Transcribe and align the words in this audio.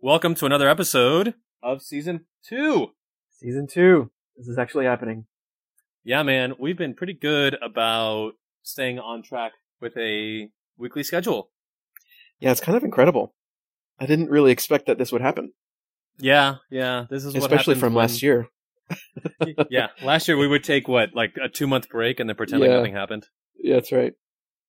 welcome 0.00 0.34
to 0.36 0.46
another 0.46 0.68
episode 0.68 1.34
of 1.62 1.82
season 1.82 2.26
two. 2.46 2.88
Season 3.30 3.66
two. 3.66 4.10
This 4.36 4.48
is 4.48 4.58
actually 4.58 4.86
happening. 4.86 5.26
Yeah, 6.04 6.22
man, 6.22 6.54
we've 6.58 6.78
been 6.78 6.94
pretty 6.94 7.12
good 7.14 7.56
about 7.62 8.32
staying 8.62 8.98
on 8.98 9.22
track 9.22 9.52
with 9.80 9.96
a 9.96 10.48
weekly 10.78 11.02
schedule. 11.02 11.50
Yeah, 12.38 12.52
it's 12.52 12.60
kind 12.60 12.76
of 12.76 12.84
incredible. 12.84 13.34
I 13.98 14.06
didn't 14.06 14.30
really 14.30 14.50
expect 14.50 14.86
that 14.86 14.96
this 14.98 15.12
would 15.12 15.20
happen, 15.20 15.52
Yeah, 16.18 16.56
yeah, 16.70 17.04
this 17.10 17.24
is 17.24 17.34
especially 17.34 17.74
from 17.74 17.92
when- 17.94 18.02
last 18.04 18.22
year. 18.22 18.48
yeah, 19.70 19.88
last 20.02 20.26
year 20.26 20.36
we 20.36 20.48
would 20.48 20.64
take 20.64 20.88
what 20.88 21.10
like 21.14 21.36
a 21.40 21.48
two 21.48 21.66
month 21.68 21.88
break 21.90 22.18
and 22.18 22.28
then 22.28 22.34
pretend 22.36 22.62
Yeah. 22.62 22.70
like 22.70 22.78
nothing 22.78 22.94
happened. 22.94 23.26
Yeah, 23.56 23.74
that's 23.76 23.92
right. 23.92 24.14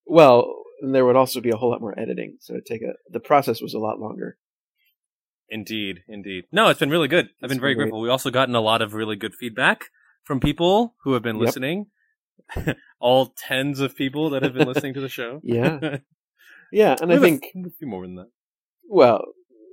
Well, 0.05 0.63
and 0.81 0.93
there 0.93 1.05
would 1.05 1.15
also 1.15 1.41
be 1.41 1.49
a 1.49 1.55
whole 1.55 1.71
lot 1.71 1.81
more 1.81 1.97
editing, 1.97 2.37
so 2.39 2.53
it'd 2.53 2.65
take 2.67 2.81
a 2.83 2.93
the 3.09 3.19
process 3.21 3.61
was 3.61 3.73
a 3.73 3.79
lot 3.79 3.99
longer. 3.99 4.37
Indeed, 5.53 6.03
indeed. 6.07 6.45
No, 6.51 6.69
it's 6.69 6.79
been 6.79 6.89
really 6.89 7.09
good. 7.09 7.25
I've 7.25 7.31
It's 7.43 7.53
been 7.53 7.59
very 7.59 7.75
great. 7.75 7.83
grateful. 7.85 7.99
We 8.01 8.09
also 8.09 8.31
gotten 8.31 8.55
a 8.55 8.61
lot 8.61 8.81
of 8.81 8.93
really 8.93 9.17
good 9.17 9.35
feedback 9.35 9.85
from 10.23 10.39
people 10.39 10.95
who 11.03 11.11
have 11.13 11.21
been 11.21 11.35
Yep. 11.35 11.45
listening. 11.45 11.87
All 12.99 13.33
tens 13.37 13.79
of 13.81 13.95
people 13.95 14.29
that 14.31 14.43
have 14.43 14.53
been 14.53 14.67
listening 14.67 14.93
to 14.95 15.01
the 15.01 15.09
show. 15.09 15.41
Yeah. 15.43 15.97
Yeah, 16.73 16.95
and 17.01 17.11
I 17.11 17.15
We 17.19 17.21
have 17.21 17.23
a 17.23 17.25
think 17.25 17.43
a 17.67 17.69
few 17.77 17.87
more 17.87 18.05
than 18.07 18.15
that. 18.15 18.29
well, 18.87 19.25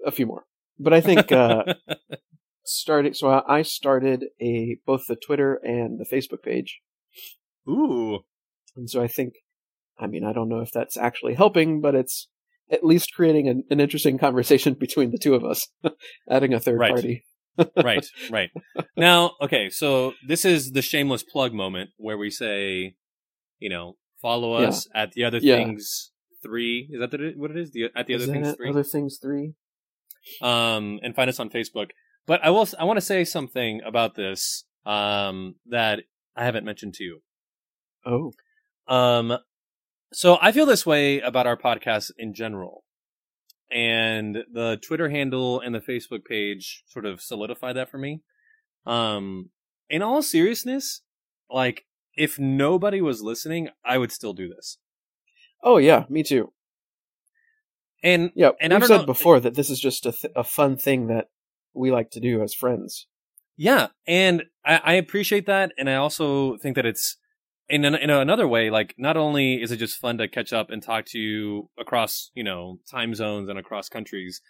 a 0.04 0.10
few 0.10 0.26
more. 0.26 0.46
But 0.80 0.92
I 0.92 1.00
think 1.00 1.30
uh 1.30 1.62
starting 2.64 3.14
so 3.14 3.28
I 3.28 3.58
I 3.58 3.62
started 3.62 4.24
a 4.40 4.78
both 4.84 5.06
the 5.06 5.14
Twitter 5.14 5.60
and 5.62 6.00
the 6.00 6.04
Facebook 6.04 6.42
page. 6.42 6.80
Ooh, 7.68 8.24
And 8.76 8.90
so 8.90 9.00
I 9.00 9.06
think 9.06 9.34
I 9.96 10.08
mean, 10.08 10.24
I 10.24 10.32
don't 10.32 10.48
know 10.48 10.58
if 10.60 10.72
that's 10.72 10.96
actually 10.96 11.34
helping, 11.34 11.80
but 11.80 11.94
it's 11.94 12.28
at 12.70 12.84
least 12.84 13.12
creating 13.14 13.48
an, 13.48 13.64
an 13.70 13.80
interesting 13.80 14.18
conversation 14.18 14.74
between 14.80 15.10
the 15.10 15.18
two 15.18 15.34
of 15.34 15.44
us, 15.44 15.68
adding 16.30 16.52
a 16.54 16.60
third 16.60 16.78
Right. 16.78 16.90
party. 16.90 17.24
right, 17.82 18.06
right. 18.30 18.50
Now, 18.96 19.32
okay, 19.40 19.68
so 19.68 20.12
this 20.26 20.44
is 20.44 20.72
the 20.72 20.82
shameless 20.82 21.24
plug 21.24 21.52
moment 21.52 21.90
where 21.96 22.16
we 22.16 22.30
say, 22.30 22.94
you 23.58 23.68
know, 23.68 23.96
follow 24.22 24.60
Yeah. 24.60 24.68
us 24.68 24.86
at 24.94 25.12
the 25.12 25.24
other 25.24 25.38
Yeah. 25.38 25.56
things 25.56 26.12
three. 26.42 26.88
Is 26.92 27.00
that 27.00 27.10
the, 27.10 27.32
what 27.36 27.50
it 27.50 27.56
is? 27.56 27.72
The 27.72 27.90
at 27.96 28.06
the 28.06 28.14
Is 28.14 28.22
other 28.22 28.32
things 28.32 28.54
three. 28.56 28.68
Other 28.70 28.84
things 28.84 29.18
three. 29.20 29.54
um, 30.40 31.00
and 31.02 31.16
find 31.16 31.28
us 31.28 31.40
on 31.40 31.50
Facebook. 31.50 31.90
But 32.26 32.44
I 32.44 32.50
will. 32.50 32.68
I 32.78 32.84
want 32.84 32.98
to 32.98 33.04
say 33.04 33.24
something 33.24 33.80
about 33.84 34.14
this 34.14 34.64
um, 34.86 35.56
that 35.66 36.00
I 36.36 36.44
haven't 36.44 36.64
mentioned 36.64 36.94
to 36.94 37.04
you. 37.04 37.22
Oh, 38.06 38.32
Um, 38.86 39.36
so 40.12 40.38
I 40.40 40.52
feel 40.52 40.66
this 40.66 40.86
way 40.86 41.20
about 41.20 41.46
our 41.46 41.56
podcast 41.56 42.10
in 42.18 42.34
general, 42.34 42.84
and 43.70 44.38
the 44.52 44.78
Twitter 44.82 45.08
handle 45.10 45.60
and 45.60 45.74
the 45.74 45.80
Facebook 45.80 46.24
page 46.24 46.84
sort 46.88 47.04
of 47.06 47.20
solidify 47.20 47.72
that 47.74 47.90
for 47.90 47.98
me. 47.98 48.22
Um, 48.86 49.50
in 49.90 50.02
all 50.02 50.22
seriousness, 50.22 51.02
like 51.50 51.84
if 52.14 52.38
nobody 52.38 53.00
was 53.00 53.22
listening, 53.22 53.68
I 53.84 53.98
would 53.98 54.12
still 54.12 54.32
do 54.32 54.48
this. 54.48 54.78
oh 55.62 55.76
yeah, 55.78 56.04
me 56.08 56.22
too. 56.22 56.52
And 58.02 58.30
Yeah, 58.34 58.50
And 58.60 58.72
I 58.72 58.76
we've 58.78 58.86
said 58.86 58.98
know- 58.98 59.06
before 59.06 59.40
that 59.40 59.54
this 59.54 59.70
is 59.70 59.80
just 59.80 60.06
a, 60.06 60.12
th- 60.12 60.32
a 60.36 60.44
fun 60.44 60.76
thing 60.76 61.08
that 61.08 61.26
we 61.74 61.90
like 61.90 62.10
to 62.12 62.20
do 62.20 62.42
as 62.42 62.54
friends. 62.54 63.06
Yeah, 63.56 63.88
and 64.06 64.44
I, 64.64 64.76
I 64.84 64.92
appreciate 64.94 65.46
that, 65.46 65.72
and 65.76 65.90
I 65.90 65.96
also 65.96 66.56
think 66.58 66.76
that 66.76 66.86
it's 66.86 67.16
in 67.68 67.84
an, 67.84 67.94
in 67.94 68.10
another 68.10 68.48
way. 68.48 68.70
Like, 68.70 68.94
not 68.98 69.16
only 69.16 69.62
is 69.62 69.70
it 69.70 69.76
just 69.76 69.98
fun 69.98 70.18
to 70.18 70.28
catch 70.28 70.52
up 70.52 70.70
and 70.70 70.82
talk 70.82 71.04
to 71.06 71.18
you 71.18 71.70
across, 71.78 72.30
you 72.34 72.44
know, 72.44 72.78
time 72.90 73.14
zones 73.14 73.48
and 73.48 73.58
across 73.58 73.88
countries, 73.88 74.40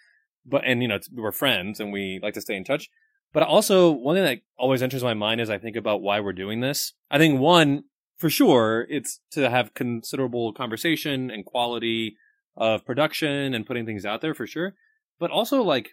but 0.45 0.63
and 0.65 0.81
you 0.81 0.87
know, 0.87 0.99
we're 1.11 1.31
friends 1.31 1.79
and 1.79 1.91
we 1.91 2.19
like 2.21 2.33
to 2.35 2.41
stay 2.41 2.55
in 2.55 2.63
touch. 2.63 2.89
But 3.31 3.43
also, 3.43 3.91
one 3.91 4.15
thing 4.15 4.23
that 4.23 4.39
always 4.57 4.81
enters 4.81 5.03
my 5.03 5.13
mind 5.13 5.39
is 5.39 5.49
I 5.49 5.59
think 5.59 5.75
about 5.75 6.01
why 6.01 6.19
we're 6.19 6.33
doing 6.33 6.61
this. 6.61 6.93
I 7.11 7.19
think 7.19 7.39
one, 7.39 7.83
for 8.17 8.29
sure, 8.29 8.87
it's 8.89 9.19
to 9.31 9.49
have 9.49 9.75
considerable 9.75 10.51
conversation 10.53 11.29
and 11.29 11.45
quality 11.45 12.15
of 12.57 12.85
production 12.85 13.53
and 13.53 13.67
putting 13.67 13.85
things 13.85 14.05
out 14.05 14.21
there 14.21 14.33
for 14.33 14.47
sure. 14.47 14.73
But 15.19 15.29
also, 15.29 15.61
like, 15.61 15.91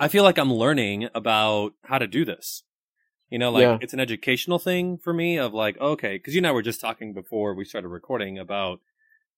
I 0.00 0.08
feel 0.08 0.24
like 0.24 0.38
I'm 0.38 0.52
learning 0.52 1.08
about 1.14 1.74
how 1.84 1.98
to 1.98 2.08
do 2.08 2.24
this. 2.24 2.64
You 3.32 3.38
know, 3.38 3.50
like 3.50 3.62
Yeah. 3.62 3.78
it's 3.80 3.94
an 3.94 4.00
educational 4.00 4.58
thing 4.58 4.98
for 4.98 5.14
me 5.14 5.38
of 5.38 5.54
like, 5.54 5.80
okay, 5.80 6.16
because 6.16 6.34
you 6.34 6.40
and 6.40 6.46
I 6.46 6.52
were 6.52 6.60
just 6.60 6.82
talking 6.82 7.14
before 7.14 7.54
we 7.54 7.64
started 7.64 7.88
recording 7.88 8.38
about 8.38 8.80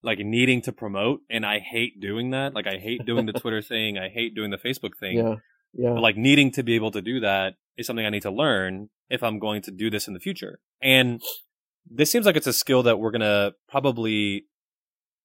like 0.03 0.19
needing 0.19 0.61
to 0.63 0.73
promote, 0.73 1.21
and 1.29 1.45
I 1.45 1.59
hate 1.59 2.01
doing 2.01 2.31
that. 2.31 2.53
Like, 2.53 2.67
I 2.67 2.77
hate 2.77 3.05
doing 3.05 3.25
the 3.25 3.31
Twitter 3.41 3.61
thing, 3.61 3.97
I 3.97 4.09
hate 4.09 4.35
doing 4.35 4.51
the 4.51 4.57
Facebook 4.57 4.97
thing. 4.99 5.17
Yeah, 5.17 5.35
yeah, 5.73 5.93
But 5.93 6.01
like 6.01 6.17
needing 6.17 6.51
to 6.51 6.61
be 6.61 6.75
able 6.75 6.91
to 6.91 7.01
do 7.01 7.21
that 7.21 7.55
is 7.77 7.87
something 7.87 8.05
I 8.05 8.09
need 8.09 8.23
to 8.23 8.31
learn 8.31 8.89
if 9.09 9.23
I'm 9.23 9.39
going 9.39 9.61
to 9.61 9.71
do 9.71 9.89
this 9.89 10.09
in 10.09 10.13
the 10.13 10.19
future. 10.19 10.59
And 10.81 11.21
this 11.89 12.11
seems 12.11 12.25
like 12.25 12.35
it's 12.35 12.47
a 12.47 12.53
skill 12.53 12.83
that 12.83 12.99
we're 12.99 13.11
gonna 13.11 13.53
probably 13.69 14.43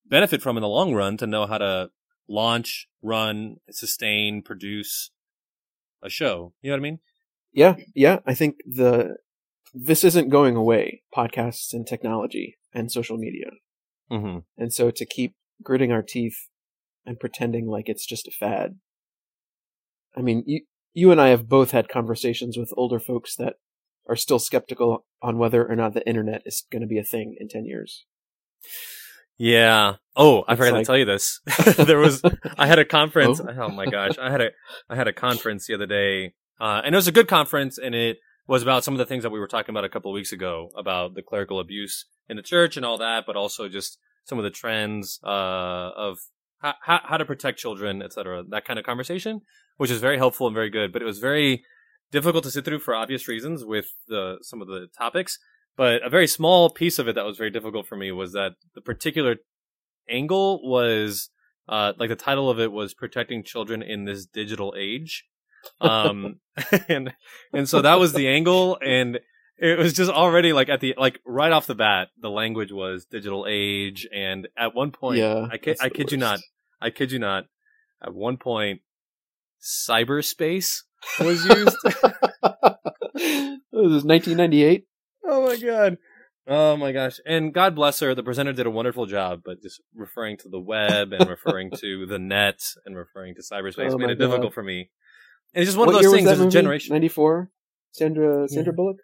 benefit 0.07 0.43
from 0.43 0.57
in 0.57 0.61
the 0.61 0.69
long 0.69 0.95
run 0.95 1.17
to 1.17 1.27
know 1.27 1.45
how 1.47 1.59
to 1.59 1.91
launch, 2.29 2.87
run, 3.03 3.57
sustain, 3.71 4.43
produce 4.43 5.11
a 6.05 6.09
show. 6.09 6.53
You 6.63 6.71
know 6.71 6.77
what 6.77 6.81
I 6.81 6.89
mean? 6.91 6.99
Yeah, 7.53 7.77
yeah. 7.95 8.19
I 8.27 8.35
think 8.35 8.57
the 8.67 9.17
this 9.75 10.03
isn't 10.05 10.29
going 10.31 10.57
away. 10.57 11.03
Podcasts 11.17 11.73
and 11.73 11.87
technology 11.87 12.59
and 12.75 12.91
social 12.91 13.17
media, 13.19 13.51
Mm-hmm. 14.11 14.39
and 14.59 14.73
so 14.73 14.91
to 14.91 15.07
keep 15.07 15.35
gritting 15.63 15.93
our 15.93 16.03
teeth 16.03 16.49
and 17.07 17.19
pretending 17.21 17.67
like 17.69 17.89
it's 17.89 18.07
just 18.07 18.27
a 18.29 18.33
fad. 18.33 18.79
I 20.17 20.21
mean, 20.23 20.43
you 20.47 20.63
you 20.93 21.13
and 21.13 21.21
I 21.21 21.29
have 21.29 21.49
both 21.49 21.71
had 21.71 21.89
conversations 21.89 22.57
with 22.59 22.73
older 22.77 22.99
folks 22.99 23.37
that 23.37 23.55
are 24.09 24.17
still 24.17 24.39
skeptical 24.41 25.05
on 25.23 25.39
whether 25.39 25.65
or 25.71 25.77
not 25.77 25.95
the 25.95 26.07
internet 26.09 26.43
is 26.45 26.65
going 26.73 26.83
to 26.83 26.89
be 26.89 26.99
a 26.99 27.05
thing 27.05 27.37
in 27.39 27.49
ten 27.49 27.65
years. 27.65 28.07
Yeah. 29.39 29.95
Oh, 30.17 30.43
I 30.47 30.53
It's 30.53 30.59
forgot 30.59 30.73
like- 30.75 30.83
to 30.83 30.87
tell 30.87 30.99
you 30.99 31.05
this. 31.05 31.41
there 31.77 31.99
was 31.99 32.23
I 32.59 32.67
had 32.67 32.79
a 32.79 32.85
conference. 32.85 33.41
Oh. 33.41 33.47
Oh? 33.59 33.69
my 33.69 33.87
gosh, 33.87 34.19
I 34.19 34.31
had 34.31 34.41
a 34.41 34.51
I 34.89 34.97
had 34.97 35.09
a 35.09 35.13
conference 35.13 35.67
the 35.67 35.75
other 35.75 35.87
day, 35.87 36.35
uh, 36.61 36.83
and 36.85 36.95
it 36.95 36.99
was 36.99 37.09
a 37.09 37.13
good 37.13 37.29
conference, 37.29 37.79
and 37.79 37.95
it 37.95 38.19
was 38.47 38.63
about 38.63 38.85
some 38.85 38.95
of 38.95 38.99
the 38.99 39.07
things 39.07 39.23
that 39.23 39.31
we 39.31 39.41
were 39.41 39.47
talking 39.47 39.73
about 39.73 39.85
a 39.85 39.89
couple 39.89 40.11
of 40.11 40.15
weeks 40.15 40.33
ago 40.33 40.71
about 40.77 41.15
the 41.15 41.23
clerical 41.23 41.61
abuse 41.61 42.05
in 42.29 42.37
the 42.37 42.43
church 42.43 42.77
and 42.77 42.85
all 42.85 42.99
that, 42.99 43.25
but 43.27 43.37
also 43.37 43.69
just 43.69 43.99
some 44.25 44.39
of 44.39 44.45
the 44.45 44.51
trends 44.51 45.21
uh, 45.25 45.91
of 45.97 46.19
how, 46.59 46.75
how 46.83 47.01
how 47.05 47.17
to 47.17 47.25
protect 47.25 47.59
children, 47.59 48.03
etc. 48.03 48.45
That 48.49 48.65
kind 48.65 48.79
of 48.79 48.85
conversation, 48.85 49.41
which 49.79 49.91
is 49.91 50.01
very 50.01 50.19
helpful 50.19 50.47
and 50.47 50.55
very 50.55 50.71
good. 50.71 50.93
But 50.93 51.03
it 51.03 51.07
was 51.07 51.19
very 51.19 51.65
difficult 52.11 52.45
to 52.45 52.51
sit 52.51 52.65
through 52.65 52.81
for 52.81 52.95
obvious 52.95 53.29
reasons 53.29 53.65
with 53.65 53.87
the 54.09 54.39
some 54.43 54.61
of 54.61 54.69
the 54.69 54.89
topics. 54.97 55.39
But 55.77 56.05
a 56.05 56.11
very 56.11 56.27
small 56.27 56.71
piece 56.71 56.99
of 56.99 57.09
it 57.09 57.15
that 57.15 57.25
was 57.25 57.39
very 57.39 57.51
difficult 57.51 57.87
for 57.87 57.97
me 57.97 58.13
was 58.13 58.33
that 58.33 58.53
the 58.75 58.81
particular 58.81 59.37
angle 60.09 60.61
was 60.69 61.31
uh, 61.69 61.93
like 61.99 62.11
the 62.11 62.17
title 62.17 62.51
of 62.51 62.59
it 62.59 62.73
was 62.73 62.93
protecting 62.93 63.45
children 63.45 63.81
in 63.81 64.05
this 64.05 64.27
digital 64.27 64.75
age 64.77 65.25
um 65.81 66.37
and 66.89 67.13
and 67.53 67.69
so 67.69 67.83
that 67.83 67.99
was 67.99 68.13
the 68.13 68.29
angle 68.29 68.79
and 68.85 69.19
it 69.59 69.79
was 69.79 69.93
just 69.93 70.11
already 70.11 70.53
like 70.53 70.69
at 70.69 70.81
the 70.81 70.95
like 70.97 71.21
right 71.27 71.53
off 71.53 71.67
the 71.67 71.75
bat 71.75 72.09
the 72.21 72.31
language 72.31 72.73
was 72.73 73.05
digital 73.07 73.47
age 73.49 74.07
and 74.15 74.49
at 74.57 74.75
one 74.75 74.91
point 74.91 75.19
yeah, 75.19 75.47
i 75.51 75.59
kid, 75.59 75.77
I 75.81 75.89
kid 75.89 76.13
you 76.13 76.19
not 76.19 76.41
i 76.81 76.91
kid 76.91 77.13
you 77.13 77.19
not 77.19 77.45
at 78.03 78.15
one 78.15 78.37
point 78.37 78.81
cyberspace 79.63 80.83
was 81.19 81.45
used 81.45 81.77
this 83.73 83.93
is 83.93 84.05
1998. 84.05 84.87
Oh 85.25 85.47
my 85.47 85.57
god. 85.57 85.99
Oh 86.47 86.77
my 86.77 86.93
gosh. 86.93 87.21
And 87.27 87.53
God 87.53 87.75
bless 87.75 88.01
her, 88.01 88.15
the 88.15 88.23
presenter 88.23 88.53
did 88.53 88.67
a 88.67 88.71
wonderful 88.71 89.07
job, 89.07 89.43
but 89.45 89.63
just 89.63 89.81
referring 89.95 90.37
to 90.39 90.49
the 90.49 90.59
web 90.59 91.13
and 91.13 91.29
referring 91.29 91.71
to 91.77 92.07
the 92.07 92.19
net 92.19 92.61
and 92.85 92.97
referring 92.97 93.35
to 93.37 93.43
cyberspace 93.43 93.93
Oh 93.93 93.99
made 93.99 94.11
it 94.11 94.19
difficult 94.19 94.55
for 94.55 94.63
me. 94.63 94.91
And 95.55 95.63
it's 95.63 95.69
just 95.69 95.79
one 95.79 95.87
what 95.87 95.97
of 95.97 96.03
those 96.03 96.13
things 96.13 96.27
that 96.27 96.33
as 96.33 96.41
a 96.41 96.45
movie? 96.45 96.53
generation. 96.53 96.93
94. 96.95 97.51
Sandra 97.93 98.49
Sandra 98.49 98.73
Bullock. 98.73 98.99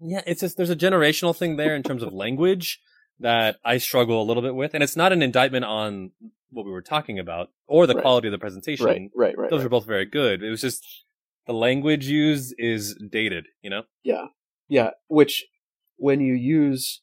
Yeah, 0.00 0.22
it's 0.26 0.40
just 0.40 0.56
there's 0.56 0.70
a 0.70 0.76
generational 0.76 1.36
thing 1.36 1.56
there 1.56 1.74
in 1.76 1.82
terms 1.82 2.02
of 2.02 2.12
language 2.12 2.80
that 3.20 3.56
I 3.64 3.78
struggle 3.78 4.22
a 4.22 4.24
little 4.24 4.42
bit 4.42 4.54
with. 4.54 4.74
And 4.74 4.82
it's 4.82 4.96
not 4.96 5.12
an 5.12 5.22
indictment 5.22 5.64
on 5.64 6.12
what 6.50 6.64
we 6.66 6.72
were 6.72 6.82
talking 6.82 7.18
about 7.18 7.50
or 7.66 7.86
the 7.86 7.94
Right. 7.94 8.02
quality 8.02 8.28
of 8.28 8.32
the 8.32 8.38
presentation. 8.38 8.86
Right, 8.86 9.10
right, 9.14 9.36
right. 9.38 9.50
Those 9.50 9.60
right. 9.60 9.66
are 9.66 9.70
both 9.70 9.86
very 9.86 10.04
good. 10.06 10.42
It 10.42 10.50
was 10.50 10.60
just 10.60 10.84
the 11.46 11.52
language 11.54 12.06
used 12.06 12.54
is 12.58 12.94
dated, 12.94 13.46
you 13.62 13.70
know? 13.70 13.82
Yeah. 14.02 14.26
Yeah, 14.68 14.90
which 15.08 15.46
when 15.96 16.20
you 16.20 16.34
use 16.34 17.00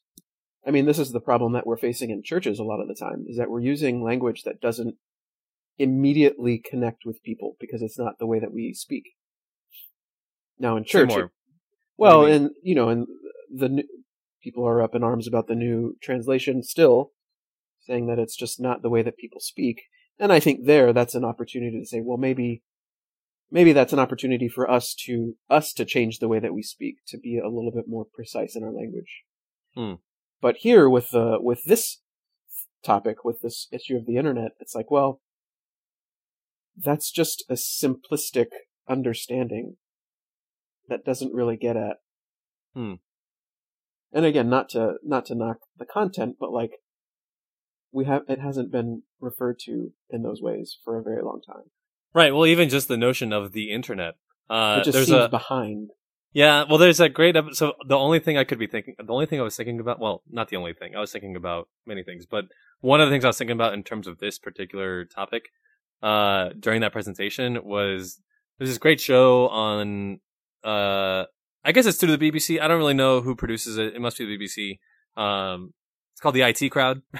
I 0.66 0.72
mean, 0.72 0.84
this 0.84 0.98
is 0.98 1.10
the 1.12 1.20
problem 1.20 1.54
that 1.54 1.66
we're 1.66 1.78
facing 1.78 2.10
in 2.10 2.22
churches 2.22 2.58
a 2.58 2.64
lot 2.64 2.80
of 2.80 2.88
the 2.88 2.94
time 2.94 3.24
is 3.26 3.38
that 3.38 3.48
we're 3.48 3.60
using 3.60 4.02
language 4.02 4.42
that 4.42 4.60
doesn't 4.60 4.96
immediately 5.80 6.58
connect 6.58 7.04
with 7.04 7.22
people 7.22 7.56
because 7.58 7.82
it's 7.82 7.98
not 7.98 8.18
the 8.18 8.26
way 8.26 8.38
that 8.38 8.52
we 8.52 8.74
speak. 8.74 9.04
Now 10.58 10.76
in 10.76 10.84
church, 10.84 11.12
it- 11.16 11.30
well, 11.96 12.28
you 12.28 12.34
and 12.34 12.50
you 12.62 12.74
know, 12.74 12.88
and 12.88 13.06
the 13.52 13.68
new, 13.68 13.84
people 14.42 14.66
are 14.66 14.82
up 14.82 14.94
in 14.94 15.02
arms 15.02 15.26
about 15.26 15.48
the 15.48 15.54
new 15.54 15.96
translation 16.02 16.62
still, 16.62 17.12
saying 17.80 18.06
that 18.06 18.18
it's 18.18 18.36
just 18.36 18.60
not 18.60 18.82
the 18.82 18.90
way 18.90 19.02
that 19.02 19.16
people 19.16 19.40
speak. 19.40 19.82
And 20.18 20.32
I 20.32 20.40
think 20.40 20.66
there, 20.66 20.92
that's 20.92 21.14
an 21.14 21.24
opportunity 21.24 21.80
to 21.80 21.86
say, 21.86 22.00
well, 22.04 22.18
maybe 22.18 22.62
maybe 23.50 23.72
that's 23.72 23.92
an 23.92 23.98
opportunity 23.98 24.48
for 24.48 24.70
us 24.70 24.94
to 25.06 25.36
us 25.48 25.72
to 25.72 25.84
change 25.84 26.18
the 26.18 26.28
way 26.28 26.38
that 26.38 26.54
we 26.54 26.62
speak 26.62 26.96
to 27.08 27.18
be 27.18 27.38
a 27.38 27.48
little 27.48 27.72
bit 27.74 27.86
more 27.88 28.04
precise 28.04 28.54
in 28.54 28.62
our 28.62 28.72
language. 28.72 29.22
Hmm. 29.74 29.94
But 30.40 30.56
here 30.58 30.88
with 30.88 31.10
the 31.10 31.38
with 31.40 31.64
this 31.64 32.00
topic 32.82 33.24
with 33.24 33.40
this 33.42 33.68
issue 33.72 33.96
of 33.96 34.06
the 34.06 34.16
internet, 34.16 34.52
it's 34.60 34.74
like, 34.74 34.90
well, 34.90 35.20
that's 36.76 37.10
just 37.10 37.44
a 37.48 37.54
simplistic 37.54 38.46
understanding 38.88 39.76
that 40.88 41.04
doesn't 41.04 41.34
really 41.34 41.56
get 41.56 41.76
at. 41.76 41.96
Hmm. 42.74 42.94
And 44.12 44.24
again, 44.24 44.50
not 44.50 44.68
to 44.70 44.94
not 45.04 45.26
to 45.26 45.34
knock 45.34 45.58
the 45.78 45.86
content, 45.86 46.36
but 46.40 46.52
like 46.52 46.72
we 47.92 48.04
have 48.06 48.22
it 48.28 48.40
hasn't 48.40 48.72
been 48.72 49.02
referred 49.20 49.58
to 49.66 49.92
in 50.10 50.22
those 50.22 50.42
ways 50.42 50.76
for 50.84 50.98
a 50.98 51.02
very 51.02 51.22
long 51.22 51.40
time. 51.46 51.70
Right. 52.12 52.34
Well, 52.34 52.46
even 52.46 52.68
just 52.68 52.88
the 52.88 52.96
notion 52.96 53.32
of 53.32 53.52
the 53.52 53.70
internet. 53.70 54.14
Uh, 54.48 54.78
it 54.80 54.84
just 54.84 54.94
there's 54.94 55.06
seems 55.06 55.26
a 55.26 55.28
behind. 55.28 55.90
yeah. 56.32 56.64
Well, 56.68 56.78
there's 56.78 56.98
that 56.98 57.14
great 57.14 57.36
episode. 57.36 57.54
So 57.54 57.72
the 57.86 57.96
only 57.96 58.18
thing 58.18 58.36
I 58.36 58.42
could 58.42 58.58
be 58.58 58.66
thinking, 58.66 58.96
the 58.98 59.12
only 59.12 59.26
thing 59.26 59.38
I 59.38 59.44
was 59.44 59.56
thinking 59.56 59.78
about, 59.78 60.00
well, 60.00 60.22
not 60.28 60.48
the 60.48 60.56
only 60.56 60.72
thing 60.72 60.96
I 60.96 61.00
was 61.00 61.12
thinking 61.12 61.36
about 61.36 61.68
many 61.86 62.02
things, 62.02 62.26
but 62.26 62.46
one 62.80 63.00
of 63.00 63.08
the 63.08 63.14
things 63.14 63.24
I 63.24 63.28
was 63.28 63.38
thinking 63.38 63.54
about 63.54 63.74
in 63.74 63.84
terms 63.84 64.08
of 64.08 64.18
this 64.18 64.40
particular 64.40 65.04
topic, 65.04 65.44
uh, 66.02 66.50
during 66.58 66.80
that 66.82 66.92
presentation 66.92 67.58
was 67.64 68.20
there's 68.58 68.70
this 68.70 68.78
great 68.78 69.00
show 69.00 69.48
on, 69.48 70.20
uh, 70.64 71.24
I 71.64 71.72
guess 71.72 71.86
it's 71.86 71.98
to 71.98 72.06
the 72.06 72.18
BBC. 72.18 72.60
I 72.60 72.68
don't 72.68 72.78
really 72.78 72.94
know 72.94 73.20
who 73.20 73.34
produces 73.34 73.78
it. 73.78 73.94
It 73.94 74.00
must 74.00 74.18
be 74.18 74.24
the 74.26 74.38
BBC. 74.38 74.78
Um, 75.20 75.72
it's 76.12 76.20
called 76.20 76.34
the 76.34 76.42
IT 76.42 76.70
Crowd. 76.70 77.02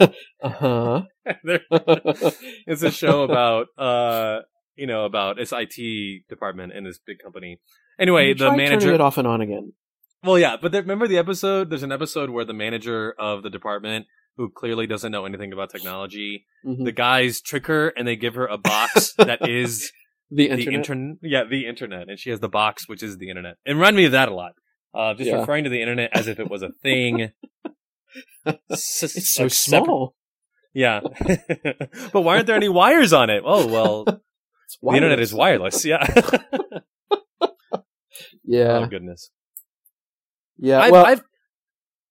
Uh 0.40 0.48
huh. 0.50 1.02
It's 2.66 2.82
a 2.82 2.90
show 2.92 3.22
about 3.22 3.66
uh 3.76 4.42
you 4.76 4.86
know 4.86 5.04
about 5.04 5.38
its 5.40 5.52
IT 5.52 6.28
department 6.28 6.72
in 6.72 6.84
this 6.84 6.98
big 7.04 7.18
company. 7.18 7.60
Anyway, 7.98 8.34
the 8.34 8.52
manager. 8.54 8.94
it 8.94 9.00
off 9.00 9.18
and 9.18 9.26
on 9.26 9.40
again. 9.40 9.72
Well, 10.22 10.38
yeah, 10.38 10.56
but 10.60 10.72
there, 10.72 10.82
remember 10.82 11.08
the 11.08 11.18
episode? 11.18 11.70
There's 11.70 11.82
an 11.82 11.90
episode 11.92 12.30
where 12.30 12.44
the 12.44 12.52
manager 12.52 13.14
of 13.18 13.42
the 13.42 13.50
department, 13.50 14.06
who 14.38 14.48
clearly 14.48 14.86
doesn't 14.86 15.12
know 15.12 15.26
anything 15.26 15.52
about 15.52 15.68
technology, 15.70 16.46
Mhm. 16.64 16.84
the 16.86 16.92
guys 16.92 17.42
trick 17.42 17.66
her 17.66 17.88
and 17.90 18.08
they 18.08 18.16
give 18.16 18.34
her 18.36 18.46
a 18.46 18.56
box 18.56 19.12
that 19.18 19.46
is 19.46 19.92
the 20.30 20.46
the 20.46 20.50
internet. 20.52 20.74
internet. 20.74 21.16
Yeah, 21.22 21.44
the 21.44 21.66
internet, 21.66 22.08
and 22.08 22.18
she 22.18 22.30
has 22.30 22.40
the 22.40 22.48
box 22.48 22.88
which 22.88 23.02
is 23.02 23.18
the 23.18 23.28
internet. 23.28 23.56
It 23.66 23.72
reminded 23.74 23.96
me 23.98 24.04
of 24.06 24.12
that 24.12 24.28
a 24.30 24.34
lot. 24.34 24.52
Uh, 24.94 25.12
just 25.14 25.28
Yeah. 25.28 25.40
referring 25.40 25.64
to 25.64 25.70
the 25.70 25.82
internet 25.82 26.10
as 26.14 26.28
if 26.28 26.40
it 26.40 26.48
was 26.48 26.62
a 26.62 26.70
thing. 26.82 27.30
S- 28.70 29.02
it's 29.02 29.34
so 29.34 29.42
like 29.44 29.52
small. 29.52 30.14
Yeah, 30.72 31.00
but 32.12 32.20
why 32.22 32.36
aren't 32.36 32.46
there 32.46 32.56
any 32.56 32.68
wires 32.68 33.12
on 33.12 33.28
it? 33.30 33.42
Oh 33.44 33.66
well, 33.66 34.04
the 34.04 34.94
internet 34.94 35.18
is 35.20 35.34
wireless. 35.34 35.84
Yeah. 35.84 36.06
Yeah, 38.44 38.78
oh 38.78 38.86
goodness. 38.86 39.30
yeah. 40.56 40.80
I've, 40.80 40.92
well, 40.92 41.04
I've 41.06 41.22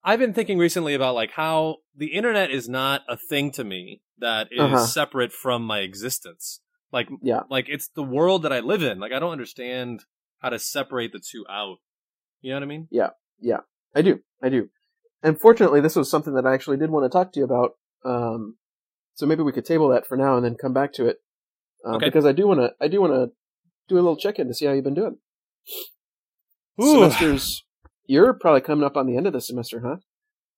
I've 0.08 0.20
been 0.20 0.34
thinking 0.34 0.58
recently 0.58 0.94
about 0.94 1.16
like 1.16 1.32
how 1.32 1.78
the 1.96 2.08
internet 2.14 2.50
is 2.50 2.70
not 2.70 3.02
a 3.10 3.18
thing 3.18 3.52
to 3.52 3.64
me 3.66 4.02
that 4.20 4.48
is 4.52 4.60
Uh-huh. 4.60 4.86
separate 4.86 5.34
from 5.34 5.64
my 5.66 5.80
existence. 5.80 6.62
Like 6.94 7.10
Yeah. 7.22 7.42
like 7.50 7.68
it's 7.68 7.90
the 7.90 8.04
world 8.04 8.44
that 8.44 8.54
I 8.54 8.62
live 8.62 8.82
in. 8.84 9.00
Like 9.00 9.12
I 9.12 9.20
don't 9.20 9.34
understand 9.34 10.06
how 10.40 10.50
to 10.50 10.60
separate 10.60 11.12
the 11.12 11.20
two 11.20 11.46
out. 11.50 11.80
You 12.40 12.52
know 12.52 12.56
what 12.56 12.64
I 12.64 12.68
mean? 12.68 12.88
Yeah. 12.90 13.10
Yeah. 13.40 13.62
I 13.94 14.02
do, 14.02 14.22
I 14.42 14.48
do. 14.50 14.70
And 15.22 15.38
fortunately, 15.40 15.82
this 15.82 15.96
was 15.98 16.10
something 16.10 16.36
that 16.36 16.46
I 16.46 16.54
actually 16.54 16.78
did 16.78 16.90
want 16.90 17.04
to 17.04 17.10
talk 17.10 17.34
to 17.34 17.40
you 17.40 17.46
about. 17.46 17.72
Um, 18.06 18.56
so 19.16 19.26
maybe 19.26 19.44
we 19.44 19.52
could 19.52 19.66
table 19.66 19.90
that 19.90 20.08
for 20.08 20.16
now 20.16 20.38
and 20.38 20.46
then 20.46 20.56
come 20.56 20.74
back 20.74 20.94
to 20.94 21.08
it. 21.08 21.18
Uh, 21.86 21.96
Okay. 21.96 22.06
Because 22.06 22.26
I 22.26 22.32
do 22.32 22.48
want 22.48 22.62
to, 22.62 22.74
I 22.80 22.88
do 22.88 23.02
want 23.02 23.14
to 23.14 23.32
do 23.90 23.96
a 23.96 24.04
little 24.04 24.16
check 24.16 24.40
in 24.40 24.48
to 24.48 24.54
see 24.54 24.66
how 24.68 24.72
you've 24.72 24.84
been 24.86 24.94
doing. 24.94 25.18
Ooh. 26.82 26.94
Semesters, 26.94 27.64
you're 28.08 28.34
probably 28.34 28.62
coming 28.62 28.86
up 28.86 28.98
on 28.98 29.06
the 29.08 29.18
end 29.18 29.28
of 29.28 29.34
the 29.34 29.42
semester, 29.42 29.82
huh? 29.86 29.98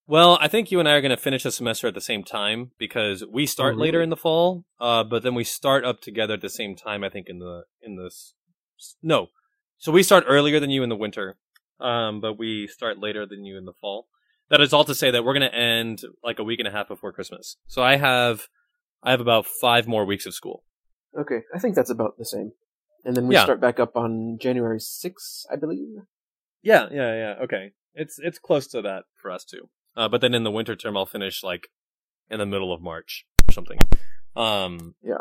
Well, 0.06 0.38
I 0.40 0.48
think 0.48 0.72
you 0.72 0.80
and 0.80 0.88
I 0.88 0.92
are 0.94 1.00
going 1.00 1.10
to 1.10 1.16
finish 1.16 1.44
the 1.44 1.52
semester 1.52 1.86
at 1.86 1.94
the 1.94 2.00
same 2.00 2.24
time 2.24 2.72
because 2.78 3.24
we 3.30 3.46
start 3.46 3.76
Oh, 3.76 3.78
later 3.78 4.02
in 4.02 4.10
the 4.10 4.16
fall, 4.16 4.64
uh, 4.80 5.04
but 5.04 5.22
then 5.22 5.34
we 5.34 5.44
start 5.44 5.84
up 5.84 6.00
together 6.00 6.34
at 6.34 6.40
the 6.40 6.48
same 6.48 6.74
time. 6.74 7.04
I 7.04 7.10
think 7.10 7.28
in 7.28 7.38
the 7.38 7.64
in 7.80 7.96
this 7.96 8.34
no, 9.02 9.28
so 9.78 9.92
we 9.92 10.02
start 10.02 10.24
earlier 10.26 10.58
than 10.58 10.70
you 10.70 10.82
in 10.82 10.88
the 10.88 10.96
winter, 10.96 11.36
um, 11.80 12.20
but 12.20 12.38
we 12.38 12.66
start 12.66 12.98
later 12.98 13.24
than 13.26 13.44
you 13.44 13.56
in 13.56 13.66
the 13.66 13.74
fall. 13.80 14.08
That 14.48 14.60
is 14.60 14.72
all 14.72 14.84
to 14.84 14.94
say 14.96 15.12
that 15.12 15.22
we're 15.22 15.34
going 15.34 15.48
to 15.48 15.54
end 15.56 16.02
like 16.24 16.40
a 16.40 16.44
week 16.44 16.58
and 16.58 16.66
a 16.66 16.72
half 16.72 16.88
before 16.88 17.12
Christmas. 17.12 17.56
So 17.68 17.82
I 17.82 17.96
have 17.96 18.48
I 19.04 19.12
have 19.12 19.20
about 19.20 19.46
five 19.46 19.86
more 19.86 20.04
weeks 20.04 20.26
of 20.26 20.34
school. 20.34 20.64
Okay, 21.16 21.42
I 21.54 21.58
think 21.60 21.76
that's 21.76 21.90
about 21.90 22.18
the 22.18 22.24
same. 22.24 22.52
And 23.04 23.16
then 23.16 23.28
we 23.28 23.34
Yeah. 23.36 23.44
start 23.44 23.60
back 23.60 23.78
up 23.78 23.96
on 23.96 24.38
January 24.40 24.80
6th, 24.80 25.46
I 25.52 25.56
believe. 25.56 25.98
Yeah, 26.62 26.88
yeah, 26.90 27.14
yeah. 27.14 27.34
Okay, 27.44 27.72
it's 27.94 28.18
it's 28.18 28.38
close 28.38 28.66
to 28.68 28.82
that 28.82 29.04
for 29.20 29.30
us 29.30 29.44
too. 29.44 29.68
Uh, 29.96 30.08
but 30.08 30.20
then 30.20 30.34
in 30.34 30.44
the 30.44 30.50
winter 30.50 30.76
term, 30.76 30.96
I'll 30.96 31.06
finish 31.06 31.42
like 31.42 31.68
in 32.30 32.38
the 32.38 32.46
middle 32.46 32.72
of 32.72 32.80
March 32.80 33.26
or 33.48 33.52
something. 33.52 33.78
Um, 34.36 34.94
Yeah. 35.02 35.14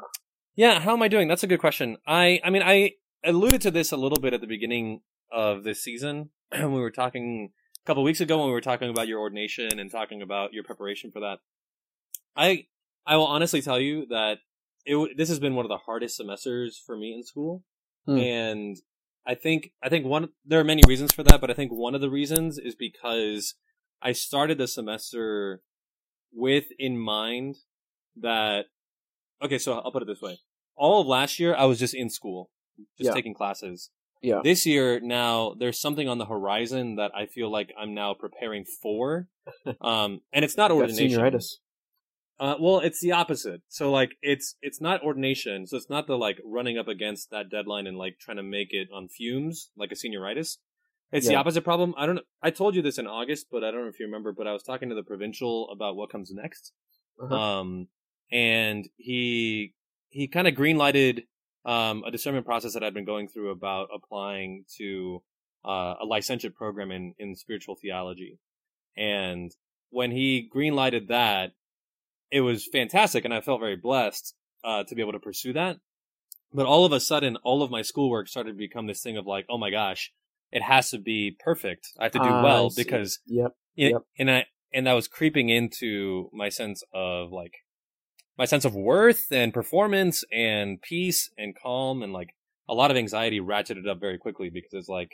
yeah. 0.55 0.79
How 0.79 0.93
am 0.93 1.01
I 1.01 1.07
doing? 1.07 1.27
That's 1.27 1.43
a 1.43 1.47
good 1.47 1.59
question. 1.59 1.97
I 2.05 2.39
I 2.43 2.49
mean 2.49 2.61
I 2.63 2.91
alluded 3.23 3.61
to 3.61 3.71
this 3.71 3.91
a 3.91 3.97
little 3.97 4.19
bit 4.19 4.33
at 4.33 4.41
the 4.41 4.47
beginning 4.47 5.01
of 5.31 5.63
this 5.63 5.83
season 5.83 6.29
when 6.51 6.71
we 6.73 6.79
were 6.81 6.91
talking 6.91 7.51
a 7.83 7.85
couple 7.87 8.03
weeks 8.03 8.21
ago 8.21 8.37
when 8.37 8.47
we 8.47 8.53
were 8.53 8.61
talking 8.61 8.89
about 8.89 9.07
your 9.07 9.19
ordination 9.19 9.79
and 9.79 9.89
talking 9.91 10.21
about 10.21 10.53
your 10.53 10.63
preparation 10.63 11.11
for 11.11 11.19
that. 11.21 11.39
I 12.35 12.67
I 13.05 13.17
will 13.17 13.27
honestly 13.27 13.61
tell 13.61 13.79
you 13.79 14.05
that 14.07 14.37
it 14.85 15.17
this 15.17 15.29
has 15.29 15.39
been 15.39 15.55
one 15.55 15.65
of 15.65 15.69
the 15.69 15.77
hardest 15.77 16.17
semesters 16.17 16.81
for 16.85 16.95
me 16.97 17.13
in 17.13 17.23
school, 17.23 17.63
Hmm. 18.05 18.17
and 18.17 18.77
I 19.29 19.35
think 19.35 19.71
I 19.83 19.89
think 19.89 20.05
one 20.05 20.29
there 20.43 20.59
are 20.59 20.63
many 20.73 20.81
reasons 20.87 21.11
for 21.13 21.21
that, 21.23 21.39
but 21.39 21.51
I 21.51 21.53
think 21.53 21.71
one 21.71 21.93
of 21.93 22.01
the 22.01 22.09
reasons 22.09 22.57
is 22.57 22.73
because 22.75 23.53
I 24.01 24.11
started 24.11 24.57
the 24.57 24.67
semester 24.67 25.61
with 26.33 26.65
in 26.79 26.97
mind 26.97 27.57
that 28.15 28.65
okay, 29.43 29.59
so 29.59 29.73
I'll 29.79 29.91
put 29.91 30.01
it 30.01 30.07
this 30.07 30.21
way. 30.21 30.39
All 30.75 31.01
of 31.01 31.07
last 31.07 31.39
year 31.39 31.53
I 31.55 31.65
was 31.65 31.77
just 31.77 31.93
in 31.93 32.09
school, 32.09 32.49
just 32.97 33.09
Yeah. 33.09 33.13
taking 33.13 33.35
classes. 33.35 33.91
Yeah. 34.21 34.41
This 34.43 34.65
year 34.65 34.99
now 34.99 35.53
there's 35.59 35.79
something 35.79 36.09
on 36.09 36.17
the 36.17 36.25
horizon 36.25 36.95
that 36.95 37.11
I 37.15 37.27
feel 37.27 37.51
like 37.51 37.71
I'm 37.79 37.93
now 37.93 38.15
preparing 38.15 38.65
for. 38.65 39.27
Um 39.81 40.21
and 40.33 40.43
it's 40.45 40.57
not 40.57 40.69
got 40.69 40.77
ordination. 40.77 41.19
senioritis. 41.19 41.47
Uh, 42.39 42.55
well, 42.59 42.79
it's 42.79 43.01
the 43.01 43.11
opposite. 43.11 43.61
So 43.67 43.91
like, 43.91 44.15
it's 44.21 44.55
it's 44.61 44.79
not 44.79 45.03
ordination. 45.03 45.67
So 45.67 45.75
it's 45.75 45.89
not 45.89 46.07
the 46.07 46.17
like 46.17 46.39
running 46.45 46.77
up 46.77 46.87
against 46.87 47.31
that 47.31 47.49
deadline 47.49 47.85
and 47.85 47.97
like 47.97 48.17
trying 48.19 48.37
to 48.37 48.43
make 48.43 48.69
it 48.71 48.87
on 48.93 49.09
fumes 49.09 49.71
like 49.77 49.91
a 49.91 49.95
senioritis. 49.95 50.57
It's 51.11 51.27
the 51.27 51.35
opposite 51.35 51.63
problem. 51.63 51.95
I 51.97 52.05
don't 52.05 52.15
know. 52.15 52.21
I 52.41 52.51
told 52.51 52.75
you 52.75 52.81
this 52.81 52.99
in 52.99 53.07
August, 53.07 53.47
but 53.51 53.63
I 53.63 53.71
don't 53.71 53.81
know 53.81 53.89
if 53.89 53.99
you 53.99 54.05
remember. 54.05 54.31
But 54.31 54.47
I 54.47 54.53
was 54.53 54.63
talking 54.63 54.89
to 54.89 54.95
the 54.95 55.03
provincial 55.03 55.69
about 55.71 55.95
what 55.95 56.11
comes 56.11 56.31
next. 56.31 56.71
Uh-huh. 57.21 57.35
Um, 57.35 57.87
and 58.31 58.87
he 58.95 59.73
he 60.09 60.27
kind 60.27 60.47
of 60.47 60.53
greenlighted 60.53 61.23
um 61.65 62.03
a 62.05 62.11
discernment 62.11 62.45
process 62.45 62.73
that 62.73 62.83
I've 62.83 62.93
been 62.93 63.05
going 63.05 63.27
through 63.27 63.51
about 63.51 63.89
applying 63.93 64.65
to 64.77 65.21
uh, 65.65 65.95
a 66.01 66.05
licentiate 66.05 66.55
program 66.55 66.91
in 66.91 67.15
in 67.17 67.35
spiritual 67.35 67.75
theology. 67.75 68.39
And 68.95 69.51
when 69.89 70.11
he 70.11 70.49
greenlighted 70.53 71.07
that, 71.07 71.53
it 72.31 72.41
was 72.41 72.67
fantastic, 72.71 73.25
and 73.25 73.33
I 73.33 73.41
felt 73.41 73.59
very 73.59 73.75
blessed 73.75 74.33
uh, 74.63 74.83
to 74.83 74.95
be 74.95 75.01
able 75.01 75.13
to 75.13 75.19
pursue 75.19 75.53
that. 75.53 75.77
But 76.53 76.65
all 76.65 76.85
of 76.85 76.91
a 76.91 76.99
sudden, 76.99 77.37
all 77.37 77.61
of 77.61 77.71
my 77.71 77.81
schoolwork 77.81 78.27
started 78.27 78.51
to 78.51 78.57
become 78.57 78.87
this 78.87 79.01
thing 79.01 79.17
of 79.17 79.27
like, 79.27 79.45
oh 79.49 79.57
my 79.57 79.69
gosh, 79.69 80.11
it 80.51 80.63
has 80.63 80.89
to 80.91 80.97
be 80.97 81.37
perfect. 81.39 81.89
I 81.99 82.03
have 82.03 82.11
to 82.13 82.19
do 82.19 82.33
I 82.35 82.43
well 82.43 82.71
because 82.75 83.19
Yep. 83.27 83.55
it, 83.75 83.91
Yep. 83.93 84.01
and 84.17 84.31
I 84.31 84.45
and 84.73 84.87
that 84.87 84.93
was 84.93 85.07
creeping 85.07 85.49
into 85.49 86.29
my 86.33 86.49
sense 86.49 86.83
of 86.93 87.31
like 87.31 87.53
my 88.37 88.45
sense 88.45 88.65
of 88.65 88.75
worth 88.75 89.27
and 89.31 89.53
performance 89.53 90.23
and 90.31 90.81
peace 90.81 91.29
and 91.37 91.55
calm 91.55 92.01
and 92.01 92.13
like 92.13 92.29
a 92.67 92.73
lot 92.73 92.91
of 92.91 92.97
anxiety 92.97 93.39
ratcheted 93.39 93.87
up 93.87 93.99
very 93.99 94.17
quickly 94.17 94.49
because 94.49 94.71
it's 94.73 94.89
like 94.89 95.11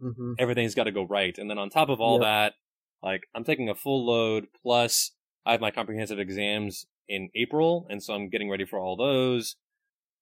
hmm 0.00 0.34
everything's 0.38 0.74
got 0.74 0.84
to 0.84 0.92
go 0.92 1.04
right. 1.04 1.36
And 1.36 1.50
then 1.50 1.58
on 1.58 1.68
top 1.68 1.88
of 1.88 2.00
all 2.00 2.18
Yep. 2.18 2.22
that, 2.22 2.54
like 3.02 3.22
I'm 3.34 3.44
taking 3.44 3.68
a 3.68 3.74
full 3.74 4.06
load 4.06 4.46
plus 4.62 5.12
I 5.48 5.52
have 5.52 5.62
my 5.62 5.70
comprehensive 5.70 6.18
exams 6.18 6.84
in 7.08 7.30
April, 7.34 7.86
and 7.88 8.02
so 8.02 8.12
I'm 8.12 8.28
getting 8.28 8.50
ready 8.50 8.66
for 8.66 8.78
all 8.78 8.96
those. 8.96 9.56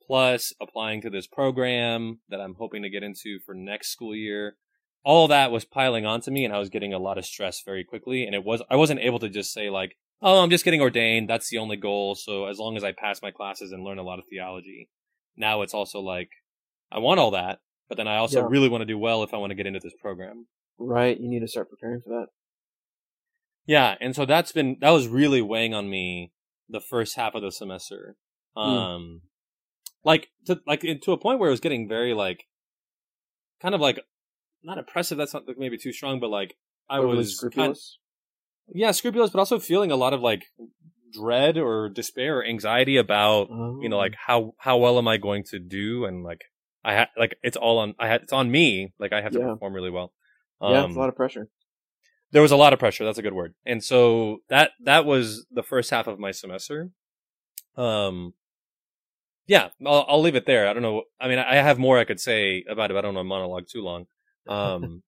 Plus 0.06 0.54
applying 0.60 1.02
to 1.02 1.10
this 1.10 1.26
program 1.26 2.20
that 2.28 2.40
I'm 2.40 2.54
hoping 2.54 2.84
to 2.84 2.88
get 2.88 3.02
into 3.02 3.40
for 3.44 3.52
next 3.52 3.88
school 3.88 4.14
year. 4.14 4.56
All 5.02 5.26
that 5.26 5.50
was 5.50 5.64
piling 5.64 6.06
onto 6.06 6.30
me, 6.30 6.44
and 6.44 6.54
I 6.54 6.60
was 6.60 6.68
getting 6.68 6.94
a 6.94 7.00
lot 7.00 7.18
of 7.18 7.26
stress 7.26 7.60
very 7.66 7.82
quickly. 7.82 8.24
And 8.24 8.36
it 8.36 8.44
was 8.44 8.62
I 8.70 8.76
wasn't 8.76 9.00
able 9.00 9.18
to 9.18 9.28
just 9.28 9.52
say 9.52 9.68
like, 9.68 9.96
"Oh, 10.22 10.44
I'm 10.44 10.50
just 10.50 10.64
getting 10.64 10.80
ordained. 10.80 11.28
That's 11.28 11.50
the 11.50 11.58
only 11.58 11.76
goal." 11.76 12.14
So 12.14 12.46
as 12.46 12.58
long 12.60 12.76
as 12.76 12.84
I 12.84 12.92
pass 12.92 13.20
my 13.20 13.32
classes 13.32 13.72
and 13.72 13.82
learn 13.82 13.98
a 13.98 14.04
lot 14.04 14.20
of 14.20 14.26
theology, 14.30 14.88
now 15.36 15.62
it's 15.62 15.74
also 15.74 15.98
like 15.98 16.30
I 16.92 17.00
want 17.00 17.18
all 17.18 17.32
that, 17.32 17.58
but 17.88 17.96
then 17.96 18.06
I 18.06 18.18
also 18.18 18.42
Yeah. 18.42 18.48
really 18.48 18.68
want 18.68 18.82
to 18.82 18.86
do 18.86 18.98
well 18.98 19.24
if 19.24 19.34
I 19.34 19.38
want 19.38 19.50
to 19.50 19.56
get 19.56 19.66
into 19.66 19.80
this 19.80 19.94
program. 20.00 20.46
Right. 20.78 21.18
You 21.18 21.28
need 21.28 21.40
to 21.40 21.48
start 21.48 21.68
preparing 21.68 22.00
for 22.00 22.10
that. 22.10 22.28
Yeah, 23.66 23.96
and 24.00 24.14
so 24.14 24.24
that's 24.24 24.52
been 24.52 24.78
that 24.80 24.90
was 24.90 25.08
really 25.08 25.42
weighing 25.42 25.74
on 25.74 25.90
me 25.90 26.32
the 26.68 26.80
first 26.80 27.16
half 27.16 27.34
of 27.34 27.42
the 27.42 27.50
semester. 27.52 28.16
Hmm. 28.56 28.60
Um 28.62 29.20
like 30.04 30.28
to 30.46 30.60
like 30.66 30.80
to 30.82 31.12
a 31.12 31.18
point 31.18 31.38
where 31.40 31.48
it 31.48 31.52
was 31.52 31.60
getting 31.60 31.88
very 31.88 32.14
like 32.14 32.44
kind 33.60 33.74
of 33.74 33.80
like 33.80 34.00
not 34.62 34.78
oppressive. 34.78 35.18
That's 35.18 35.34
not 35.34 35.44
maybe 35.58 35.78
too 35.78 35.92
strong, 35.92 36.20
but 36.20 36.30
like 36.30 36.56
I 36.88 36.98
Overly 36.98 37.18
was 37.18 37.36
scrupulous. 37.36 37.98
Kind 38.68 38.78
yeah, 38.80 38.90
scrupulous, 38.92 39.30
but 39.30 39.38
also 39.38 39.58
feeling 39.58 39.90
a 39.92 39.96
lot 39.96 40.12
of 40.12 40.20
like 40.20 40.44
dread 41.12 41.56
or 41.56 41.88
despair 41.88 42.38
or 42.38 42.44
anxiety 42.44 42.96
about 42.96 43.48
you 43.50 43.88
know 43.88 43.96
Oh. 43.96 44.00
like 44.00 44.14
how 44.26 44.54
how 44.58 44.76
well 44.78 44.98
am 44.98 45.08
I 45.08 45.16
going 45.16 45.44
to 45.50 45.58
do 45.58 46.04
and 46.04 46.22
like 46.24 46.42
I 46.84 46.94
had 46.94 47.08
like 47.16 47.36
it's 47.42 47.56
all 47.56 47.78
on 47.78 47.94
I 47.98 48.06
had 48.08 48.22
it's 48.22 48.32
on 48.32 48.50
me 48.50 48.92
like 48.98 49.12
I 49.12 49.20
have 49.22 49.32
to 49.32 49.38
Yeah. 49.38 49.52
perform 49.54 49.72
really 49.74 49.90
well. 49.90 50.12
yeah, 50.60 50.80
Um, 50.82 50.90
it's 50.90 50.96
a 50.96 51.00
lot 51.00 51.08
of 51.08 51.16
pressure. 51.16 51.48
There 52.32 52.42
was 52.42 52.52
a 52.52 52.56
lot 52.56 52.72
of 52.72 52.78
pressure. 52.78 53.04
That's 53.04 53.18
a 53.18 53.22
good 53.22 53.34
word. 53.34 53.54
And 53.64 53.82
so 53.82 54.38
that 54.48 54.72
that 54.84 55.04
was 55.04 55.46
the 55.50 55.62
first 55.62 55.90
half 55.90 56.06
of 56.06 56.18
my 56.18 56.30
semester. 56.30 56.90
Um, 57.76 58.34
yeah, 59.46 59.68
I'll, 59.84 60.04
I'll 60.08 60.20
leave 60.20 60.34
it 60.34 60.46
there. 60.46 60.68
I 60.68 60.72
don't 60.72 60.82
know. 60.82 61.02
I 61.20 61.28
mean, 61.28 61.38
I 61.38 61.56
have 61.56 61.78
more 61.78 61.98
I 61.98 62.04
could 62.04 62.20
say 62.20 62.64
about 62.68 62.90
it. 62.90 62.94
But 62.94 62.98
I 62.98 63.02
don't 63.02 63.14
want 63.14 63.24
to 63.24 63.28
monologue 63.28 63.64
too 63.70 63.82
long. 63.82 64.06
Um, 64.48 65.02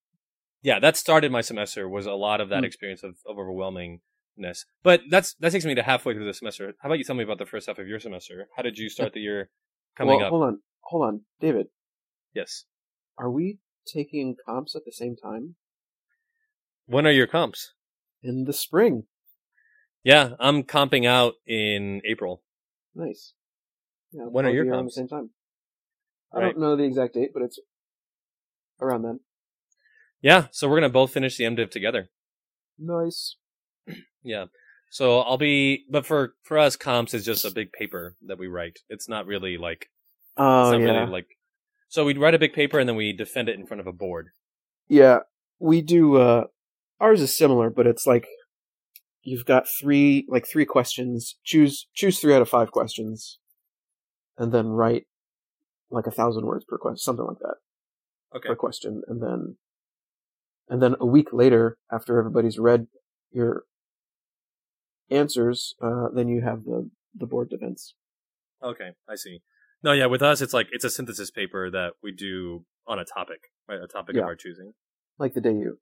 yeah, 0.62 0.78
that 0.78 0.96
started 0.96 1.30
my 1.30 1.42
semester. 1.42 1.88
Was 1.88 2.06
a 2.06 2.12
lot 2.12 2.40
of 2.40 2.48
that 2.48 2.60
Hmm. 2.60 2.64
experience 2.64 3.02
of, 3.02 3.16
of 3.26 3.36
overwhelmingness. 3.36 4.64
But 4.82 5.02
that's 5.10 5.34
that 5.34 5.52
takes 5.52 5.64
me 5.64 5.74
to 5.74 5.82
halfway 5.82 6.14
through 6.14 6.24
the 6.26 6.34
semester. 6.34 6.74
How 6.80 6.88
about 6.88 6.98
you 6.98 7.04
tell 7.04 7.16
me 7.16 7.24
about 7.24 7.38
the 7.38 7.46
first 7.46 7.66
half 7.66 7.78
of 7.78 7.86
your 7.86 8.00
semester? 8.00 8.48
How 8.56 8.62
did 8.62 8.78
you 8.78 8.88
start 8.88 9.12
the 9.12 9.20
year 9.20 9.50
coming 9.96 10.16
well, 10.16 10.26
up? 10.26 10.30
hold 10.30 10.42
on, 10.44 10.58
hold 10.80 11.04
on, 11.04 11.20
David. 11.40 11.66
Yes. 12.34 12.64
Are 13.18 13.30
we 13.30 13.58
taking 13.86 14.34
comps 14.46 14.74
at 14.74 14.84
the 14.86 14.92
same 14.92 15.14
time 15.14 15.56
When 16.86 17.06
are 17.06 17.10
your 17.12 17.26
comps? 17.26 17.72
in 18.22 18.44
the 18.44 18.52
spring? 18.54 19.04
Yeah, 20.02 20.30
I'm 20.40 20.62
comping 20.62 21.06
out 21.06 21.34
in 21.46 22.00
April. 22.06 22.42
Nice. 22.94 23.34
Yeah, 24.12 24.24
When 24.24 24.46
are 24.46 24.50
your 24.50 24.64
around 24.64 24.70
the 24.70 24.82
comps? 24.84 24.94
same 24.96 25.08
time? 25.08 25.30
I 26.32 26.38
Right. 26.38 26.44
don't 26.54 26.58
know 26.60 26.74
the 26.76 26.84
exact 26.84 27.14
date, 27.14 27.30
but 27.34 27.42
it's 27.42 27.58
around 28.80 29.02
then. 29.02 29.20
Yeah, 30.22 30.46
so 30.52 30.68
we're 30.68 30.76
gonna 30.76 30.88
both 30.88 31.12
finish 31.12 31.36
the 31.36 31.44
MDiv 31.44 31.70
together. 31.70 32.08
Nice. 32.78 33.36
Yeah. 34.22 34.46
So 34.90 35.20
I'll 35.20 35.36
be, 35.38 35.84
but 35.90 36.06
for 36.06 36.34
for 36.42 36.58
us, 36.58 36.76
comps 36.76 37.12
is 37.12 37.24
just 37.26 37.44
a 37.44 37.50
big 37.50 37.72
paper 37.72 38.16
that 38.26 38.38
we 38.38 38.46
write. 38.46 38.78
It's 38.88 39.08
not 39.08 39.26
really 39.26 39.58
like, 39.58 39.90
Oh 40.38 40.70
it's 40.70 40.72
not 40.72 40.80
yeah, 40.80 41.00
really 41.00 41.12
like. 41.12 41.26
So 41.88 42.04
we'd 42.06 42.18
write 42.18 42.34
a 42.34 42.38
big 42.38 42.54
paper 42.54 42.78
and 42.78 42.88
then 42.88 42.96
we 42.96 43.12
defend 43.12 43.48
it 43.50 43.58
in 43.58 43.66
front 43.66 43.80
of 43.82 43.86
a 43.86 43.92
board. 43.92 44.28
yeah. 44.88 45.20
We 45.58 45.82
do. 45.82 46.16
uh 46.16 46.44
Ours 47.00 47.20
is 47.20 47.36
similar, 47.36 47.70
but 47.70 47.86
it's 47.86 48.06
like 48.06 48.26
you've 49.22 49.44
got 49.44 49.64
three, 49.80 50.26
like 50.28 50.46
three 50.50 50.64
questions. 50.64 51.36
Choose 51.44 51.86
choose 51.94 52.18
three 52.20 52.34
out 52.34 52.42
of 52.42 52.48
five 52.48 52.70
questions, 52.70 53.38
and 54.38 54.52
then 54.52 54.68
write 54.68 55.04
like 55.90 56.06
a 56.06 56.10
thousand 56.10 56.46
words 56.46 56.64
per 56.66 56.78
question, 56.78 56.98
something 56.98 57.26
like 57.26 57.38
that. 57.40 57.56
Okay. 58.36 58.48
per 58.48 58.56
question, 58.56 59.02
and 59.06 59.22
then 59.22 59.56
and 60.68 60.82
then 60.82 60.96
a 61.00 61.06
week 61.06 61.32
later, 61.32 61.76
after 61.92 62.18
everybody's 62.18 62.58
read 62.58 62.86
your 63.30 63.64
answers, 65.10 65.74
uh, 65.82 66.08
then 66.14 66.28
you 66.28 66.42
have 66.42 66.64
the 66.64 66.90
the 67.14 67.26
board 67.26 67.50
defense. 67.50 67.94
Okay, 68.62 68.90
I 69.08 69.14
see. 69.16 69.40
No, 69.82 69.92
yeah, 69.92 70.06
with 70.06 70.22
us, 70.22 70.40
it's 70.40 70.54
like 70.54 70.68
it's 70.72 70.84
a 70.84 70.90
synthesis 70.90 71.30
paper 71.30 71.70
that 71.70 71.92
we 72.02 72.12
do 72.12 72.64
on 72.86 72.98
a 72.98 73.04
topic, 73.04 73.40
right? 73.68 73.80
A 73.82 73.86
topic 73.86 74.16
Yeah. 74.16 74.22
of 74.22 74.28
our 74.28 74.36
choosing, 74.36 74.72
like 75.18 75.34
the 75.34 75.40
day 75.40 75.52
you. 75.52 75.78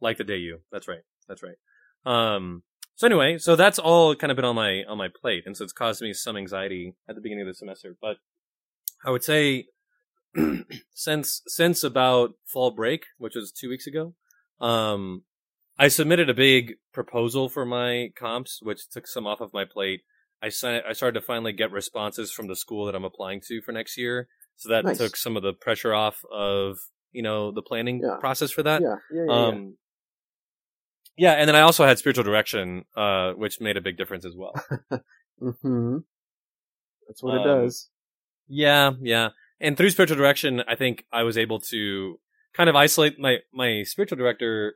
Like 0.00 0.16
the 0.18 0.24
day 0.24 0.36
you. 0.36 0.60
That's 0.72 0.88
right. 0.88 1.02
That's 1.28 1.42
right. 1.42 1.56
Um. 2.06 2.62
So 2.96 3.06
anyway, 3.06 3.38
so 3.38 3.56
that's 3.56 3.78
all 3.78 4.14
kind 4.14 4.30
of 4.30 4.36
been 4.36 4.44
on 4.44 4.54
my 4.56 4.84
on 4.84 4.98
my 4.98 5.08
plate, 5.08 5.44
and 5.46 5.56
so 5.56 5.64
it's 5.64 5.72
caused 5.72 6.02
me 6.02 6.12
some 6.12 6.36
anxiety 6.36 6.94
at 7.08 7.14
the 7.14 7.20
beginning 7.22 7.42
of 7.42 7.48
the 7.48 7.54
semester. 7.54 7.96
But 8.00 8.16
I 9.04 9.10
would 9.10 9.24
say 9.24 9.66
since 10.94 11.42
since 11.46 11.82
about 11.82 12.34
fall 12.46 12.70
break, 12.70 13.04
which 13.18 13.34
was 13.34 13.52
two 13.52 13.68
weeks 13.68 13.86
ago, 13.86 14.14
um, 14.60 15.22
I 15.78 15.88
submitted 15.88 16.28
a 16.28 16.34
big 16.34 16.74
proposal 16.92 17.48
for 17.48 17.64
my 17.64 18.10
comps, 18.16 18.60
which 18.62 18.88
took 18.90 19.06
some 19.06 19.26
off 19.26 19.40
of 19.40 19.52
my 19.52 19.64
plate. 19.64 20.00
I 20.42 20.48
sent, 20.48 20.84
I 20.86 20.92
started 20.94 21.20
to 21.20 21.26
finally 21.26 21.52
get 21.52 21.70
responses 21.70 22.32
from 22.32 22.48
the 22.48 22.56
school 22.56 22.86
that 22.86 22.94
I'm 22.94 23.04
applying 23.04 23.40
to 23.48 23.60
for 23.62 23.72
next 23.72 23.96
year, 23.98 24.28
so 24.56 24.70
that 24.70 24.84
Nice. 24.84 24.98
took 24.98 25.16
some 25.16 25.36
of 25.36 25.42
the 25.42 25.52
pressure 25.52 25.92
off 25.94 26.22
of 26.32 26.78
you 27.12 27.22
know 27.22 27.50
the 27.50 27.62
planning 27.62 28.00
Yeah. 28.02 28.16
process 28.20 28.50
for 28.50 28.62
that. 28.62 28.82
yeah, 28.82 28.96
yeah, 29.12 29.24
yeah, 29.26 29.32
Um, 29.32 29.54
yeah, 29.54 29.70
and 31.28 31.46
then 31.48 31.54
I 31.56 31.60
also 31.60 31.84
had 31.84 31.98
spiritual 31.98 32.24
direction, 32.24 32.84
uh, 32.96 33.32
which 33.32 33.60
made 33.60 33.76
a 33.76 33.80
big 33.80 33.96
difference 33.96 34.24
as 34.24 34.34
well. 34.36 34.54
yeah. 34.90 34.98
hmm 35.62 35.98
That's 37.06 37.22
what 37.22 37.34
it 37.34 37.40
Um, 37.40 37.46
does. 37.64 37.88
Yeah, 38.48 38.92
yeah. 39.00 39.30
And 39.60 39.76
through 39.76 39.90
spiritual 39.90 40.16
direction, 40.16 40.62
I 40.66 40.74
think 40.76 41.04
I 41.12 41.22
was 41.22 41.36
able 41.36 41.60
to 41.72 42.18
kind 42.54 42.68
of 42.70 42.76
isolate 42.76 43.18
my 43.18 43.38
my 43.52 43.82
spiritual 43.84 44.16
director 44.18 44.74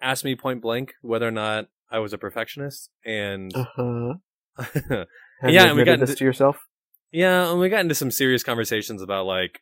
asked 0.00 0.24
me 0.24 0.34
point 0.36 0.62
blank 0.62 0.94
whether 1.02 1.26
or 1.26 1.30
not 1.32 1.66
I 1.90 1.98
was 1.98 2.12
a 2.12 2.18
perfectionist 2.18 2.90
and 3.04 3.52
Uh 3.56 3.64
huh. 3.76 5.04
yeah, 5.48 5.66
and 5.68 5.76
we 5.76 5.84
got 5.84 5.98
this 6.00 6.10
into- 6.10 6.18
to 6.20 6.24
yourself. 6.24 6.56
Yeah, 7.12 7.50
and 7.50 7.60
we 7.60 7.68
got 7.68 7.80
into 7.80 7.94
some 7.94 8.10
serious 8.10 8.42
conversations 8.42 9.02
about 9.02 9.26
like 9.26 9.60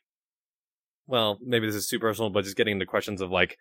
well, 1.07 1.37
maybe 1.41 1.67
this 1.67 1.75
is 1.75 1.87
too 1.87 1.99
personal, 1.99 2.29
but 2.31 2.43
just 2.43 2.55
getting 2.57 2.73
into 2.73 2.85
questions 2.85 3.21
of 3.21 3.29
like 3.29 3.57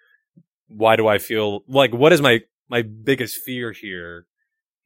why 0.68 0.96
do 0.96 1.06
I 1.06 1.18
feel 1.18 1.60
like 1.68 1.92
what 1.92 2.12
is 2.12 2.20
my 2.20 2.40
my 2.68 2.82
biggest 2.82 3.38
fear 3.44 3.72
here? 3.72 4.26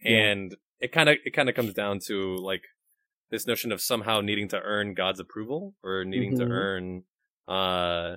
Yeah. 0.02 0.10
And 0.18 0.56
it 0.80 0.92
kind 0.92 1.08
of 1.08 1.16
it 1.24 1.32
kind 1.34 1.48
of 1.48 1.54
comes 1.54 1.74
down 1.74 1.98
to 2.06 2.36
like 2.36 2.62
this 3.30 3.46
notion 3.46 3.72
of 3.72 3.80
somehow 3.80 4.20
needing 4.20 4.48
to 4.48 4.60
earn 4.60 4.94
God's 4.94 5.20
approval 5.20 5.74
or 5.82 6.04
needing 6.04 6.36
to 6.38 6.44
Mhm. 6.46 6.50
earn 6.50 7.02
uh 7.46 8.16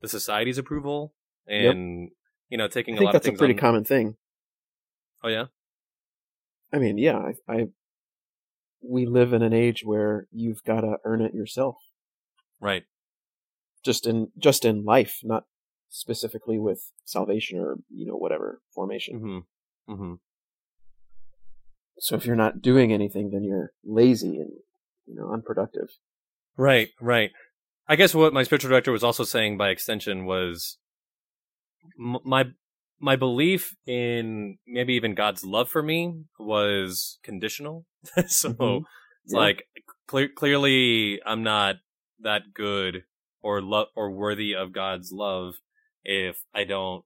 the 0.00 0.08
society's 0.08 0.58
approval 0.58 1.14
Yep. 1.48 1.74
and 1.74 2.10
you 2.48 2.58
know 2.58 2.68
taking 2.68 2.96
I 2.96 3.00
a 3.00 3.04
lot 3.04 3.12
that's 3.12 3.26
of 3.28 3.34
a 3.34 3.38
pretty 3.38 3.54
on- 3.54 3.60
common 3.60 3.84
thing. 3.84 4.16
Oh 5.24 5.28
yeah. 5.28 5.46
I 6.72 6.78
mean, 6.78 6.98
yeah, 6.98 7.16
I, 7.18 7.32
I 7.52 7.66
we 8.82 9.06
live 9.06 9.32
in 9.32 9.42
an 9.42 9.52
age 9.52 9.82
where 9.84 10.26
you've 10.30 10.62
got 10.64 10.82
to 10.82 10.98
earn 11.04 11.20
it 11.20 11.34
yourself, 11.34 11.76
Right. 12.60 12.84
just 13.84 14.06
in 14.06 14.30
just 14.38 14.64
in 14.64 14.84
life, 14.84 15.18
not 15.24 15.44
specifically 15.88 16.58
with 16.58 16.92
salvation 17.04 17.58
or 17.58 17.76
you 17.90 18.06
know 18.06 18.16
whatever 18.16 18.60
formation. 18.74 19.44
Mhm. 19.88 19.94
Mhm. 19.96 20.18
So 21.98 22.14
if 22.14 22.24
you're 22.26 22.36
not 22.36 22.62
doing 22.62 22.92
anything, 22.92 23.30
then 23.30 23.42
you're 23.44 23.72
lazy 23.84 24.38
and 24.38 24.50
you 25.06 25.14
know 25.14 25.32
unproductive. 25.32 25.88
Right, 26.56 26.90
right. 27.00 27.30
I 27.86 27.96
guess 27.96 28.14
what 28.14 28.32
my 28.32 28.42
spiritual 28.42 28.70
director 28.70 28.92
was 28.92 29.02
also 29.04 29.24
saying 29.24 29.56
by 29.56 29.70
extension 29.70 30.26
was 30.26 30.78
m- 31.98 32.18
my 32.24 32.50
my 33.00 33.14
belief 33.16 33.76
in 33.86 34.58
maybe 34.66 34.94
even 34.94 35.14
God's 35.14 35.44
love 35.44 35.68
for 35.68 35.82
me 35.82 36.24
was 36.38 37.18
conditional. 37.22 37.86
so 38.26 38.50
Mhm. 38.52 38.82
Yeah. 39.26 39.38
like 39.38 39.68
cle- 40.06 40.28
clearly 40.34 41.20
I'm 41.24 41.42
not 41.42 41.76
that 42.20 42.52
good 42.54 43.04
or 43.40 43.62
lo- 43.62 43.86
or 43.96 44.10
worthy 44.10 44.54
of 44.54 44.72
God's 44.72 45.12
love 45.12 45.54
if 46.08 46.38
I 46.54 46.64
don't, 46.64 47.04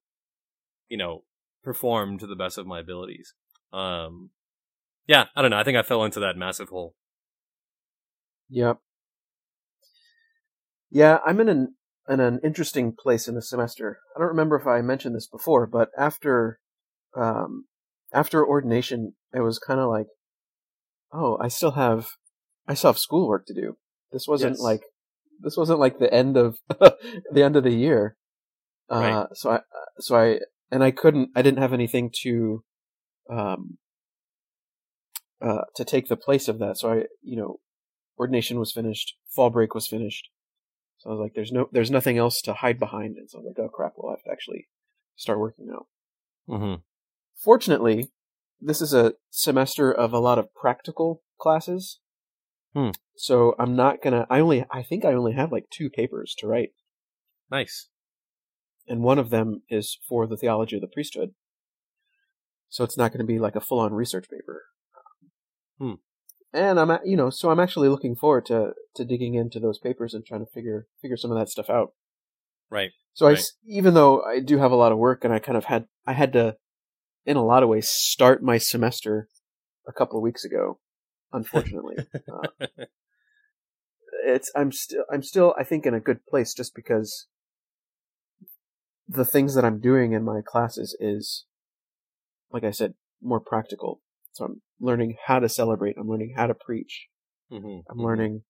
you 0.88 0.96
know, 0.96 1.24
perform 1.64 2.18
to 2.18 2.26
the 2.26 2.36
best 2.36 2.56
of 2.56 2.66
my 2.68 2.78
abilities. 2.78 3.34
Um, 3.72 4.30
yeah, 5.08 5.24
I 5.34 5.42
don't 5.42 5.50
know. 5.50 5.58
I 5.58 5.64
think 5.64 5.76
I 5.76 5.82
fell 5.82 6.04
into 6.04 6.20
that 6.20 6.36
massive 6.36 6.68
hole. 6.68 6.94
Yep. 8.48 8.78
Yeah, 10.90 11.18
I'm 11.26 11.40
in 11.40 11.48
an 11.48 11.74
in 12.08 12.20
an 12.20 12.38
interesting 12.44 12.94
place 12.96 13.26
in 13.26 13.34
the 13.34 13.42
semester. 13.42 13.98
I 14.14 14.20
don't 14.20 14.28
remember 14.28 14.56
if 14.56 14.66
I 14.66 14.80
mentioned 14.82 15.16
this 15.16 15.26
before, 15.26 15.66
but 15.66 15.88
after 15.98 16.60
um 17.16 17.64
after 18.12 18.46
ordination, 18.46 19.14
it 19.34 19.40
was 19.40 19.58
kind 19.58 19.80
of 19.80 19.88
like, 19.90 20.06
oh, 21.12 21.38
I 21.40 21.48
still 21.48 21.72
have 21.72 22.06
I 22.68 22.74
still 22.74 22.90
have 22.90 22.98
schoolwork 22.98 23.46
to 23.46 23.54
do. 23.54 23.76
This 24.12 24.28
wasn't 24.28 24.52
Yes. 24.52 24.60
like 24.60 24.82
this 25.40 25.56
wasn't 25.56 25.80
like 25.80 25.98
the 25.98 26.12
end 26.12 26.36
of 26.36 26.58
the 26.78 27.42
end 27.42 27.56
of 27.56 27.64
the 27.64 27.74
year. 27.74 28.16
Uh, 28.92 29.00
Right. 29.00 29.26
So 29.34 29.50
I 29.50 29.60
so 29.98 30.16
I 30.16 30.40
and 30.70 30.84
I 30.84 30.90
couldn't 30.90 31.30
I 31.34 31.42
didn't 31.42 31.60
have 31.60 31.72
anything 31.72 32.10
to 32.22 32.62
um 33.30 33.78
uh 35.40 35.62
to 35.76 35.84
take 35.84 36.08
the 36.08 36.16
place 36.16 36.48
of 36.48 36.58
that. 36.58 36.78
So 36.78 36.92
I 36.92 37.04
you 37.22 37.36
know 37.36 37.60
ordination 38.18 38.58
was 38.58 38.72
finished, 38.72 39.16
fall 39.28 39.50
break 39.50 39.74
was 39.74 39.88
finished. 39.88 40.28
So 40.98 41.10
I 41.10 41.14
was 41.14 41.20
like, 41.20 41.34
there's 41.34 41.50
no, 41.50 41.68
there's 41.72 41.90
nothing 41.90 42.16
else 42.16 42.40
to 42.42 42.54
hide 42.54 42.78
behind. 42.78 43.16
And 43.16 43.28
so 43.28 43.38
I'm 43.38 43.46
like, 43.46 43.58
oh 43.58 43.68
crap, 43.68 43.94
we'll 43.96 44.12
have 44.12 44.22
to 44.22 44.30
actually 44.30 44.68
start 45.16 45.40
working 45.40 45.66
now. 45.66 45.86
Mm-hmm. 46.48 46.80
Fortunately, 47.36 48.10
this 48.60 48.80
is 48.80 48.94
a 48.94 49.14
semester 49.30 49.92
of 49.92 50.12
a 50.12 50.20
lot 50.20 50.38
of 50.38 50.54
practical 50.54 51.22
classes. 51.40 51.98
Hmm. 52.74 52.90
So 53.16 53.56
I'm 53.58 53.74
not 53.74 54.00
gonna, 54.00 54.26
I 54.30 54.38
only, 54.38 54.64
I 54.70 54.84
think 54.84 55.04
I 55.04 55.12
only 55.14 55.32
have 55.32 55.50
like 55.50 55.66
two 55.70 55.90
papers 55.90 56.36
to 56.38 56.46
write. 56.46 56.70
Nice. 57.50 57.88
And 58.88 59.02
one 59.02 59.18
of 59.18 59.30
them 59.30 59.62
is 59.68 59.98
for 60.08 60.26
the 60.26 60.36
theology 60.36 60.76
of 60.76 60.82
the 60.82 60.88
priesthood. 60.88 61.34
So 62.68 62.84
it's 62.84 62.96
not 62.96 63.12
going 63.12 63.20
to 63.20 63.24
be 63.32 63.38
like 63.38 63.54
a 63.56 63.60
full 63.60 63.78
on 63.78 63.92
research 63.92 64.28
paper. 64.30 64.62
Hmm. 65.78 65.94
and 66.52 66.78
I'm 66.78 66.98
you 67.04 67.16
know 67.16 67.30
so 67.30 67.50
I'm 67.50 67.58
actually 67.60 67.88
looking 67.88 68.14
forward 68.14 68.46
to 68.46 68.72
to 68.94 69.04
digging 69.04 69.34
into 69.34 69.58
those 69.58 69.78
papers 69.78 70.14
and 70.14 70.24
trying 70.24 70.44
to 70.44 70.50
figure 70.52 70.86
figure 71.00 71.16
some 71.16 71.32
of 71.32 71.38
that 71.38 71.48
stuff 71.48 71.70
out. 71.70 71.92
Right. 72.70 72.90
So 73.14 73.26
I 73.26 73.30
Right. 73.30 73.38
s 73.38 73.52
even 73.66 73.94
though 73.94 74.22
I 74.22 74.40
do 74.40 74.58
have 74.58 74.70
a 74.72 74.76
lot 74.76 74.92
of 74.92 74.98
work 74.98 75.24
and 75.24 75.32
I 75.32 75.38
kind 75.38 75.56
of 75.56 75.64
had 75.64 75.86
I 76.06 76.12
had 76.12 76.32
to 76.34 76.56
in 77.24 77.36
a 77.36 77.44
lot 77.44 77.62
of 77.62 77.68
ways 77.68 77.88
start 77.88 78.42
my 78.42 78.58
semester 78.58 79.28
a 79.86 79.92
couple 79.92 80.18
of 80.18 80.22
weeks 80.22 80.44
ago. 80.44 80.78
Unfortunately, 81.32 81.96
uh, 82.14 82.66
it's 84.24 84.50
I'm 84.54 84.72
still 84.72 85.04
I'm 85.10 85.22
still 85.22 85.54
I 85.58 85.64
think 85.64 85.86
in 85.86 85.94
a 85.94 86.00
good 86.00 86.24
place 86.26 86.54
just 86.54 86.74
because 86.74 87.26
the 89.08 89.24
things 89.24 89.54
that 89.54 89.64
I'm 89.64 89.80
doing 89.80 90.12
in 90.12 90.24
my 90.24 90.40
classes 90.44 90.96
is 91.00 91.44
like 92.52 92.64
I 92.64 92.70
said 92.70 92.94
more 93.20 93.40
practical. 93.40 94.00
So 94.32 94.44
I'm 94.44 94.62
learning 94.80 95.16
how 95.26 95.38
to 95.38 95.48
celebrate. 95.48 95.96
I'm 95.98 96.08
learning 96.08 96.34
how 96.36 96.46
to 96.46 96.54
preach. 96.54 97.08
hmm 97.50 97.80
I'm 97.90 97.98
learning, 97.98 98.42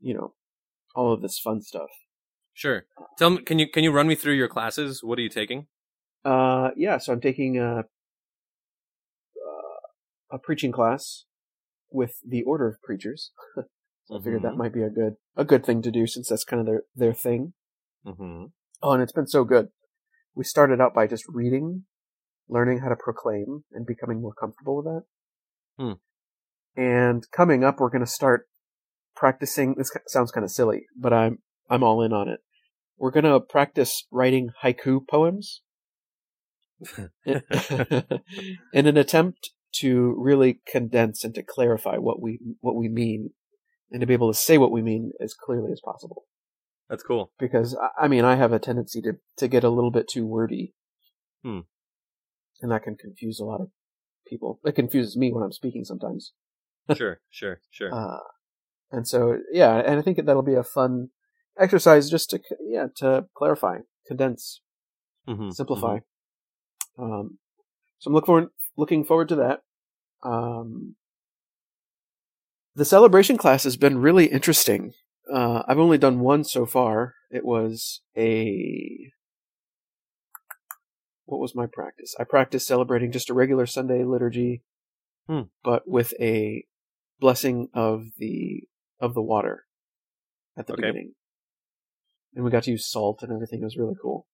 you 0.00 0.14
know, 0.14 0.34
all 0.94 1.12
of 1.12 1.22
this 1.22 1.38
fun 1.38 1.62
stuff. 1.62 1.88
Sure. 2.52 2.86
Tell 3.18 3.30
me, 3.30 3.42
can 3.42 3.58
you 3.58 3.68
can 3.68 3.84
you 3.84 3.92
run 3.92 4.06
me 4.06 4.14
through 4.14 4.34
your 4.34 4.48
classes? 4.48 5.02
What 5.02 5.18
are 5.18 5.22
you 5.22 5.28
taking? 5.28 5.66
Uh, 6.24 6.70
yeah, 6.76 6.98
so 6.98 7.12
I'm 7.12 7.20
taking 7.20 7.58
a, 7.58 7.80
uh, 7.80 9.76
a 10.32 10.38
preaching 10.38 10.72
class 10.72 11.24
with 11.90 12.14
the 12.26 12.42
Order 12.42 12.66
of 12.66 12.82
Preachers. 12.82 13.30
so 14.06 14.16
I 14.16 14.18
figured 14.18 14.42
that 14.42 14.56
might 14.56 14.72
be 14.72 14.82
a 14.82 14.90
good 14.90 15.14
a 15.36 15.44
good 15.44 15.64
thing 15.64 15.82
to 15.82 15.90
do 15.90 16.06
since 16.06 16.28
that's 16.28 16.44
kind 16.44 16.60
of 16.60 16.66
their 16.66 16.82
their 16.94 17.14
thing. 17.14 17.52
hmm 18.04 18.46
Oh, 18.82 18.92
and 18.92 19.02
it's 19.02 19.12
been 19.12 19.26
so 19.26 19.44
good. 19.44 19.68
We 20.34 20.44
started 20.44 20.80
out 20.80 20.94
by 20.94 21.06
just 21.06 21.24
reading, 21.28 21.84
learning 22.48 22.80
how 22.80 22.88
to 22.88 22.96
proclaim, 22.96 23.64
and 23.72 23.86
becoming 23.86 24.20
more 24.20 24.34
comfortable 24.34 24.76
with 24.76 24.84
that. 24.84 25.02
Hmm. 25.78 26.80
And 26.80 27.24
coming 27.32 27.64
up, 27.64 27.80
we're 27.80 27.90
going 27.90 28.04
to 28.04 28.10
start 28.10 28.48
practicing. 29.14 29.76
This 29.76 29.90
sounds 30.08 30.30
kind 30.30 30.44
of 30.44 30.50
silly, 30.50 30.86
but 30.96 31.12
I'm 31.12 31.38
I'm 31.70 31.82
all 31.82 32.02
in 32.02 32.12
on 32.12 32.28
it. 32.28 32.40
We're 32.98 33.10
going 33.10 33.24
to 33.24 33.40
practice 33.40 34.04
writing 34.10 34.50
haiku 34.62 35.00
poems 35.08 35.62
in 37.26 37.42
an 38.86 38.96
attempt 38.96 39.50
to 39.80 40.14
really 40.18 40.60
condense 40.66 41.24
and 41.24 41.34
to 41.34 41.42
clarify 41.42 41.96
what 41.96 42.20
we 42.20 42.40
what 42.60 42.76
we 42.76 42.88
mean, 42.88 43.30
and 43.90 44.02
to 44.02 44.06
be 44.06 44.14
able 44.14 44.30
to 44.30 44.38
say 44.38 44.58
what 44.58 44.70
we 44.70 44.82
mean 44.82 45.12
as 45.18 45.32
clearly 45.32 45.72
as 45.72 45.80
possible 45.82 46.24
That's 46.88 47.02
cool. 47.02 47.32
because 47.38 47.76
I- 47.98 48.06
mean 48.08 48.24
I 48.24 48.36
have 48.36 48.52
a 48.52 48.58
tendency 48.58 49.00
to 49.02 49.14
to 49.36 49.48
get 49.48 49.64
a 49.64 49.70
little 49.70 49.90
bit 49.90 50.06
too 50.08 50.26
wordy, 50.26 50.74
Hmm. 51.42 51.60
and 52.60 52.70
that 52.70 52.82
can 52.84 52.96
confuse 52.96 53.40
a 53.40 53.44
lot 53.44 53.60
of 53.60 53.70
people. 54.26 54.60
It 54.64 54.74
confuses 54.76 55.16
me 55.16 55.32
when 55.32 55.42
I'm 55.42 55.52
speaking 55.52 55.84
sometimes. 55.84 56.32
Sure, 56.96 57.20
sure, 57.30 57.60
sure. 57.70 57.92
Uh, 57.92 58.20
and 58.92 59.06
so 59.08 59.38
yeah, 59.50 59.74
and 59.76 59.98
I 59.98 60.02
think 60.02 60.18
that'll 60.24 60.42
be 60.42 60.54
a 60.54 60.62
fun 60.62 61.10
exercise 61.58 62.08
just 62.08 62.30
to 62.30 62.40
yeah 62.60 62.86
to 62.96 63.26
clarify, 63.34 63.78
condense, 64.06 64.60
Mhm, 65.26 65.52
simplify. 65.52 65.98
Um, 66.98 67.38
so 67.98 68.08
I'm 68.08 68.14
looking 68.14 68.26
forward 68.26 68.48
looking 68.76 69.04
forward 69.04 69.28
to 69.30 69.36
that. 69.36 69.62
Um, 70.22 70.94
the 72.76 72.84
celebration 72.84 73.36
class 73.36 73.64
has 73.64 73.76
been 73.76 73.98
really 73.98 74.26
interesting. 74.26 74.92
Uh, 75.32 75.62
I've 75.66 75.78
only 75.78 75.98
done 75.98 76.20
one 76.20 76.44
so 76.44 76.66
far. 76.66 77.14
It 77.30 77.44
was 77.44 78.00
a 78.16 79.12
what 81.24 81.40
was 81.40 81.54
my 81.56 81.66
practice? 81.66 82.14
I 82.20 82.24
practiced 82.24 82.68
celebrating 82.68 83.10
just 83.10 83.30
a 83.30 83.34
regular 83.34 83.66
Sunday 83.66 84.04
liturgy, 84.04 84.62
Hmm. 85.26 85.42
but 85.64 85.88
with 85.88 86.14
a 86.20 86.64
blessing 87.18 87.68
of 87.74 88.04
the 88.18 88.62
of 89.00 89.14
the 89.14 89.22
water 89.22 89.64
at 90.56 90.66
the 90.68 90.74
Okay. 90.74 90.82
beginning, 90.82 91.14
and 92.34 92.44
we 92.44 92.50
got 92.50 92.62
to 92.64 92.70
use 92.70 92.88
salt 92.88 93.22
and 93.22 93.32
everything. 93.32 93.60
It 93.60 93.64
was 93.64 93.76
really 93.76 93.96
cool. 94.00 94.28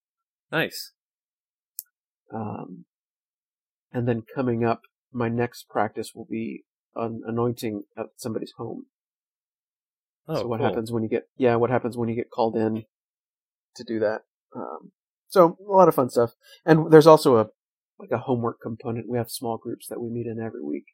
Nice. 0.51 0.91
Um, 2.31 2.85
and 3.91 4.07
then 4.07 4.23
coming 4.35 4.63
up, 4.63 4.81
my 5.11 5.29
next 5.29 5.67
practice 5.67 6.13
will 6.13 6.25
be 6.25 6.65
an 6.95 7.21
anointing 7.25 7.83
at 7.97 8.07
somebody's 8.17 8.53
home. 8.57 8.85
Oh, 10.27 10.35
so 10.35 10.47
what 10.47 10.59
cool. 10.59 10.67
happens 10.67 10.91
when 10.91 11.03
you 11.03 11.09
get 11.09 11.27
yeah 11.37 11.55
what 11.55 11.69
happens 11.69 11.97
when 11.97 12.09
you 12.09 12.15
get 12.15 12.29
called 12.31 12.55
in 12.55 12.85
to 13.75 13.83
do 13.83 13.99
that? 13.99 14.21
Um, 14.55 14.91
so 15.27 15.57
a 15.67 15.71
lot 15.71 15.87
of 15.87 15.95
fun 15.95 16.09
stuff. 16.09 16.31
And 16.65 16.91
there's 16.91 17.07
also 17.07 17.37
a 17.37 17.47
like 17.99 18.11
a 18.11 18.19
homework 18.19 18.61
component. 18.61 19.09
We 19.09 19.17
have 19.17 19.29
small 19.29 19.57
groups 19.57 19.87
that 19.87 20.01
we 20.01 20.09
meet 20.09 20.27
in 20.27 20.39
every 20.43 20.63
week. 20.63 20.85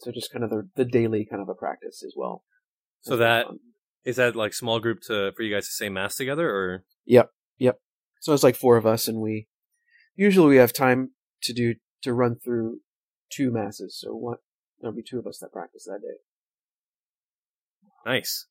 So 0.00 0.10
just 0.12 0.32
kind 0.32 0.44
of 0.44 0.50
the, 0.50 0.68
the 0.76 0.84
daily 0.84 1.26
kind 1.28 1.42
of 1.42 1.48
a 1.48 1.54
practice 1.54 2.02
as 2.04 2.14
well. 2.16 2.44
So 3.02 3.16
that- 3.16 3.46
fun. 3.46 3.58
Is 4.04 4.16
that 4.16 4.36
like 4.36 4.52
small 4.52 4.80
group 4.80 5.00
to 5.06 5.32
for 5.34 5.42
you 5.42 5.54
guys 5.54 5.64
to 5.64 5.72
say 5.72 5.88
mass 5.88 6.14
together, 6.14 6.46
or? 6.50 6.84
Yep, 7.06 7.30
yep. 7.56 7.78
so 8.20 8.34
it's 8.34 8.42
like 8.42 8.54
four 8.54 8.76
of 8.76 8.84
us 8.84 9.08
and 9.08 9.18
we 9.18 9.48
usually 10.14 10.48
we 10.48 10.56
have 10.56 10.74
time 10.74 11.12
to 11.42 11.54
do 11.54 11.76
to 12.02 12.12
run 12.12 12.36
through 12.36 12.80
two 13.32 13.50
masses. 13.50 13.98
So 13.98 14.14
one 14.14 14.36
there'll 14.80 14.94
be 14.94 15.02
two 15.02 15.18
of 15.18 15.26
us 15.26 15.38
that 15.38 15.52
practice 15.52 15.84
that 15.86 16.00
day 16.02 16.18
nice? 18.06 18.46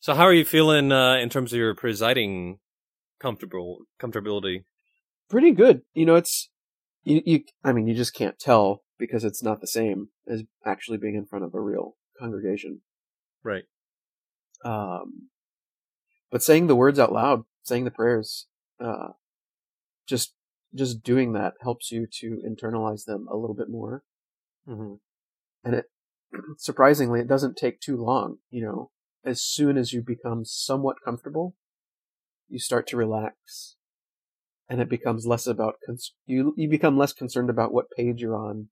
So 0.00 0.14
how 0.14 0.24
are 0.24 0.34
you 0.34 0.44
feeling 0.44 0.92
uh, 0.92 1.16
in 1.16 1.28
terms 1.28 1.52
of 1.52 1.58
your 1.58 1.74
presiding 1.74 2.58
comfortable 3.20 3.78
comfortability? 4.00 4.64
pretty 5.28 5.52
good. 5.52 5.82
You 5.94 6.06
know, 6.06 6.16
it's 6.16 6.50
you, 7.04 7.22
you. 7.24 7.44
I 7.64 7.72
mean, 7.72 7.86
you 7.86 7.94
just 7.94 8.14
can't 8.14 8.38
tell 8.38 8.82
because 8.98 9.24
it's 9.24 9.42
not 9.42 9.60
the 9.60 9.66
same 9.66 10.08
as 10.28 10.44
actually 10.64 10.98
being 10.98 11.14
in 11.14 11.26
front 11.26 11.44
of 11.44 11.54
a 11.54 11.60
real 11.60 11.96
congregation. 12.18 12.80
Right. 13.42 13.64
Um, 14.64 15.28
but 16.30 16.42
saying 16.42 16.66
the 16.66 16.76
words 16.76 16.98
out 16.98 17.12
loud, 17.12 17.44
saying 17.62 17.84
the 17.84 17.90
prayers, 17.90 18.46
uh, 18.80 19.08
just 20.06 20.34
just 20.74 21.02
doing 21.02 21.32
that 21.32 21.54
helps 21.62 21.90
you 21.90 22.06
to 22.20 22.42
internalize 22.46 23.04
them 23.04 23.26
a 23.30 23.36
little 23.36 23.56
bit 23.56 23.68
more. 23.68 24.02
hmm 24.66 24.94
And 25.64 25.74
it 25.74 25.86
surprisingly, 26.58 27.20
it 27.20 27.28
doesn't 27.28 27.56
take 27.56 27.80
too 27.80 27.96
long. 27.96 28.38
You 28.50 28.64
know, 28.64 28.90
as 29.24 29.42
soon 29.42 29.76
as 29.76 29.92
you 29.92 30.02
become 30.02 30.44
somewhat 30.44 30.96
comfortable, 31.04 31.54
you 32.48 32.58
start 32.58 32.86
to 32.88 32.96
relax, 32.96 33.76
and 34.68 34.80
it 34.80 34.88
becomes 34.88 35.26
less 35.26 35.46
about 35.46 35.74
cons- 35.84 36.14
you. 36.26 36.54
You 36.56 36.68
become 36.68 36.96
less 36.96 37.12
concerned 37.12 37.50
about 37.50 37.72
what 37.72 37.90
page 37.96 38.20
you're 38.20 38.36
on, 38.36 38.68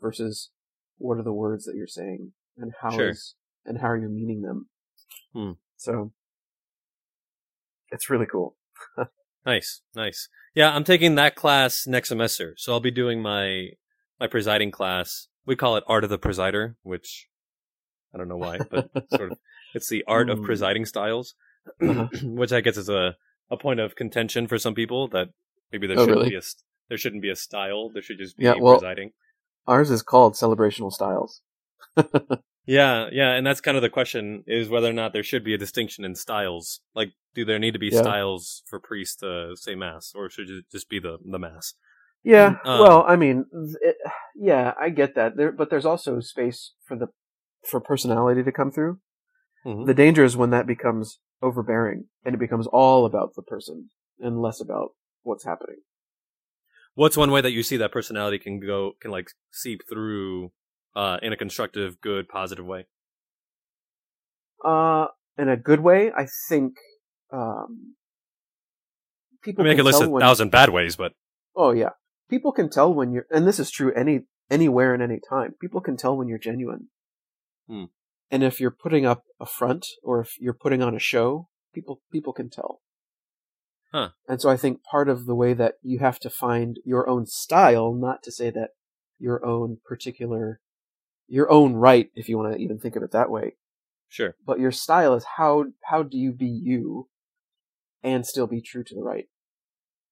versus 0.00 0.50
what 0.98 1.18
are 1.18 1.22
the 1.22 1.32
words 1.32 1.64
that 1.64 1.76
you're 1.76 1.86
saying 1.86 2.32
and 2.56 2.72
how 2.80 2.90
Sure. 2.90 3.10
is- 3.10 3.34
and 3.64 3.78
how 3.78 3.88
are 3.88 3.96
you 3.98 4.08
meaning 4.08 4.42
them. 4.42 4.68
Hmm. 5.32 5.52
So 5.76 6.12
it's 7.90 8.10
really 8.10 8.26
cool. 8.26 8.56
Nice, 9.46 9.80
nice. 9.94 10.28
Yeah, 10.54 10.74
I'm 10.74 10.84
taking 10.84 11.14
that 11.14 11.34
class 11.34 11.86
next 11.86 12.10
semester, 12.10 12.54
so 12.58 12.72
I'll 12.72 12.80
be 12.80 12.90
doing 12.90 13.22
my 13.22 13.68
my 14.20 14.26
presiding 14.26 14.70
class. 14.70 15.28
We 15.48 15.56
call 15.56 15.76
it 15.76 15.84
Art 15.88 16.04
of 16.04 16.10
the 16.10 16.18
Presider, 16.18 16.74
which 16.82 17.26
I 18.14 18.18
don't 18.18 18.28
know 18.28 18.36
why, 18.36 18.58
but 18.70 18.90
sort 19.16 19.32
of 19.32 19.38
it's 19.74 19.88
the 19.88 20.04
art 20.06 20.28
of 20.30 20.38
Hmm. 20.38 20.44
presiding 20.44 20.84
styles, 20.86 21.34
Uh-huh. 21.80 22.06
which 22.22 22.52
I 22.52 22.60
guess 22.60 22.76
is 22.76 22.88
a 22.90 23.16
a 23.50 23.56
point 23.56 23.80
of 23.80 23.96
contention 23.96 24.46
for 24.46 24.58
some 24.58 24.74
people 24.74 25.08
that 25.08 25.28
maybe 25.72 25.86
there 25.86 25.98
Oh, 25.98 26.02
shouldn't 26.02 26.18
really? 26.18 26.30
be 26.30 26.36
a 26.36 26.42
there 26.88 26.98
shouldn't 26.98 27.22
be 27.22 27.30
a 27.30 27.36
style. 27.36 27.88
There 27.92 28.02
should 28.02 28.18
just 28.18 28.36
be 28.36 28.44
Yeah, 28.44 28.54
well- 28.60 28.78
presiding. 28.78 29.12
Ours 29.66 29.90
is 29.90 30.02
called 30.02 30.34
celebrational 30.34 30.92
styles. 30.92 31.40
Yeah, 32.66 33.08
yeah, 33.10 33.30
and 33.32 33.46
that's 33.46 33.62
kind 33.62 33.78
of 33.78 33.82
the 33.82 33.88
question: 33.88 34.44
is 34.46 34.68
whether 34.68 34.90
or 34.90 34.92
not 34.92 35.14
there 35.14 35.22
should 35.22 35.42
be 35.42 35.54
a 35.54 35.58
distinction 35.58 36.04
in 36.04 36.14
styles. 36.14 36.80
Like, 36.94 37.12
do 37.34 37.46
there 37.46 37.58
need 37.58 37.72
to 37.72 37.78
be 37.78 37.88
Yeah. 37.88 38.02
styles 38.02 38.62
for 38.68 38.78
priests 38.78 39.16
to 39.22 39.56
say 39.56 39.74
mass, 39.74 40.12
or 40.14 40.28
should 40.28 40.50
it 40.50 40.66
just 40.70 40.90
be 40.90 40.98
the 41.00 41.16
the 41.24 41.38
mass? 41.38 41.72
Yeah, 42.24 42.56
Um, 42.64 42.80
well, 42.80 43.04
I 43.06 43.16
mean, 43.16 43.46
it, 43.80 43.96
yeah, 44.36 44.74
I 44.80 44.90
get 44.90 45.14
that. 45.14 45.36
There, 45.36 45.52
but 45.52 45.70
there's 45.70 45.86
also 45.86 46.20
space 46.20 46.74
for 46.86 46.96
the 46.96 47.08
for 47.68 47.80
personality 47.80 48.42
to 48.42 48.52
come 48.52 48.70
through. 48.70 49.00
Mhm. 49.64 49.86
The 49.86 49.94
danger 49.94 50.24
is 50.24 50.36
when 50.36 50.50
that 50.50 50.66
becomes 50.66 51.20
overbearing 51.42 52.08
and 52.24 52.34
it 52.34 52.38
becomes 52.38 52.66
all 52.66 53.06
about 53.06 53.34
the 53.34 53.42
person 53.42 53.90
and 54.18 54.40
less 54.42 54.60
about 54.60 54.90
what's 55.22 55.44
happening. 55.44 55.78
What's 56.94 57.16
one 57.16 57.30
way 57.30 57.40
that 57.40 57.52
you 57.52 57.62
see 57.62 57.76
that 57.76 57.92
personality 57.92 58.38
can 58.38 58.60
go 58.60 58.92
can 59.00 59.10
like 59.10 59.30
seep 59.52 59.80
through 59.88 60.52
uh, 60.96 61.18
in 61.22 61.32
a 61.32 61.36
constructive, 61.36 62.00
good, 62.00 62.28
positive 62.28 62.66
way? 62.66 62.86
Uh, 64.64 65.06
in 65.36 65.48
a 65.48 65.56
good 65.56 65.80
way, 65.80 66.10
I 66.16 66.26
think. 66.48 66.74
Um, 67.32 67.94
I 69.32 69.36
people 69.44 69.64
mean, 69.64 69.72
I 69.72 69.76
could 69.76 69.84
list 69.84 70.02
a 70.02 70.08
when- 70.08 70.20
thousand 70.20 70.50
bad 70.50 70.70
ways, 70.70 70.96
but 70.96 71.12
Oh 71.54 71.70
yeah, 71.72 71.90
people 72.28 72.52
can 72.52 72.70
tell 72.70 72.92
when 72.92 73.12
you're, 73.12 73.26
and 73.30 73.46
this 73.46 73.58
is 73.58 73.70
true 73.70 73.92
any 73.94 74.22
anywhere 74.50 74.94
and 74.94 75.02
any 75.02 75.20
time. 75.28 75.54
People 75.60 75.80
can 75.80 75.96
tell 75.96 76.16
when 76.16 76.28
you're 76.28 76.38
genuine. 76.38 76.88
Hmm. 77.68 77.84
And 78.30 78.42
if 78.42 78.60
you're 78.60 78.70
putting 78.70 79.06
up 79.06 79.24
a 79.40 79.46
front 79.46 79.86
or 80.02 80.20
if 80.20 80.32
you're 80.38 80.54
putting 80.54 80.82
on 80.82 80.94
a 80.94 81.00
show, 81.00 81.48
people 81.74 82.00
people 82.12 82.32
can 82.32 82.50
tell. 82.50 82.80
Huh. 83.92 84.10
And 84.28 84.40
so 84.40 84.50
I 84.50 84.56
think 84.56 84.82
part 84.82 85.08
of 85.08 85.26
the 85.26 85.34
way 85.34 85.54
that 85.54 85.74
you 85.82 85.98
have 86.00 86.18
to 86.20 86.30
find 86.30 86.78
your 86.84 87.08
own 87.08 87.26
style, 87.26 87.94
not 87.94 88.22
to 88.24 88.32
say 88.32 88.50
that 88.50 88.70
your 89.18 89.44
own 89.44 89.78
particular 89.84 90.60
your 91.26 91.50
own 91.50 91.74
right, 91.74 92.10
if 92.14 92.28
you 92.28 92.38
want 92.38 92.54
to 92.54 92.58
even 92.58 92.78
think 92.78 92.96
of 92.96 93.02
it 93.02 93.12
that 93.12 93.30
way. 93.30 93.56
Sure. 94.08 94.34
But 94.46 94.58
your 94.58 94.72
style 94.72 95.14
is 95.14 95.24
how 95.36 95.66
how 95.84 96.02
do 96.02 96.16
you 96.16 96.32
be 96.32 96.48
you, 96.48 97.08
and 98.02 98.26
still 98.26 98.46
be 98.46 98.62
true 98.62 98.84
to 98.84 98.94
the 98.94 99.02
right. 99.02 99.26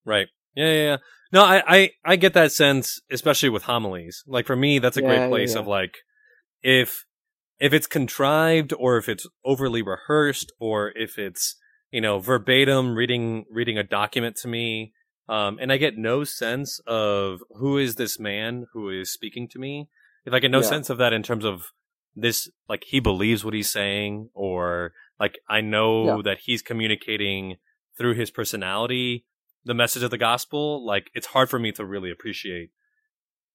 Right. 0.04 0.28
Yeah, 0.56 0.66
yeah, 0.72 0.82
yeah. 0.82 0.96
No, 1.32 1.44
I, 1.44 1.62
I, 1.66 1.90
I 2.04 2.16
get 2.16 2.34
that 2.34 2.52
sense, 2.52 3.00
especially 3.10 3.48
with 3.50 3.64
homilies. 3.64 4.24
Like 4.26 4.46
for 4.46 4.56
me, 4.56 4.78
that's 4.78 4.96
a 4.96 5.02
Yeah, 5.02 5.08
great 5.08 5.28
place 5.28 5.54
yeah. 5.54 5.60
of 5.60 5.66
like, 5.66 5.98
if, 6.62 7.04
if 7.58 7.72
it's 7.72 7.86
contrived 7.86 8.72
or 8.78 8.96
if 8.96 9.08
it's 9.08 9.26
overly 9.44 9.82
rehearsed 9.82 10.52
or 10.58 10.92
if 10.96 11.18
it's, 11.18 11.56
you 11.90 12.00
know, 12.00 12.18
verbatim 12.18 12.94
reading, 12.94 13.44
reading 13.50 13.78
a 13.78 13.82
document 13.82 14.36
to 14.36 14.48
me. 14.48 14.92
Um, 15.28 15.58
and 15.60 15.72
I 15.72 15.76
get 15.76 15.98
no 15.98 16.24
sense 16.24 16.80
of 16.86 17.40
who 17.58 17.78
is 17.78 17.96
this 17.96 18.18
man 18.18 18.66
who 18.72 18.88
is 18.90 19.12
speaking 19.12 19.48
to 19.48 19.58
me. 19.58 19.88
If 20.24 20.32
I 20.32 20.38
get 20.38 20.50
no 20.50 20.60
Yeah. 20.60 20.68
sense 20.68 20.90
of 20.90 20.98
that 20.98 21.12
in 21.12 21.22
terms 21.22 21.44
of 21.44 21.66
this, 22.14 22.48
like 22.68 22.84
he 22.86 23.00
believes 23.00 23.44
what 23.44 23.54
he's 23.54 23.70
saying 23.70 24.30
or 24.34 24.92
like 25.18 25.38
I 25.48 25.60
know 25.60 26.22
that 26.22 26.38
he's 26.44 26.62
communicating 26.62 27.56
through 27.98 28.14
his 28.14 28.30
personality 28.30 29.24
the 29.66 29.74
message 29.74 30.04
of 30.04 30.10
the 30.10 30.18
gospel, 30.18 30.86
like 30.86 31.10
it's 31.12 31.26
hard 31.26 31.50
for 31.50 31.58
me 31.58 31.72
to 31.72 31.84
really 31.84 32.10
appreciate. 32.10 32.70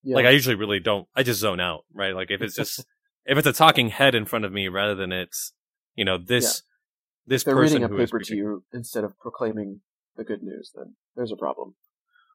Yeah. 0.03 0.17
Like 0.17 0.25
I 0.25 0.31
usually 0.31 0.55
really 0.55 0.79
don't. 0.79 1.07
I 1.15 1.23
just 1.23 1.39
zone 1.39 1.59
out, 1.59 1.85
right? 1.93 2.13
Like 2.13 2.29
if 2.29 2.41
it's 2.41 2.55
just 2.55 2.79
if 3.25 3.37
it's 3.37 3.47
a 3.47 3.53
talking 3.53 3.89
head 3.89 4.13
in 4.13 4.25
front 4.25 4.45
of 4.45 4.51
me 4.51 4.67
rather 4.67 4.93
than 4.93 5.11
it's 5.11 5.53
you 5.95 6.03
know 6.03 6.17
this 6.17 6.63
this 7.25 7.43
they're 7.43 7.55
person 7.55 7.81
reading 7.81 7.85
a 7.85 7.87
who 7.87 8.01
is 8.01 8.11
paper 8.11 8.19
to 8.19 8.35
you 8.35 8.63
instead 8.73 9.03
of 9.03 9.17
proclaiming 9.19 9.81
the 10.17 10.23
good 10.23 10.43
news, 10.43 10.71
then 10.75 10.95
there's 11.15 11.31
a 11.31 11.37
problem. 11.37 11.75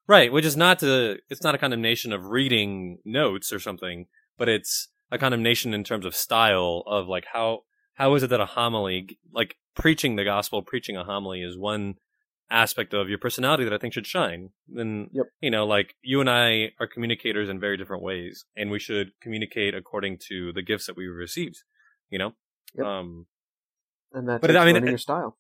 right? 0.09 0.33
Which 0.33 0.47
is 0.47 0.57
not 0.57 0.79
to 0.79 1.19
it's 1.29 1.43
not 1.43 1.55
a 1.55 1.59
condemnation 1.59 2.13
of 2.13 2.27
reading 2.27 2.99
notes 3.05 3.53
or 3.53 3.61
something, 3.61 4.07
but 4.39 4.49
it's 4.49 4.89
a 5.13 5.19
condemnation 5.19 5.75
in 5.75 5.85
terms 5.85 6.07
of 6.07 6.17
style 6.17 6.83
of 6.87 7.09
like 7.09 7.27
how 7.35 7.61
how 7.95 8.15
is 8.15 8.23
it 8.23 8.31
that 8.31 8.41
a 8.41 8.47
homily 8.47 9.19
like 9.35 9.57
preaching 9.75 10.17
the 10.17 10.25
gospel, 10.25 10.63
preaching 10.63 10.97
a 10.97 11.05
homily 11.05 11.43
is 11.43 11.59
one 11.59 11.97
aspect 12.51 12.95
of 12.95 13.09
your 13.09 13.19
personality 13.19 13.65
that 13.65 13.73
I 13.73 13.79
think 13.79 13.93
should 13.95 14.07
shine. 14.07 14.51
Then 14.69 15.11
Yep. 15.13 15.27
you 15.41 15.51
know, 15.51 15.67
like 15.67 15.97
you 16.03 16.21
and 16.21 16.31
I 16.31 16.73
are 16.79 16.87
communicators 16.87 17.49
in 17.49 17.59
very 17.59 17.77
different 17.77 18.03
ways, 18.03 18.45
and 18.57 18.71
we 18.71 18.79
should 18.79 19.13
communicate 19.21 19.75
according 19.75 20.19
to 20.29 20.53
the 20.53 20.63
gifts 20.63 20.87
that 20.87 20.97
we 20.97 21.07
received. 21.07 21.63
You 22.11 22.19
know, 22.19 22.33
Yep. 22.75 22.87
um, 22.87 23.27
And 24.13 24.29
that's 24.29 24.41
But 24.41 24.47
takes 24.49 24.59
I 24.59 24.65
mean, 24.65 24.77
it- 24.77 24.89
your 24.89 24.99
style. 24.99 25.37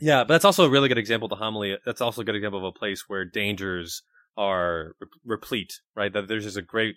yeah, 0.00 0.24
but 0.24 0.28
that's 0.34 0.44
also 0.44 0.64
a 0.66 0.68
really 0.68 0.88
good 0.88 0.98
example 0.98 1.26
of 1.26 1.30
the 1.30 1.36
homily. 1.44 1.78
That's 1.84 2.00
also 2.00 2.20
a 2.22 2.24
good 2.24 2.34
example 2.34 2.58
of 2.58 2.64
a 2.64 2.78
place 2.78 3.08
where 3.08 3.24
dangers 3.24 4.02
are 4.36 4.96
re- 5.00 5.08
replete, 5.24 5.80
right? 5.94 6.12
That 6.12 6.26
there's 6.28 6.44
just 6.44 6.56
a 6.58 6.62
great, 6.62 6.96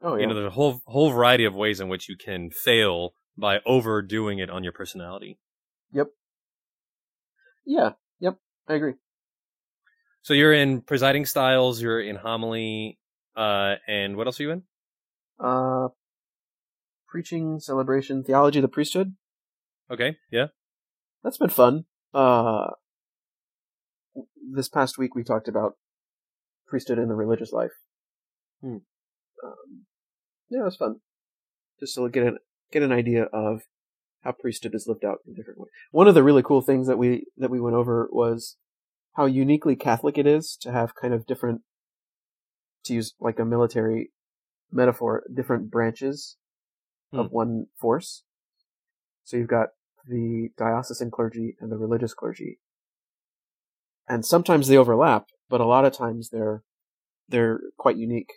Oh 0.00 0.14
yeah. 0.14 0.20
you 0.22 0.26
know, 0.28 0.34
there's 0.34 0.46
a 0.46 0.50
whole 0.50 0.80
whole 0.86 1.10
variety 1.10 1.44
of 1.44 1.54
ways 1.54 1.80
in 1.80 1.88
which 1.88 2.08
you 2.08 2.16
can 2.16 2.50
fail 2.50 3.14
by 3.36 3.60
overdoing 3.66 4.38
it 4.38 4.48
on 4.48 4.62
your 4.64 4.72
personality. 4.72 5.38
Yep. 5.92 6.06
Yeah. 7.66 7.90
I 8.68 8.74
agree. 8.74 8.94
So 10.22 10.34
you're 10.34 10.52
in 10.52 10.82
presiding 10.82 11.24
styles, 11.24 11.80
you're 11.80 12.00
in 12.00 12.16
homily, 12.16 12.98
uh, 13.36 13.76
and 13.86 14.16
what 14.16 14.26
else 14.26 14.38
are 14.40 14.42
you 14.42 14.50
in? 14.50 14.62
Uh, 15.40 15.88
preaching, 17.08 17.60
celebration, 17.60 18.24
theology, 18.24 18.58
of 18.58 18.62
the 18.62 18.68
priesthood. 18.68 19.14
Okay, 19.90 20.18
yeah, 20.30 20.48
That's 21.24 21.38
been 21.38 21.48
fun. 21.48 21.84
Uh, 22.12 22.72
this 24.52 24.68
past 24.68 24.98
week 24.98 25.14
we 25.14 25.24
talked 25.24 25.48
about 25.48 25.76
priesthood 26.66 26.98
in 26.98 27.08
the 27.08 27.14
religious 27.14 27.52
life. 27.52 27.72
Hmm. 28.60 28.78
Um, 29.42 29.86
yeah, 30.50 30.60
it 30.60 30.64
was 30.64 30.76
fun. 30.76 30.96
Just 31.80 31.94
to 31.94 32.08
get 32.10 32.26
an 32.26 32.38
get 32.70 32.82
an 32.82 32.92
idea 32.92 33.24
of 33.24 33.62
how 34.28 34.32
priesthood 34.38 34.74
is 34.74 34.86
lived 34.86 35.06
out 35.06 35.20
in 35.26 35.32
different 35.32 35.58
ways. 35.58 35.70
One 35.90 36.06
of 36.06 36.14
the 36.14 36.22
really 36.22 36.42
cool 36.42 36.60
things 36.60 36.86
that 36.86 36.98
we 36.98 37.24
that 37.38 37.50
we 37.50 37.60
went 37.60 37.76
over 37.76 38.08
was 38.12 38.56
how 39.14 39.24
uniquely 39.24 39.74
Catholic 39.74 40.18
it 40.18 40.26
is 40.26 40.56
to 40.60 40.70
have 40.70 40.94
kind 40.94 41.14
of 41.14 41.26
different, 41.26 41.62
to 42.84 42.92
use 42.92 43.14
like 43.18 43.38
a 43.38 43.44
military 43.46 44.10
metaphor, 44.70 45.24
different 45.32 45.70
branches 45.70 46.36
of 47.14 47.30
Hmm. 47.30 47.34
one 47.34 47.66
force. 47.80 48.22
So 49.24 49.38
you've 49.38 49.48
got 49.48 49.70
the 50.06 50.50
diocesan 50.58 51.10
clergy 51.10 51.56
and 51.58 51.72
the 51.72 51.78
religious 51.78 52.12
clergy. 52.12 52.60
And 54.06 54.26
sometimes 54.26 54.68
they 54.68 54.76
overlap, 54.76 55.28
but 55.48 55.62
a 55.62 55.66
lot 55.66 55.86
of 55.86 55.94
times 55.94 56.28
they're 56.28 56.62
they're 57.28 57.60
quite 57.78 57.96
unique. 57.96 58.32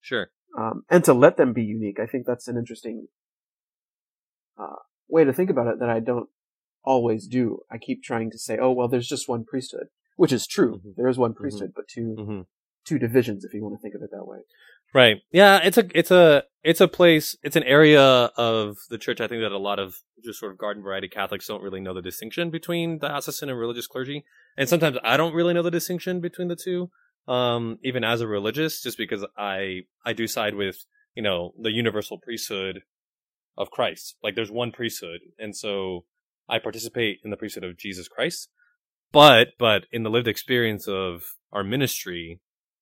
sure, 0.00 0.30
Um, 0.56 0.84
and 0.88 1.04
to 1.04 1.12
let 1.12 1.36
them 1.36 1.52
be 1.52 1.62
unique, 1.62 2.00
I 2.00 2.06
think 2.06 2.26
that's 2.26 2.48
an 2.48 2.56
interesting 2.56 3.08
uh, 4.58 4.76
way 5.10 5.24
to 5.24 5.32
think 5.32 5.50
about 5.50 5.66
it 5.68 5.80
that 5.80 5.90
I 5.90 6.00
don't 6.00 6.28
always 6.84 7.26
do. 7.26 7.60
I 7.70 7.78
keep 7.78 8.02
trying 8.02 8.30
to 8.30 8.38
say, 8.38 8.58
"Oh, 8.58 8.72
well, 8.72 8.88
there's 8.88 9.08
just 9.08 9.28
one 9.28 9.44
priesthood," 9.44 9.88
which 10.16 10.32
is 10.32 10.46
true. 10.46 10.78
Mhm. 10.78 10.94
There 10.96 11.08
is 11.08 11.18
one 11.18 11.34
priesthood, 11.34 11.72
but 11.74 11.88
2 11.88 12.14
hmm 12.14 12.40
two 12.86 12.98
divisions, 12.98 13.44
if 13.44 13.52
you 13.52 13.62
want 13.62 13.74
to 13.74 13.80
think 13.80 13.94
of 13.94 14.02
it 14.02 14.10
that 14.10 14.26
way. 14.26 14.38
right, 14.94 15.18
yeah. 15.30 15.60
It's 15.62 15.76
a 15.76 15.86
it's 15.94 16.10
a 16.10 16.44
it's 16.64 16.80
a 16.80 16.88
place. 16.88 17.36
It's 17.42 17.54
an 17.54 17.62
area 17.64 18.02
of 18.02 18.78
the 18.88 18.98
church. 18.98 19.20
I 19.20 19.28
think 19.28 19.42
that 19.42 19.52
a 19.52 19.58
lot 19.58 19.78
of 19.78 19.96
just 20.24 20.40
sort 20.40 20.50
of 20.50 20.58
garden 20.58 20.82
variety 20.82 21.06
Catholics 21.06 21.46
don't 21.46 21.62
really 21.62 21.80
know 21.80 21.94
the 21.94 22.02
distinction 22.02 22.50
between 22.50 22.98
diocesan 22.98 23.50
and 23.50 23.58
religious 23.58 23.86
clergy, 23.86 24.24
and 24.56 24.68
sometimes 24.68 24.96
I 25.04 25.16
don't 25.18 25.34
really 25.34 25.52
know 25.54 25.62
the 25.62 25.70
distinction 25.70 26.20
between 26.20 26.48
the 26.48 26.56
two. 26.56 26.90
Um, 27.28 27.78
even 27.84 28.02
as 28.02 28.22
a 28.22 28.26
religious, 28.26 28.82
just 28.82 28.96
because 28.98 29.24
I 29.36 29.82
I 30.04 30.14
do 30.14 30.26
side 30.26 30.54
with 30.54 30.78
you 31.14 31.22
know 31.22 31.52
the 31.60 31.70
universal 31.70 32.18
priesthood 32.18 32.80
of 33.60 33.70
Christ. 33.70 34.16
Like 34.22 34.34
there's 34.34 34.50
one 34.50 34.72
priesthood, 34.72 35.20
and 35.38 35.54
so 35.54 36.04
I 36.48 36.58
participate 36.58 37.18
in 37.22 37.30
the 37.30 37.36
priesthood 37.36 37.64
of 37.64 37.76
Jesus 37.78 38.08
Christ. 38.08 38.48
But 39.12 39.48
but 39.58 39.86
in 39.92 40.02
the 40.02 40.10
lived 40.10 40.28
experience 40.28 40.88
of 40.88 41.34
our 41.52 41.62
ministry, 41.62 42.40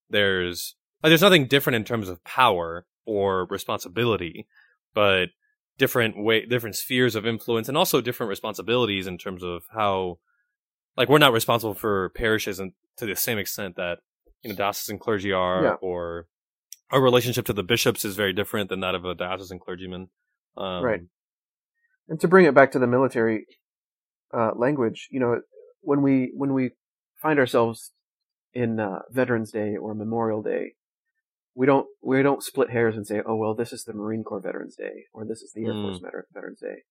there's 0.08 0.76
like, 1.02 1.10
there's 1.10 1.22
nothing 1.22 1.46
different 1.46 1.76
in 1.76 1.84
terms 1.84 2.08
of 2.08 2.22
power 2.24 2.86
or 3.04 3.46
responsibility, 3.46 4.46
but 4.94 5.30
different 5.78 6.22
way 6.22 6.44
different 6.44 6.76
spheres 6.76 7.14
of 7.14 7.26
influence 7.26 7.68
and 7.68 7.78
also 7.78 8.00
different 8.00 8.28
responsibilities 8.28 9.06
in 9.06 9.16
terms 9.16 9.44
of 9.44 9.62
how 9.72 10.18
like 10.96 11.08
we're 11.08 11.18
not 11.18 11.32
responsible 11.32 11.74
for 11.74 12.08
parishes 12.10 12.58
and 12.58 12.72
to 12.96 13.06
the 13.06 13.14
same 13.14 13.38
extent 13.38 13.76
that 13.76 13.98
you 14.42 14.50
know 14.50 14.56
diocesan 14.56 14.98
clergy 14.98 15.32
are 15.32 15.62
Yeah. 15.62 15.74
or 15.80 16.26
our 16.90 17.00
relationship 17.00 17.46
to 17.46 17.52
the 17.52 17.62
bishops 17.62 18.04
is 18.04 18.16
very 18.16 18.32
different 18.32 18.70
than 18.70 18.80
that 18.80 18.94
of 18.94 19.04
a 19.04 19.14
diocesan 19.14 19.58
clergyman. 19.58 20.08
Um, 20.56 20.82
Right. 20.84 21.00
And 22.08 22.18
to 22.20 22.28
bring 22.28 22.46
it 22.46 22.54
back 22.54 22.72
to 22.72 22.78
the 22.78 22.86
military 22.86 23.46
uh, 24.32 24.52
language, 24.56 25.08
you 25.10 25.20
know, 25.20 25.40
when 25.82 26.00
we 26.02 26.32
when 26.34 26.54
we 26.54 26.70
find 27.20 27.38
ourselves 27.38 27.92
in 28.54 28.80
uh, 28.80 29.00
Veterans 29.10 29.50
Day 29.52 29.76
or 29.76 29.94
Memorial 29.94 30.42
Day, 30.42 30.72
we 31.54 31.66
don't 31.66 31.86
we 32.02 32.22
don't 32.22 32.42
split 32.42 32.70
hairs 32.70 32.96
and 32.96 33.06
say, 33.06 33.20
"Oh 33.26 33.36
well, 33.36 33.54
this 33.54 33.72
is 33.72 33.84
the 33.84 33.92
Marine 33.92 34.24
Corps 34.24 34.40
Veterans 34.40 34.74
Day" 34.74 35.04
or 35.12 35.26
"This 35.26 35.42
is 35.42 35.52
the 35.52 35.66
Air 35.66 35.74
Hmm. 35.74 35.82
Force 35.82 35.98
Veter- 35.98 36.22
Veterans 36.32 36.60
Day." 36.60 36.82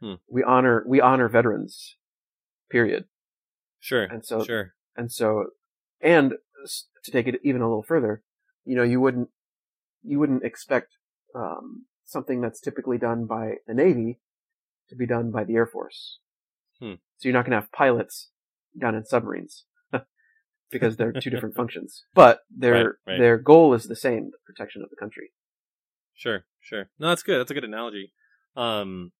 Hmm. 0.00 0.14
We 0.28 0.42
honor 0.42 0.84
we 0.86 1.00
honor 1.00 1.28
veterans, 1.28 1.96
period. 2.70 3.06
Sure. 3.78 4.04
And 4.04 4.24
so 4.24 4.44
sure. 4.44 4.74
and 4.94 5.10
so 5.10 5.46
and 6.02 6.34
to 7.04 7.10
take 7.10 7.26
it 7.28 7.40
even 7.42 7.62
a 7.62 7.68
little 7.68 7.82
further, 7.82 8.22
you 8.64 8.76
know, 8.76 8.82
you 8.82 9.00
wouldn't 9.00 9.30
you 10.02 10.18
wouldn't 10.18 10.44
expect 10.44 10.96
um, 11.34 11.86
something 12.10 12.40
that's 12.40 12.60
typically 12.60 12.98
done 12.98 13.26
by 13.26 13.54
the 13.66 13.74
Navy 13.74 14.18
to 14.88 14.96
be 14.96 15.06
done 15.06 15.30
by 15.30 15.44
the 15.44 15.54
Air 15.54 15.66
Force. 15.66 16.18
Hmm. 16.80 16.94
So 17.18 17.28
you're 17.28 17.32
not 17.32 17.44
going 17.44 17.52
to 17.52 17.60
have 17.60 17.72
pilots 17.72 18.30
down 18.80 18.94
in 18.94 19.04
submarines 19.04 19.64
because 20.70 20.96
they're 20.96 21.12
two 21.12 21.30
different 21.30 21.54
functions. 21.60 22.04
But 22.14 22.40
their 22.54 22.72
Right, 22.72 22.86
right. 23.06 23.18
their 23.18 23.38
goal 23.38 23.74
is 23.74 23.84
the 23.86 23.96
same: 23.96 24.30
the 24.30 24.38
protection 24.44 24.82
of 24.82 24.90
the 24.90 24.96
country. 24.96 25.32
Sure, 26.14 26.44
sure. 26.60 26.90
No, 26.98 27.08
that's 27.08 27.22
good. 27.22 27.38
That's 27.38 27.50
a 27.50 27.54
good 27.54 27.64
analogy. 27.64 28.12
Um, 28.56 29.12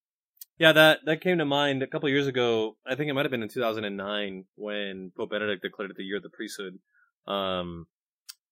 yeah, 0.59 0.73
that 0.73 1.01
that 1.07 1.23
came 1.23 1.39
to 1.39 1.45
mind 1.47 1.83
a 1.83 1.87
couple 1.87 2.07
of 2.09 2.13
years 2.13 2.27
ago. 2.27 2.77
I 2.87 2.95
think 2.95 3.09
it 3.09 3.15
might 3.15 3.25
have 3.25 3.31
been 3.31 3.43
in 3.43 3.49
2009 3.49 4.45
when 4.57 5.13
Pope 5.17 5.31
Benedict 5.31 5.63
declared 5.63 5.91
it 5.91 5.97
the 5.97 6.05
year 6.05 6.19
of 6.19 6.23
the 6.23 6.29
priesthood. 6.31 6.79
Um, 7.27 7.87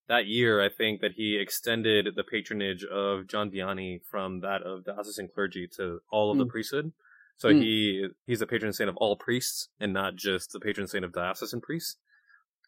that 0.08 0.26
year, 0.26 0.62
I 0.64 0.68
think 0.68 1.00
that 1.00 1.12
he 1.12 1.36
extended 1.36 2.08
the 2.16 2.24
patronage 2.24 2.84
of 2.84 3.26
John 3.26 3.50
Vianney 3.50 4.00
from 4.10 4.40
that 4.40 4.62
of 4.62 4.84
diocesan 4.84 5.28
clergy 5.34 5.68
to 5.76 6.00
all 6.10 6.30
of 6.30 6.38
the 6.38 6.44
Hmm. 6.44 6.50
priesthood. 6.50 6.92
So 7.36 7.52
Hmm. 7.52 7.60
he 7.60 8.08
he's 8.26 8.40
the 8.40 8.46
patron 8.46 8.72
saint 8.72 8.90
of 8.90 8.96
all 8.96 9.16
priests 9.16 9.68
and 9.78 9.92
not 9.92 10.16
just 10.16 10.52
the 10.52 10.60
patron 10.60 10.86
saint 10.88 11.04
of 11.04 11.12
diocesan 11.12 11.60
priests. 11.60 11.96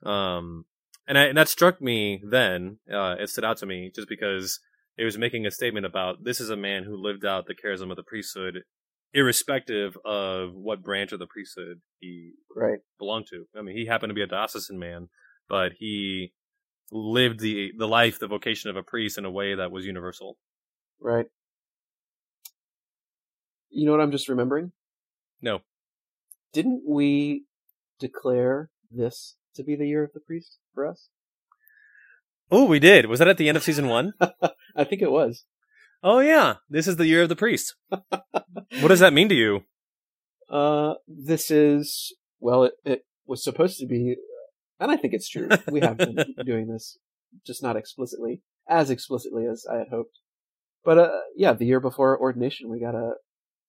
Um, 0.03 0.66
and, 1.07 1.18
I, 1.18 1.24
and 1.24 1.37
that 1.38 1.48
struck 1.48 1.81
me 1.81 2.22
then. 2.24 2.79
Uh, 2.90 3.16
it 3.18 3.29
stood 3.29 3.44
out 3.44 3.57
to 3.59 3.66
me 3.66 3.90
just 3.94 4.09
because 4.09 4.61
it 4.96 5.05
was 5.05 5.18
making 5.18 5.46
a 5.46 5.50
statement 5.50 5.87
about 5.87 6.24
this 6.24 6.40
is 6.40 6.50
a 6.50 6.57
man 6.57 6.85
who 6.85 6.96
lived 6.96 7.24
out 7.24 7.46
the 7.46 7.55
charism 7.55 7.90
of 7.90 7.96
the 7.96 8.03
priesthood, 8.03 8.62
irrespective 9.12 9.96
of 10.05 10.55
what 10.55 10.83
branch 10.83 11.12
of 11.12 11.18
the 11.18 11.26
priesthood 11.26 11.81
he 11.98 12.33
Right. 12.55 12.79
belonged 12.98 13.26
to. 13.31 13.46
I 13.57 13.62
mean, 13.62 13.76
he 13.76 13.87
happened 13.87 14.11
to 14.11 14.14
be 14.14 14.22
a 14.22 14.26
diocesan 14.26 14.79
man, 14.79 15.09
but 15.48 15.72
he 15.79 16.33
lived 16.90 17.40
the 17.40 17.72
the 17.76 17.88
life, 17.88 18.18
the 18.18 18.26
vocation 18.26 18.70
of 18.70 18.76
a 18.76 18.83
priest 18.83 19.18
in 19.18 19.24
a 19.24 19.31
way 19.31 19.55
that 19.55 19.70
was 19.70 19.87
universal. 19.87 20.37
Right. 21.00 21.26
You 23.70 23.87
know 23.87 23.92
what 23.92 24.00
I'm 24.00 24.11
just 24.11 24.29
remembering? 24.29 24.72
No. 25.40 25.61
Didn't 26.53 26.83
we 26.87 27.44
declare 28.00 28.70
this 28.90 29.37
to 29.55 29.62
be 29.62 29.76
the 29.76 29.87
year 29.87 30.03
of 30.03 30.12
the 30.12 30.20
priest 30.20 30.59
for 30.74 30.87
us? 30.87 31.09
Oh, 32.50 32.64
we 32.64 32.81
did. 32.81 33.07
Was 33.07 33.20
that 33.20 33.29
at 33.29 33.37
the 33.37 33.48
end 33.48 33.57
of 33.57 33.62
season 33.62 33.87
one? 33.88 34.14
I 34.76 34.85
think 34.85 35.03
it 35.03 35.12
was. 35.12 35.44
Oh 36.03 36.18
yeah, 36.18 36.57
this 36.68 36.88
is 36.88 36.96
the 36.96 37.07
year 37.07 37.22
of 37.22 37.29
the 37.29 37.37
priest. 37.37 37.76
what 37.88 38.88
does 38.88 39.00
that 39.00 39.12
mean 39.12 39.29
to 39.29 39.35
you? 39.35 39.64
Uh, 40.50 40.94
this 41.07 41.48
is 41.48 42.12
well, 42.40 42.64
it, 42.64 42.72
it 42.85 43.07
was 43.24 43.44
supposed 43.44 43.79
to 43.79 43.87
be, 43.87 44.16
and 44.81 44.90
I 44.90 44.97
think 44.97 45.14
it's 45.14 45.29
true. 45.29 45.49
We 45.69 45.81
have 45.81 45.99
been 45.99 46.16
doing 46.45 46.66
this, 46.69 46.99
just 47.47 47.62
not 47.62 47.77
explicitly, 47.77 48.43
as 48.69 48.90
explicitly 48.90 49.47
as 49.47 49.64
I 49.73 49.77
had 49.79 49.88
hoped. 49.90 50.19
But 50.85 50.99
uh, 50.99 51.21
yeah, 51.37 51.53
the 51.53 51.66
year 51.66 51.81
before 51.81 52.19
ordination, 52.19 52.71
we 52.71 52.81
gotta, 52.81 53.12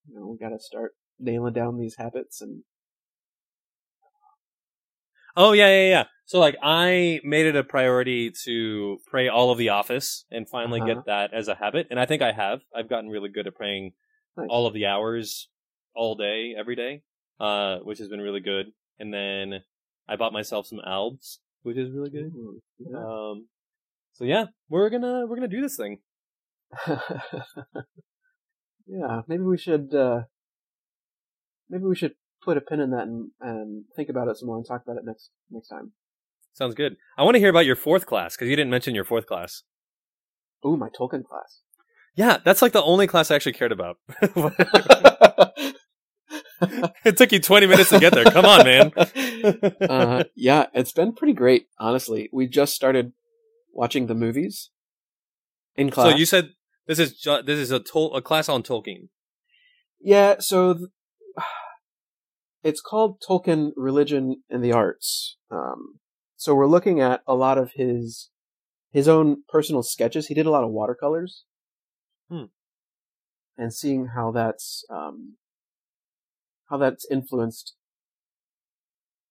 you 0.08 0.18
know, 0.18 0.26
we 0.26 0.38
gotta 0.38 0.58
start 0.58 0.92
nailing 1.20 1.52
down 1.52 1.78
these 1.78 1.96
habits 1.98 2.40
and. 2.40 2.62
Oh 5.36 5.52
yeah, 5.52 5.68
yeah, 5.68 5.88
yeah. 5.88 6.04
So 6.26 6.38
like, 6.38 6.56
I 6.62 7.20
made 7.24 7.46
it 7.46 7.56
a 7.56 7.64
priority 7.64 8.32
to 8.44 8.98
pray 9.06 9.28
all 9.28 9.50
of 9.50 9.58
the 9.58 9.70
office 9.70 10.24
and 10.30 10.48
finally 10.48 10.80
Uh-huh. 10.80 10.94
get 10.94 11.06
that 11.06 11.32
as 11.34 11.48
a 11.48 11.54
habit, 11.54 11.86
and 11.90 11.98
I 11.98 12.06
think 12.06 12.22
I 12.22 12.32
have. 12.32 12.60
I've 12.74 12.88
gotten 12.88 13.08
really 13.10 13.28
good 13.28 13.46
at 13.46 13.54
praying 13.54 13.92
Nice. 14.36 14.46
all 14.50 14.66
of 14.66 14.74
the 14.74 14.86
hours, 14.86 15.48
all 15.94 16.14
day, 16.14 16.54
every 16.58 16.74
day, 16.76 17.02
uh, 17.40 17.78
which 17.78 17.98
has 17.98 18.08
been 18.08 18.20
really 18.20 18.40
good. 18.40 18.72
And 18.98 19.12
then 19.12 19.62
I 20.08 20.16
bought 20.16 20.32
myself 20.32 20.66
some 20.66 20.80
albs, 20.86 21.40
which 21.62 21.76
is 21.76 21.90
really 21.92 22.10
good. 22.10 22.32
Ooh, 22.34 22.60
yeah. 22.78 22.98
Um, 22.98 23.48
so 24.12 24.24
yeah, 24.24 24.46
we're 24.68 24.90
gonna 24.90 25.26
we're 25.26 25.36
gonna 25.36 25.48
do 25.48 25.62
this 25.62 25.76
thing. 25.76 25.98
yeah, 28.86 29.22
maybe 29.28 29.42
we 29.42 29.58
should. 29.58 29.94
uh 29.94 30.22
Maybe 31.72 31.84
we 31.84 31.96
should 31.96 32.12
put 32.44 32.58
a 32.58 32.60
pin 32.60 32.80
in 32.80 32.90
that 32.90 33.04
and, 33.04 33.30
and 33.40 33.84
think 33.96 34.10
about 34.10 34.28
it 34.28 34.36
some 34.36 34.46
more 34.46 34.58
and 34.58 34.66
talk 34.66 34.82
about 34.84 34.98
it 34.98 35.04
next 35.06 35.30
next 35.50 35.68
time. 35.68 35.92
Sounds 36.52 36.74
good. 36.74 36.96
I 37.16 37.22
want 37.22 37.34
to 37.34 37.38
hear 37.38 37.48
about 37.48 37.64
your 37.64 37.76
fourth 37.76 38.04
class 38.04 38.36
because 38.36 38.48
you 38.50 38.56
didn't 38.56 38.70
mention 38.70 38.94
your 38.94 39.04
fourth 39.04 39.26
class. 39.26 39.62
Ooh, 40.66 40.76
my 40.76 40.88
Tolkien 40.88 41.24
class. 41.24 41.62
Yeah, 42.14 42.38
that's 42.44 42.60
like 42.60 42.72
the 42.72 42.82
only 42.82 43.06
class 43.06 43.30
I 43.30 43.36
actually 43.36 43.54
cared 43.54 43.72
about. 43.72 43.96
it 47.04 47.16
took 47.16 47.32
you 47.32 47.40
20 47.40 47.66
minutes 47.66 47.90
to 47.90 47.98
get 48.00 48.12
there. 48.14 48.24
Come 48.24 48.44
on, 48.44 48.64
man. 48.64 48.92
uh, 49.88 50.24
yeah, 50.34 50.66
it's 50.74 50.92
been 50.92 51.12
pretty 51.12 51.32
great, 51.34 51.66
honestly. 51.78 52.28
We 52.32 52.46
just 52.46 52.74
started 52.74 53.12
watching 53.72 54.06
the 54.06 54.14
movies 54.14 54.70
in 55.76 55.90
class. 55.90 56.10
so 56.12 56.16
you 56.16 56.26
said 56.26 56.50
this 56.86 56.98
is 56.98 57.14
ju- 57.18 57.42
this 57.42 57.58
is 57.58 57.70
a 57.70 57.80
Tol- 57.80 58.14
a 58.14 58.22
class 58.22 58.48
on 58.48 58.62
Tolkien. 58.62 59.08
yeah, 60.00 60.36
so 60.40 60.74
th- 60.74 60.88
it's 62.62 62.80
called 62.80 63.20
Tolkien 63.26 63.72
Religion 63.76 64.42
and 64.50 64.62
the 64.62 64.72
Arts. 64.72 65.36
Um, 65.50 65.98
so 66.36 66.54
we're 66.54 66.66
looking 66.66 67.00
at 67.00 67.22
a 67.26 67.34
lot 67.34 67.58
of 67.58 67.72
his 67.76 68.30
his 68.90 69.08
own 69.08 69.42
personal 69.48 69.82
sketches. 69.82 70.26
He 70.26 70.34
did 70.34 70.46
a 70.46 70.50
lot 70.50 70.64
of 70.64 70.70
watercolors, 70.70 71.44
Hmm. 72.30 72.44
and 73.56 73.72
seeing 73.72 74.08
how 74.14 74.30
that's 74.32 74.84
um, 74.90 75.36
how 76.72 76.78
that's 76.78 77.06
influenced 77.10 77.74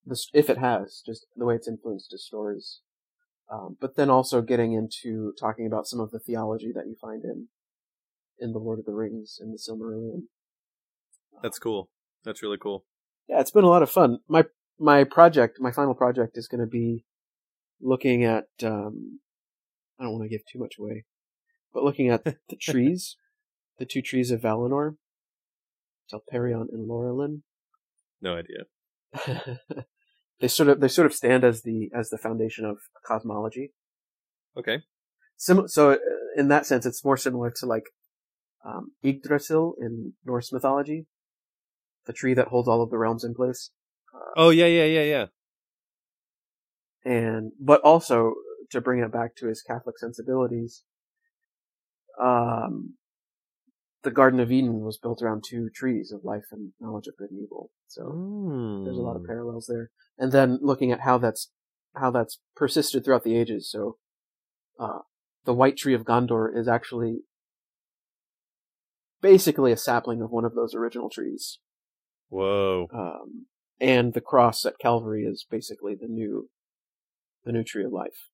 the 0.06 0.15
if 0.32 0.47
it 0.47 0.60
has 0.60 1.01
just 1.04 1.25
the 1.36 1.43
way 1.43 1.56
it's 1.56 1.67
influenced 1.67 2.12
his 2.12 2.25
stories. 2.25 2.82
Um, 3.51 3.77
but 3.82 3.95
then 3.95 4.10
also 4.10 4.41
getting 4.41 4.73
into 4.73 5.34
talking 5.38 5.65
about 5.65 5.88
some 5.88 5.99
of 5.99 6.12
the 6.12 6.19
theology 6.19 6.71
that 6.73 6.86
you 6.88 6.95
find 7.01 7.23
in 7.25 7.47
in 8.39 8.54
the 8.54 8.60
Lord 8.60 8.80
of 8.80 8.86
the 8.86 8.93
Rings 8.93 9.39
and 9.41 9.54
the 9.54 9.58
Silmarillion. 9.58 10.23
That's 11.41 11.60
cool. 11.60 11.89
That's 12.23 12.43
really 12.43 12.58
cool. 12.58 12.86
Yeah, 13.27 13.41
it's 13.41 13.51
been 13.51 13.63
a 13.63 13.69
lot 13.69 13.84
of 13.84 13.89
fun. 13.89 14.19
My 14.27 14.45
my 14.80 15.04
project, 15.04 15.60
my 15.60 15.71
final 15.71 15.95
project, 15.95 16.38
is 16.38 16.47
going 16.47 16.62
to 16.62 16.67
be 16.67 17.06
looking 17.82 18.23
at. 18.23 18.45
Um, 18.63 19.19
I 19.99 20.04
don't 20.04 20.13
want 20.13 20.25
to 20.25 20.30
give 20.30 20.45
too 20.45 20.60
much 20.60 20.75
away, 20.80 21.06
but 21.73 21.84
looking 21.84 22.10
at 22.10 22.23
the 22.23 22.38
trees, 22.60 23.17
the 23.80 23.86
two 23.86 24.04
trees 24.04 24.30
of 24.30 24.41
Valinor, 24.41 24.95
Telperion 26.12 26.67
and 26.71 26.89
Laurelin. 26.89 27.41
No 28.21 28.36
idea. 28.36 28.65
they 30.39 30.47
sort 30.47 30.69
of 30.69 30.80
they 30.80 30.88
sort 30.88 31.06
of 31.06 31.13
stand 31.13 31.43
as 31.43 31.63
the 31.63 31.89
as 31.97 32.10
the 32.10 32.17
foundation 32.17 32.65
of 32.65 32.78
cosmology. 33.06 33.74
Okay. 34.58 34.80
Sim- 35.38 35.67
so 35.67 35.91
uh, 35.93 35.97
in 36.38 36.47
that 36.50 36.65
sense, 36.65 36.86
it's 36.86 37.04
more 37.04 37.17
similar 37.17 37.52
to 37.58 37.65
like 37.65 37.86
um, 38.65 38.91
Yggdrasil 39.04 39.76
in 39.82 40.13
Norse 40.26 40.54
mythology, 40.54 41.08
the 42.06 42.13
tree 42.13 42.34
that 42.36 42.50
holds 42.50 42.67
all 42.67 42.82
of 42.82 42.89
the 42.89 42.97
realms 42.97 43.24
in 43.24 43.34
place. 43.34 43.71
Oh 44.38 44.50
yeah, 44.50 44.67
yeah, 44.67 44.86
yeah, 44.86 45.04
yeah. 45.04 45.26
and 47.04 47.52
but 47.60 47.82
also 47.82 48.34
to 48.69 48.82
bring 48.82 49.00
it 49.02 49.12
back 49.12 49.36
to 49.36 49.47
his 49.47 49.62
Catholic 49.62 49.97
sensibilities, 49.97 50.84
um, 52.21 52.95
the 54.04 54.12
Garden 54.12 54.40
of 54.40 54.52
Eden 54.52 54.80
was 54.82 54.98
built 54.98 55.22
around 55.22 55.44
two 55.48 55.70
trees 55.70 56.12
of 56.12 56.24
life 56.24 56.46
and 56.52 56.74
knowledge 56.80 57.08
of 57.08 57.16
good 57.18 57.30
and 57.32 57.40
evil. 57.42 57.70
So 57.88 58.02
there's 58.84 58.98
a 58.98 59.02
lot 59.02 59.16
of 59.16 59.22
Mm. 59.24 59.28
parallels 59.28 59.68
there. 59.68 59.92
And 60.18 60.32
then 60.32 60.58
looking 60.62 60.92
at 60.92 61.02
how 61.02 61.18
that's 61.18 61.52
how 61.96 62.10
that's 62.10 62.40
persisted 62.56 63.04
throughout 63.04 63.24
the 63.24 63.36
ages. 63.38 63.70
So 63.70 63.98
uh, 64.80 65.00
the 65.46 65.54
white 65.54 65.78
tree 65.78 65.94
of 65.94 66.04
Gondor 66.04 66.50
is 66.56 66.68
actually 66.68 67.20
basically 69.22 69.72
a 69.72 69.78
sapling 69.78 70.22
of 70.22 70.32
one 70.32 70.46
of 70.46 70.56
those 70.56 70.74
original 70.74 71.10
trees. 71.10 71.60
Whoa. 72.30 72.88
Um, 72.94 73.48
and 73.80 74.14
the 74.14 74.22
cross 74.22 74.66
at 74.66 74.80
Calvary 74.80 75.24
is 75.26 75.46
basically 75.50 75.96
the 75.96 76.08
new 76.08 76.50
the 77.44 77.52
new 77.52 77.64
tree 77.64 77.84
of 77.84 77.92
life. 77.92 78.30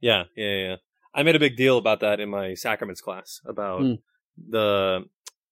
Yeah, 0.00 0.24
yeah, 0.36 0.56
yeah. 0.56 0.76
I 1.14 1.22
made 1.22 1.36
a 1.36 1.40
big 1.40 1.56
deal 1.56 1.78
about 1.78 2.00
that 2.00 2.20
in 2.20 2.28
my 2.28 2.54
sacraments 2.54 3.00
class 3.00 3.40
about 3.46 3.80
Hmm. 3.82 3.94
The 4.48 5.04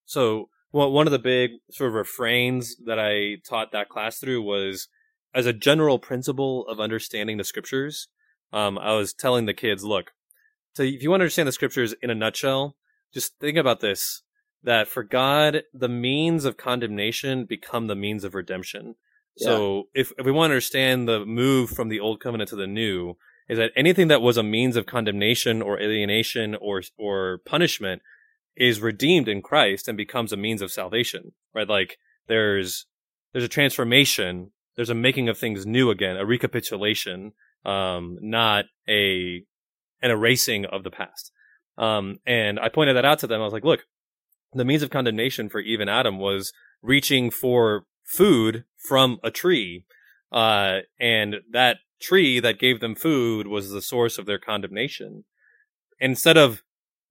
so 0.04 0.48
well, 0.72 0.90
one 0.90 1.06
of 1.06 1.12
the 1.12 1.18
big 1.18 1.52
sort 1.70 1.88
of 1.88 1.94
refrains 1.94 2.76
that 2.84 2.98
I 2.98 3.36
taught 3.48 3.72
that 3.72 3.88
class 3.88 4.18
through 4.18 4.42
was 4.42 4.88
as 5.34 5.46
a 5.46 5.52
general 5.52 5.98
principle 5.98 6.66
of 6.68 6.80
understanding 6.80 7.36
the 7.36 7.44
scriptures. 7.44 8.08
Um, 8.52 8.78
I 8.78 8.92
was 8.92 9.12
telling 9.12 9.46
the 9.46 9.54
kids, 9.54 9.84
look, 9.84 10.12
so 10.74 10.82
if 10.82 11.02
you 11.02 11.10
want 11.10 11.20
to 11.20 11.24
understand 11.24 11.48
the 11.48 11.52
scriptures 11.52 11.94
in 12.02 12.10
a 12.10 12.14
nutshell, 12.14 12.76
just 13.12 13.38
think 13.38 13.58
about 13.58 13.80
this: 13.80 14.22
that 14.62 14.88
for 14.88 15.02
God, 15.02 15.62
the 15.72 15.88
means 15.88 16.44
of 16.44 16.56
condemnation 16.56 17.44
become 17.44 17.86
the 17.86 17.96
means 17.96 18.24
of 18.24 18.34
redemption. 18.34 18.96
So 19.36 19.84
if, 19.94 20.12
if 20.18 20.26
we 20.26 20.32
want 20.32 20.50
to 20.50 20.54
understand 20.54 21.08
the 21.08 21.24
move 21.24 21.70
from 21.70 21.88
the 21.90 22.00
old 22.00 22.20
covenant 22.20 22.50
to 22.50 22.56
the 22.56 22.66
new, 22.66 23.16
is 23.48 23.56
that 23.58 23.70
anything 23.76 24.08
that 24.08 24.20
was 24.20 24.36
a 24.36 24.42
means 24.42 24.74
of 24.76 24.86
condemnation 24.86 25.62
or 25.62 25.80
alienation 25.80 26.56
or 26.56 26.82
or 26.98 27.38
punishment 27.46 28.02
is 28.58 28.80
redeemed 28.80 29.28
in 29.28 29.40
Christ 29.40 29.88
and 29.88 29.96
becomes 29.96 30.32
a 30.32 30.36
means 30.36 30.60
of 30.60 30.72
salvation. 30.72 31.32
Right? 31.54 31.68
Like 31.68 31.96
there's 32.26 32.86
there's 33.32 33.44
a 33.44 33.48
transformation, 33.48 34.50
there's 34.76 34.90
a 34.90 34.94
making 34.94 35.28
of 35.28 35.38
things 35.38 35.64
new 35.64 35.90
again, 35.90 36.16
a 36.16 36.26
recapitulation, 36.26 37.32
um, 37.64 38.18
not 38.20 38.66
a 38.88 39.42
an 40.02 40.10
erasing 40.10 40.66
of 40.66 40.84
the 40.84 40.90
past. 40.90 41.32
Um, 41.76 42.18
and 42.26 42.58
I 42.58 42.68
pointed 42.68 42.96
that 42.96 43.04
out 43.04 43.20
to 43.20 43.26
them. 43.26 43.40
I 43.40 43.44
was 43.44 43.52
like, 43.52 43.64
look, 43.64 43.84
the 44.52 44.64
means 44.64 44.82
of 44.82 44.90
condemnation 44.90 45.48
for 45.48 45.60
Eve 45.60 45.80
and 45.80 45.90
Adam 45.90 46.18
was 46.18 46.52
reaching 46.82 47.30
for 47.30 47.84
food 48.04 48.64
from 48.76 49.18
a 49.22 49.30
tree. 49.30 49.84
Uh, 50.32 50.80
and 50.98 51.36
that 51.52 51.78
tree 52.00 52.40
that 52.40 52.58
gave 52.58 52.80
them 52.80 52.94
food 52.94 53.46
was 53.46 53.70
the 53.70 53.82
source 53.82 54.18
of 54.18 54.26
their 54.26 54.38
condemnation. 54.38 55.24
Instead 56.00 56.36
of 56.36 56.62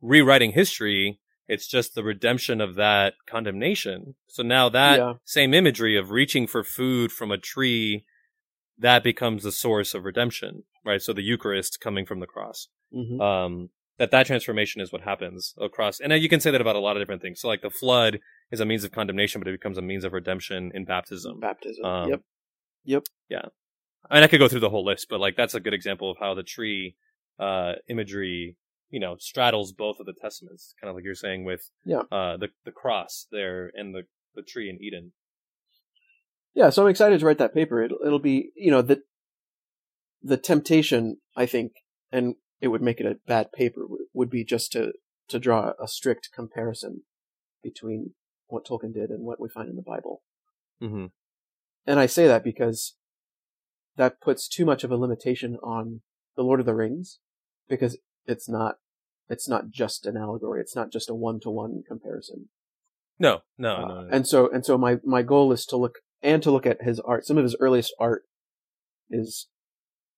rewriting 0.01 0.51
history, 0.51 1.19
it's 1.47 1.67
just 1.67 1.95
the 1.95 2.03
redemption 2.03 2.61
of 2.61 2.75
that 2.75 3.13
condemnation. 3.25 4.15
So 4.27 4.43
now 4.43 4.69
that 4.69 4.99
Yeah. 4.99 5.13
same 5.23 5.53
imagery 5.53 5.97
of 5.97 6.11
reaching 6.11 6.47
for 6.47 6.63
food 6.63 7.11
from 7.11 7.31
a 7.31 7.37
tree, 7.37 8.05
that 8.77 9.03
becomes 9.03 9.43
the 9.43 9.51
source 9.51 9.93
of 9.93 10.03
redemption, 10.03 10.63
right? 10.85 11.01
So 11.01 11.13
the 11.13 11.21
Eucharist 11.21 11.79
coming 11.79 12.05
from 12.05 12.19
the 12.19 12.27
cross 12.27 12.67
hmm 12.91 13.19
um, 13.21 13.69
that 13.97 14.11
that 14.11 14.27
transformation 14.27 14.79
is 14.79 14.91
what 14.91 15.01
happens 15.01 15.55
across. 15.59 15.99
And 15.99 16.13
you 16.21 16.29
can 16.29 16.39
say 16.39 16.51
that 16.51 16.61
about 16.61 16.75
a 16.75 16.79
lot 16.79 16.95
of 16.95 17.01
different 17.01 17.21
things. 17.21 17.41
So 17.41 17.47
like 17.47 17.63
the 17.63 17.71
flood 17.71 18.19
is 18.51 18.59
a 18.59 18.65
means 18.65 18.83
of 18.83 18.91
condemnation, 18.91 19.41
but 19.41 19.47
it 19.47 19.59
becomes 19.59 19.77
a 19.77 19.81
means 19.81 20.03
of 20.03 20.13
redemption 20.13 20.71
in 20.75 20.85
baptism. 20.85 21.39
Baptism. 21.39 21.83
Um, 21.83 22.09
yep. 22.09 22.23
I 24.09 24.15
mean, 24.15 24.23
I 24.23 24.27
could 24.27 24.39
go 24.39 24.47
through 24.47 24.61
the 24.61 24.69
whole 24.69 24.85
list, 24.85 25.07
but 25.09 25.19
like 25.19 25.35
that's 25.35 25.53
a 25.53 25.59
good 25.59 25.73
example 25.73 26.11
of 26.11 26.17
how 26.19 26.33
the 26.33 26.43
tree 26.43 26.95
uh, 27.39 27.73
imagery, 27.89 28.55
you 28.89 28.99
know, 28.99 29.15
straddles 29.19 29.71
both 29.73 29.99
of 29.99 30.05
the 30.05 30.13
testaments, 30.13 30.73
kind 30.79 30.89
of 30.89 30.95
like 30.95 31.03
you're 31.03 31.15
saying 31.15 31.43
with 31.43 31.69
Yeah. 31.85 32.01
uh, 32.11 32.37
the 32.37 32.49
the 32.65 32.71
cross 32.71 33.27
there 33.31 33.71
and 33.73 33.93
the 33.93 34.03
the 34.35 34.43
tree 34.43 34.69
in 34.69 34.81
Eden. 34.81 35.13
Yeah, 36.53 36.69
so 36.69 36.83
I'm 36.83 36.89
excited 36.89 37.19
to 37.19 37.25
write 37.25 37.37
that 37.37 37.53
paper. 37.53 37.83
It'll, 37.83 37.99
it'll 38.05 38.19
be, 38.19 38.51
you 38.55 38.71
know, 38.71 38.81
the 38.81 39.03
the 40.23 40.37
temptation, 40.37 41.17
I 41.35 41.45
think, 41.45 41.73
and 42.11 42.35
it 42.61 42.69
would 42.69 42.81
make 42.81 42.99
it 42.99 43.05
a 43.05 43.19
bad 43.27 43.51
paper 43.51 43.81
would, 44.13 44.29
be 44.29 44.43
just 44.43 44.71
to 44.71 44.93
to 45.27 45.39
draw 45.39 45.73
a 45.81 45.87
strict 45.87 46.29
comparison 46.33 47.03
between 47.61 48.13
what 48.47 48.65
Tolkien 48.65 48.93
did 48.93 49.09
and 49.09 49.23
what 49.25 49.39
we 49.39 49.49
find 49.49 49.69
in 49.69 49.75
the 49.75 49.81
Bible. 49.81 50.23
hmm 50.79 51.07
And 51.85 51.99
I 51.99 52.05
say 52.05 52.27
that 52.27 52.43
because 52.43 52.95
that 53.97 54.21
puts 54.21 54.47
too 54.47 54.65
much 54.65 54.83
of 54.83 54.91
a 54.91 54.97
limitation 54.97 55.57
on 55.61 56.01
the 56.35 56.43
Lord 56.43 56.59
of 56.59 56.65
the 56.65 56.73
Rings 56.75 57.19
because 57.67 57.97
it's 58.27 58.49
not 58.49 58.75
it's 59.29 59.49
not 59.49 59.69
just 59.69 60.05
an 60.05 60.15
allegory. 60.15 60.61
It's 60.61 60.75
not 60.75 60.91
just 60.91 61.09
a 61.09 61.15
one 61.15 61.39
to 61.41 61.49
one 61.49 61.83
comparison. 61.87 62.49
No, 63.19 63.41
no, 63.57 63.75
Uh, 63.75 63.87
no, 63.87 64.01
no. 64.01 64.09
And 64.11 64.27
so 64.27 64.49
and 64.51 64.65
so 64.65 64.77
my 64.77 64.97
my 65.03 65.21
goal 65.21 65.51
is 65.51 65.65
to 65.67 65.77
look 65.77 65.95
and 66.21 66.41
to 66.43 66.51
look 66.51 66.65
at 66.65 66.83
his 66.83 66.99
art. 66.99 67.25
Some 67.25 67.37
of 67.37 67.43
his 67.43 67.55
earliest 67.59 67.93
art 67.99 68.23
is 69.09 69.47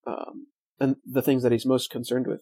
um 0.05 0.47
and 0.79 0.95
the 1.05 1.21
things 1.21 1.43
that 1.43 1.51
he's 1.51 1.65
most 1.65 1.89
concerned 1.89 2.27
with 2.27 2.41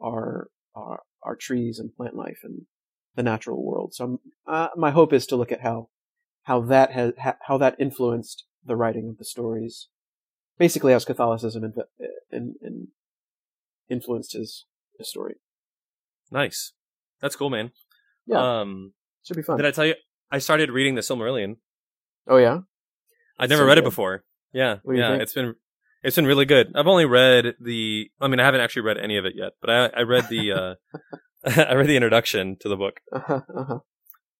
are 0.00 0.48
are 0.74 1.02
are 1.22 1.36
trees 1.36 1.78
and 1.78 1.94
plant 1.94 2.16
life 2.16 2.40
and 2.42 2.66
the 3.14 3.22
natural 3.22 3.62
world. 3.64 3.92
So 3.94 4.04
I'm, 4.04 4.18
uh, 4.46 4.68
my 4.76 4.90
hope 4.90 5.12
is 5.12 5.26
to 5.26 5.36
look 5.36 5.52
at 5.52 5.62
how 5.62 5.88
how 6.44 6.60
that 6.62 6.92
has 6.92 7.12
ha, 7.18 7.36
how 7.46 7.58
that 7.58 7.76
influenced 7.78 8.44
the 8.64 8.76
writing 8.76 9.08
of 9.08 9.18
the 9.18 9.24
stories. 9.24 9.88
Basically, 10.58 10.92
as 10.92 11.04
Catholicism 11.04 11.64
in, 11.64 11.72
in, 12.30 12.54
in 12.62 12.88
influenced 13.88 14.34
his, 14.34 14.66
his 15.02 15.10
story. 15.10 15.36
nice. 16.30 16.72
That's 17.20 17.36
cool, 17.36 17.50
man. 17.50 17.70
Yeah. 18.26 18.60
Um, 18.60 18.94
Should 19.24 19.36
be 19.36 19.42
fun. 19.42 19.56
did 19.56 19.66
I 19.66 19.70
tell 19.70 19.86
you? 19.86 19.94
I 20.30 20.38
started 20.38 20.70
reading 20.70 20.94
the 20.96 21.02
Silmarillion. 21.02 21.56
oh 22.26 22.36
yeah. 22.38 22.58
I'd 23.38 23.50
never 23.50 23.62
So 23.62 23.66
read 23.66 23.78
it 23.78 23.84
before. 23.84 24.24
Yeah, 24.52 24.76
yeah. 24.86 25.14
It's 25.14 25.32
been 25.32 25.54
it's 26.02 26.16
been 26.16 26.26
really 26.26 26.44
good. 26.46 26.72
I've 26.74 26.86
only 26.86 27.04
read 27.06 27.54
the. 27.60 28.10
I 28.20 28.28
mean, 28.28 28.40
I 28.40 28.44
haven't 28.44 28.60
actually 28.60 28.82
read 28.82 28.98
any 28.98 29.16
of 29.18 29.24
it 29.24 29.34
yet, 29.36 29.52
but 29.60 29.70
I 29.70 30.00
I 30.00 30.02
read 30.02 30.28
the 30.28 30.52
uh, 30.52 30.74
I 31.70 31.74
read 31.74 31.86
the 31.88 31.96
introduction 31.96 32.56
to 32.60 32.68
the 32.68 32.76
book 32.76 33.00
Uh-huh, 33.12 33.40
uh-huh. 33.56 33.78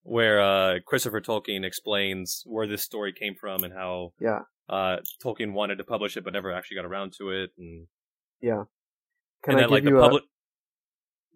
where 0.03 0.40
uh, 0.40 0.75
Christopher 0.87 1.20
Tolkien 1.20 1.64
explains 1.64 2.42
where 2.46 2.66
this 2.66 2.83
story 2.83 3.12
came 3.12 3.35
from 3.40 3.62
and 3.64 3.72
how 3.72 4.12
Yeah. 4.20 4.40
uh, 4.68 4.96
Tolkien 5.25 5.53
wanted 5.53 5.77
to 5.79 5.85
publish 5.85 6.16
it 6.16 6.25
but 6.25 6.33
never 6.33 6.53
actually 6.53 6.77
got 6.77 6.85
around 6.87 7.12
to 7.18 7.31
it, 7.31 7.51
and, 7.59 7.87
Yeah. 8.40 8.64
Can 9.44 9.55
and 9.55 9.57
I 9.57 9.62
that 9.62 9.62
give 9.68 9.70
like 9.70 9.85
the 9.85 9.90
you 9.90 9.98
public. 9.98 10.22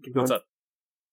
Keep 0.04 0.14
going? 0.14 0.22
What's 0.22 0.30
up? 0.30 0.44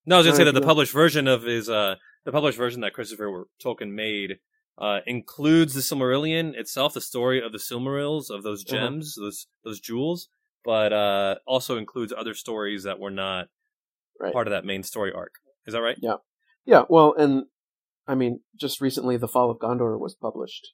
No, 0.06 0.15
I 0.15 0.19
was 0.19 0.28
gonna 0.28 0.38
say 0.38 0.43
that 0.43 0.54
the 0.54 0.62
published 0.62 0.91
version 0.93 1.28
of 1.28 1.43
his 1.43 1.69
uh 1.69 1.96
the 2.26 2.32
published 2.32 2.58
version 2.58 2.82
that 2.82 2.93
Christopher 2.93 3.48
Tolkien 3.63 3.91
made 3.91 4.39
uh 4.78 5.00
includes 5.06 5.74
the 5.74 5.82
Silmarillion 5.82 6.56
itself, 6.56 6.93
the 6.93 7.02
story 7.02 7.41
of 7.43 7.52
the 7.52 7.58
Silmarils 7.58 8.30
of 8.30 8.43
those 8.43 8.63
Uh-huh. 8.67 8.76
gems, 8.78 9.15
those 9.15 9.48
those 9.63 9.80
jewels, 9.80 10.30
but 10.65 10.91
uh 10.93 11.36
also 11.46 11.78
includes 11.78 12.13
other 12.15 12.34
stories 12.34 12.84
that 12.84 13.00
were 13.00 13.12
not 13.12 13.48
Right. 14.19 14.32
part 14.32 14.48
of 14.48 14.52
that 14.52 14.63
main 14.65 14.84
story 14.84 15.12
arc. 15.12 15.34
Is 15.65 15.74
that 15.74 15.82
right? 15.82 15.98
Yeah. 16.02 16.17
Yeah, 16.65 16.84
well, 16.89 17.13
and 17.17 17.46
I 18.08 18.15
mean, 18.15 18.41
just 18.60 18.80
recently, 18.80 19.17
The 19.17 19.28
Fall 19.28 19.50
of 19.50 19.58
Gondor 19.58 20.00
was 20.00 20.15
published. 20.15 20.74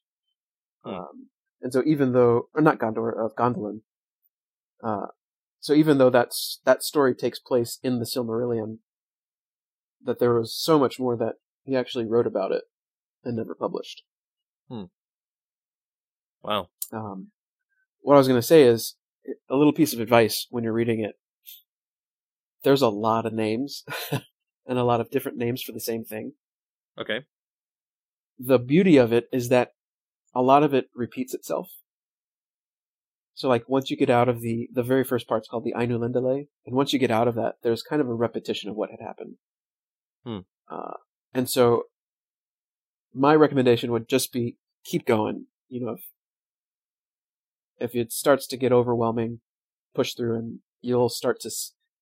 Hmm. 0.84 0.90
Um, 0.94 1.30
and 1.62 1.72
so 1.74 1.82
even 1.86 2.12
though, 2.14 2.50
or 2.54 2.62
not 2.62 2.80
Gondor, 2.80 3.12
of 3.26 3.36
Gondolin, 3.36 3.82
uh, 4.84 5.08
so 5.60 5.74
even 5.74 5.98
though 5.98 6.10
that's, 6.10 6.60
that 6.66 6.84
story 6.84 7.14
takes 7.14 7.40
place 7.40 7.80
in 7.84 8.00
the 8.00 8.06
Silmarillion, 8.06 8.78
that 10.04 10.20
there 10.20 10.34
was 10.34 10.56
so 10.56 10.80
much 10.80 11.00
more 11.00 11.18
that 11.18 11.36
he 11.64 11.76
actually 11.76 12.06
wrote 12.06 12.28
about 12.28 12.52
it 12.52 12.64
and 13.24 13.36
never 13.36 13.54
published. 13.54 14.04
Wow. 16.42 16.70
Um, 16.94 17.28
what 18.02 18.16
I 18.16 18.18
was 18.18 18.28
going 18.28 18.40
to 18.40 18.48
say 18.48 18.64
is 18.64 18.96
a 19.50 19.56
little 19.56 19.74
piece 19.74 19.94
of 19.94 20.00
advice 20.00 20.48
when 20.50 20.64
you're 20.64 20.74
reading 20.74 21.02
it. 21.02 21.16
There's 22.64 22.82
a 22.82 22.90
lot 22.90 23.26
of 23.26 23.34
names 23.34 23.84
and 24.12 24.80
a 24.80 24.84
lot 24.84 25.02
of 25.02 25.12
different 25.12 25.38
names 25.38 25.62
for 25.62 25.72
the 25.74 25.80
same 25.80 26.04
thing. 26.06 26.34
Okay. 26.98 27.22
the 28.38 28.60
beauty 28.60 28.98
of 28.98 29.12
it 29.14 29.28
is 29.32 29.50
that 29.50 29.74
a 30.34 30.42
lot 30.42 30.64
of 30.64 30.74
it 30.74 30.90
repeats 30.96 31.34
itself. 31.34 31.70
So 33.40 33.48
like 33.48 33.70
once 33.70 33.90
you 33.90 33.96
get 33.96 34.10
out 34.10 34.28
of 34.28 34.42
the 34.42 34.68
the 34.74 34.84
very 34.84 35.06
first 35.06 35.26
part's 35.26 35.48
called 35.48 35.64
the 35.64 35.72
Ainulindalë, 35.72 36.48
and 36.66 36.76
once 36.76 36.92
you 36.92 37.00
get 37.00 37.10
out 37.10 37.30
of 37.30 37.36
that, 37.36 37.54
there's 37.64 37.82
kind 37.82 38.02
of 38.02 38.10
a 38.10 38.14
repetition 38.14 38.70
of 38.70 38.76
what 38.76 38.92
had 38.92 39.00
happened. 39.00 39.36
Hmm. 40.26 40.40
Uh, 40.70 40.96
and 41.34 41.50
so 41.50 41.84
my 43.14 43.34
recommendation 43.34 43.94
would 43.94 44.10
just 44.10 44.34
be 44.34 44.58
keep 44.84 45.06
going. 45.06 45.46
You 45.70 45.86
know, 45.86 45.94
if 45.94 46.02
if 47.80 47.96
it 47.96 48.12
starts 48.12 48.46
to 48.48 48.58
get 48.58 48.74
overwhelming, 48.74 49.40
push 49.96 50.16
through, 50.16 50.36
and 50.36 50.60
you'll 50.82 51.08
start 51.08 51.40
to 51.40 51.52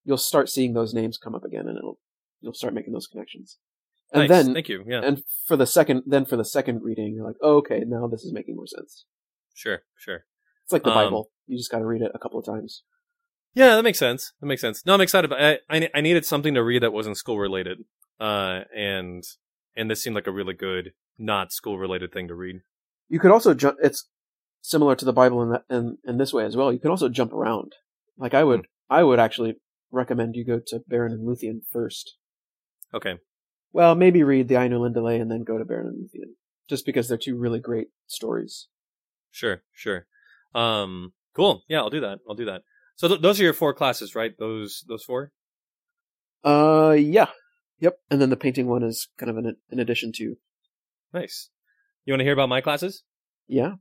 you'll 0.02 0.16
start 0.16 0.48
seeing 0.48 0.72
those 0.72 0.92
names 0.92 1.18
come 1.18 1.36
up 1.36 1.44
again, 1.44 1.68
and 1.68 1.78
it'll 1.78 2.00
you'll 2.40 2.52
start 2.52 2.74
making 2.74 2.94
those 2.94 3.06
connections. 3.06 3.58
And 4.12 4.22
nice. 4.22 4.28
then 4.28 4.54
Thank 4.54 4.68
you. 4.68 4.82
Yeah. 4.88 5.02
and 5.04 5.22
for 5.46 5.56
the 5.56 5.66
second 5.66 6.02
then 6.04 6.24
for 6.24 6.36
the 6.36 6.44
second 6.44 6.82
reading 6.82 7.14
you're 7.14 7.26
like 7.26 7.36
oh, 7.42 7.58
okay 7.58 7.84
now 7.86 8.06
this 8.08 8.22
is 8.22 8.32
making 8.32 8.56
more 8.56 8.66
sense 8.66 9.04
sure. 9.52 9.82
Sure. 9.98 10.24
It's 10.68 10.72
like 10.72 10.82
the 10.84 10.90
Um, 10.90 11.04
bible 11.06 11.30
you 11.46 11.56
just 11.56 11.70
got 11.70 11.78
to 11.78 11.86
read 11.86 12.02
it 12.02 12.12
a 12.14 12.18
couple 12.18 12.38
of 12.38 12.44
times 12.44 12.82
Yeah, 13.54 13.74
that 13.76 13.82
makes 13.82 13.98
sense. 13.98 14.32
That 14.40 14.46
makes 14.46 14.60
sense. 14.60 14.84
No, 14.84 14.92
I'm 14.94 15.00
excited. 15.00 15.32
About, 15.32 15.40
I, 15.42 15.58
I 15.70 15.88
I 15.94 16.00
needed 16.02 16.24
something 16.26 16.52
to 16.54 16.62
read 16.62 16.82
that 16.82 16.92
wasn't 16.92 17.16
school 17.16 17.38
related. 17.38 17.78
Uh, 18.20 18.64
and 18.76 19.24
and 19.74 19.90
this 19.90 20.02
seemed 20.02 20.14
like 20.14 20.26
a 20.26 20.32
really 20.40 20.52
good 20.54 20.92
not 21.18 21.52
school 21.52 21.78
related 21.78 22.12
thing 22.12 22.28
to 22.28 22.34
read. 22.34 22.56
you 23.08 23.18
could 23.18 23.30
also 23.32 23.54
jump 23.54 23.76
it's 23.82 24.08
similar 24.60 24.94
to 24.94 25.04
the 25.06 25.12
bible 25.20 25.42
in 25.42 25.48
that 25.52 25.64
in, 25.70 25.96
in 26.04 26.18
this 26.18 26.32
way 26.36 26.44
as 26.44 26.56
well 26.58 26.70
you 26.72 26.78
can 26.78 26.90
also 26.90 27.08
jump 27.08 27.32
around 27.32 27.72
like 28.18 28.34
i 28.34 28.44
would 28.44 28.66
i 28.90 29.02
would 29.02 29.18
actually 29.18 29.54
recommend 29.90 30.36
you 30.36 30.44
go 30.44 30.60
to 30.70 30.80
Beren 30.90 31.12
and 31.16 31.26
Lúthien 31.26 31.60
first 31.72 32.16
Okay. 32.92 33.14
well 33.72 33.94
maybe 33.94 34.22
read 34.22 34.46
the 34.48 34.56
Ainulindalë 34.62 35.20
and 35.22 35.30
then 35.30 35.42
go 35.50 35.56
to 35.58 35.64
Beren 35.64 35.88
and 35.90 35.98
Lúthien 36.02 36.30
just 36.68 36.84
because 36.86 37.08
they're 37.08 37.16
two 37.26 37.36
really 37.44 37.60
great 37.60 37.88
stories 38.06 38.68
Sure, 39.30 39.62
sure. 39.72 40.06
Um, 40.54 41.12
cool. 41.34 41.62
Yeah, 41.68 41.78
I'll 41.80 41.90
do 41.90 42.00
that. 42.00 42.18
I'll 42.28 42.34
do 42.34 42.46
that. 42.46 42.62
So 42.96 43.08
th- 43.08 43.20
those 43.20 43.40
are 43.40 43.44
your 43.44 43.52
four 43.52 43.74
classes, 43.74 44.14
right? 44.14 44.32
Those 44.38 44.84
those 44.88 45.04
four. 45.04 45.32
uh 46.44 46.94
yeah 46.98 47.26
yep 47.80 47.98
and 48.10 48.20
then 48.20 48.30
the 48.30 48.36
painting 48.36 48.66
one 48.68 48.82
is 48.84 49.08
kind 49.18 49.28
of 49.30 49.36
an, 49.36 49.56
an 49.70 49.78
addition 49.80 50.12
to 50.12 50.36
Nice. 51.12 51.48
You 52.04 52.12
want 52.12 52.20
to 52.20 52.24
hear 52.24 52.32
about 52.32 52.48
my 52.48 52.60
classes? 52.60 53.02
yeah 53.46 53.74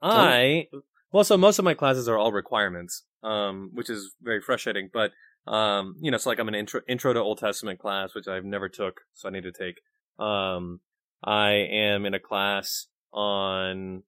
I 0.00 0.68
well, 1.12 1.24
so 1.24 1.36
most 1.36 1.58
of 1.58 1.64
my 1.64 1.74
classes 1.74 2.08
are 2.08 2.16
all 2.18 2.32
requirements, 2.32 3.04
um, 3.22 3.70
which 3.74 3.90
is 3.90 4.14
very 4.22 4.40
frustrating. 4.40 4.88
But 4.92 5.12
um, 5.46 5.94
you 6.00 6.10
know, 6.10 6.16
it's 6.16 6.26
like 6.26 6.38
I'm 6.40 6.48
an 6.48 6.54
intro 6.54 6.80
intro 6.88 7.12
to 7.12 7.20
Old 7.20 7.38
Testament 7.38 7.78
class, 7.78 8.14
which 8.14 8.26
I've 8.28 8.44
never 8.44 8.68
took, 8.68 9.02
so 9.14 9.28
I 9.28 9.32
need 9.32 9.44
to 9.44 9.52
take. 9.52 9.80
Um, 10.18 10.80
I 11.22 11.50
am 11.52 12.06
in 12.06 12.14
a 12.14 12.18
class 12.20 12.86
on. 13.12 14.02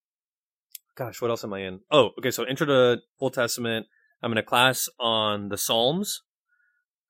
Gosh, 0.97 1.21
what 1.21 1.31
else 1.31 1.43
am 1.45 1.53
I 1.53 1.61
in? 1.61 1.81
Oh, 1.91 2.11
okay. 2.19 2.31
So 2.31 2.47
intro 2.47 2.67
to 2.67 2.99
Old 3.21 3.35
Testament. 3.35 3.87
I'm 4.23 4.33
in 4.33 4.39
a 4.39 4.43
class 4.43 4.89
on 4.99 5.49
the 5.49 5.59
Psalms. 5.59 6.23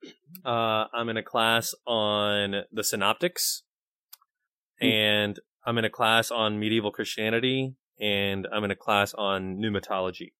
Uh, 0.44 0.84
I'm 0.92 1.08
in 1.08 1.16
a 1.16 1.22
class 1.22 1.74
on 1.86 2.64
the 2.72 2.82
Synoptics, 2.84 3.62
Hmm. 4.80 4.86
and 4.86 5.40
I'm 5.64 5.78
in 5.78 5.84
a 5.86 5.90
class 5.90 6.30
on 6.30 6.58
medieval 6.58 6.90
Christianity, 6.90 7.76
and 8.00 8.46
I'm 8.52 8.64
in 8.64 8.70
a 8.70 8.76
class 8.76 9.14
on 9.14 9.56
pneumatology. 9.58 10.32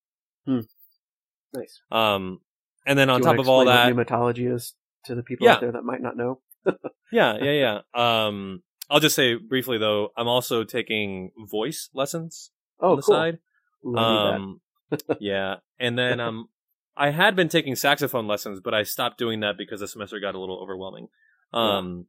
nice 0.46 1.80
Um, 1.90 2.40
and 2.86 2.98
then 2.98 3.08
on 3.08 3.22
top 3.22 3.38
of 3.38 3.48
all 3.48 3.64
that, 3.64 3.90
pneumatology 3.90 4.52
is 4.52 4.74
to 5.04 5.14
the 5.14 5.22
people 5.22 5.46
Yeah. 5.46 5.54
out 5.54 5.60
there 5.60 5.72
that 5.72 5.84
might 5.84 6.02
not 6.02 6.16
know. 6.16 6.40
yeah, 7.12 7.38
yeah, 7.40 7.52
yeah. 7.52 7.80
Um, 8.26 8.64
I'll 8.90 9.00
just 9.00 9.16
say 9.16 9.34
briefly 9.36 9.78
though, 9.78 10.10
I'm 10.16 10.28
also 10.28 10.64
taking 10.64 11.30
voice 11.38 11.88
lessons 11.94 12.50
Oh, 12.80 12.90
on 12.90 12.96
the 12.96 13.02
cool. 13.02 13.14
side. 13.14 13.38
Ooh, 13.86 13.96
I 13.96 14.00
need 14.10 14.30
that. 14.30 14.34
Um, 14.34 14.60
yeah, 15.20 15.54
and 15.78 15.98
then 15.98 16.20
um, 16.20 16.48
I 16.96 17.10
had 17.10 17.34
been 17.36 17.48
taking 17.48 17.74
saxophone 17.74 18.26
lessons, 18.26 18.60
but 18.62 18.74
I 18.74 18.82
stopped 18.82 19.18
doing 19.18 19.40
that 19.40 19.56
because 19.58 19.80
the 19.80 19.88
semester 19.88 20.20
got 20.20 20.34
a 20.34 20.40
little 20.40 20.60
overwhelming. 20.62 21.08
Um, 21.52 22.06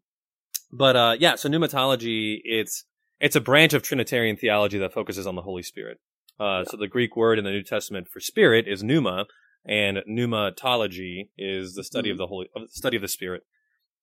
but 0.71 0.95
uh, 0.95 1.15
yeah, 1.19 1.35
so 1.35 1.49
pneumatology, 1.49 2.39
it's 2.43 2.85
it's 3.19 3.35
a 3.35 3.41
branch 3.41 3.73
of 3.73 3.81
Trinitarian 3.81 4.37
theology 4.37 4.77
that 4.79 4.93
focuses 4.93 5.25
on 5.25 5.35
the 5.35 5.41
Holy 5.41 5.63
Spirit. 5.63 5.99
Uh, 6.39 6.65
So 6.65 6.77
the 6.77 6.87
Greek 6.87 7.15
word 7.15 7.39
in 7.39 7.45
the 7.45 7.51
New 7.51 7.63
Testament 7.63 8.07
for 8.11 8.19
spirit 8.19 8.67
is 8.67 8.83
pneuma, 8.83 9.25
and 9.65 9.99
pneumatology 10.09 11.29
is 11.37 11.75
the 11.75 11.83
study 11.83 12.09
of 12.09 12.17
the 12.17 12.27
Holy 12.27 12.47
of 12.55 12.63
the 12.63 12.67
study 12.69 12.97
of 12.97 13.01
the 13.01 13.07
Spirit. 13.07 13.43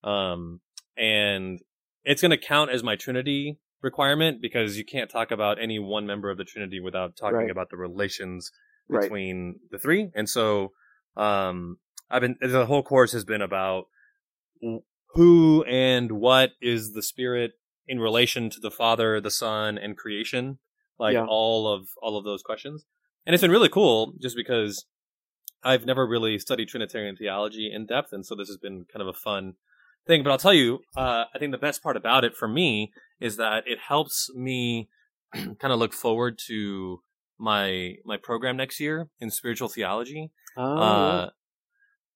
Um, 0.03 0.61
and 0.97 1.61
it's 2.05 2.21
going 2.23 2.31
to 2.31 2.37
count 2.39 2.71
as 2.71 2.83
my 2.83 2.97
Trinity 2.97 3.59
requirement 3.83 4.41
because 4.41 4.77
you 4.79 4.85
can't 4.85 5.11
talk 5.11 5.31
about 5.31 5.61
any 5.61 5.79
one 5.79 6.07
member 6.07 6.31
of 6.31 6.39
the 6.39 6.45
Trinity 6.45 6.81
without 6.81 7.17
talking 7.17 7.37
Right. 7.39 7.51
about 7.51 7.71
the 7.71 7.77
relations 7.77 8.51
Right. 8.89 9.03
between 9.03 9.61
the 9.71 9.79
three. 9.79 10.11
And 10.15 10.29
so, 10.29 10.73
um, 11.17 11.79
I've 12.11 12.21
been, 12.23 12.37
the 12.41 12.67
whole 12.67 12.83
course 12.83 13.13
has 13.13 13.25
been 13.25 13.43
about 13.43 13.87
who 15.15 15.65
and 15.65 16.13
what 16.13 16.53
is 16.61 16.93
the 16.93 17.03
spirit 17.03 17.53
in 17.87 17.99
relation 18.01 18.49
to 18.51 18.61
the 18.61 18.71
father, 18.71 19.21
the 19.21 19.31
son, 19.31 19.77
and 19.79 19.97
creation. 19.97 20.59
Like 20.99 21.15
Yeah. 21.15 21.27
all 21.27 21.67
of, 21.67 21.89
all 22.01 22.17
of 22.17 22.25
those 22.25 22.43
questions. 22.43 22.85
And 23.27 23.35
it's 23.35 23.41
been 23.43 23.51
really 23.51 23.69
cool 23.69 24.13
just 24.21 24.37
because 24.37 24.87
I've 25.65 25.85
never 25.87 26.07
really 26.07 26.39
studied 26.39 26.69
Trinitarian 26.69 27.17
theology 27.17 27.71
in 27.73 27.87
depth. 27.87 28.13
And 28.13 28.25
so 28.27 28.35
this 28.37 28.49
has 28.49 28.57
been 28.59 28.85
kind 28.93 29.01
of 29.03 29.09
a 29.09 29.13
fun, 29.13 29.55
thing. 30.07 30.23
But 30.23 30.31
I'll 30.31 30.39
tell 30.39 30.55
you, 30.55 30.81
uh, 30.97 31.25
I 31.35 31.39
think 31.39 31.53
the 31.53 31.59
best 31.59 31.83
part 31.83 31.97
about 31.97 32.25
it 32.25 32.37
for 32.37 32.47
me 32.49 32.93
is 33.23 33.37
that 33.37 33.65
it 33.67 33.79
helps 33.79 34.31
me 34.35 34.89
kind 35.35 35.73
of 35.73 35.79
look 35.79 35.93
forward 35.93 36.39
to 36.49 37.01
my 37.39 37.95
my 38.05 38.17
program 38.17 38.57
next 38.57 38.79
year 38.81 39.09
in 39.21 39.31
spiritual 39.31 39.69
theology. 39.69 40.31
Oh, 40.57 40.77
Uh, 40.77 41.31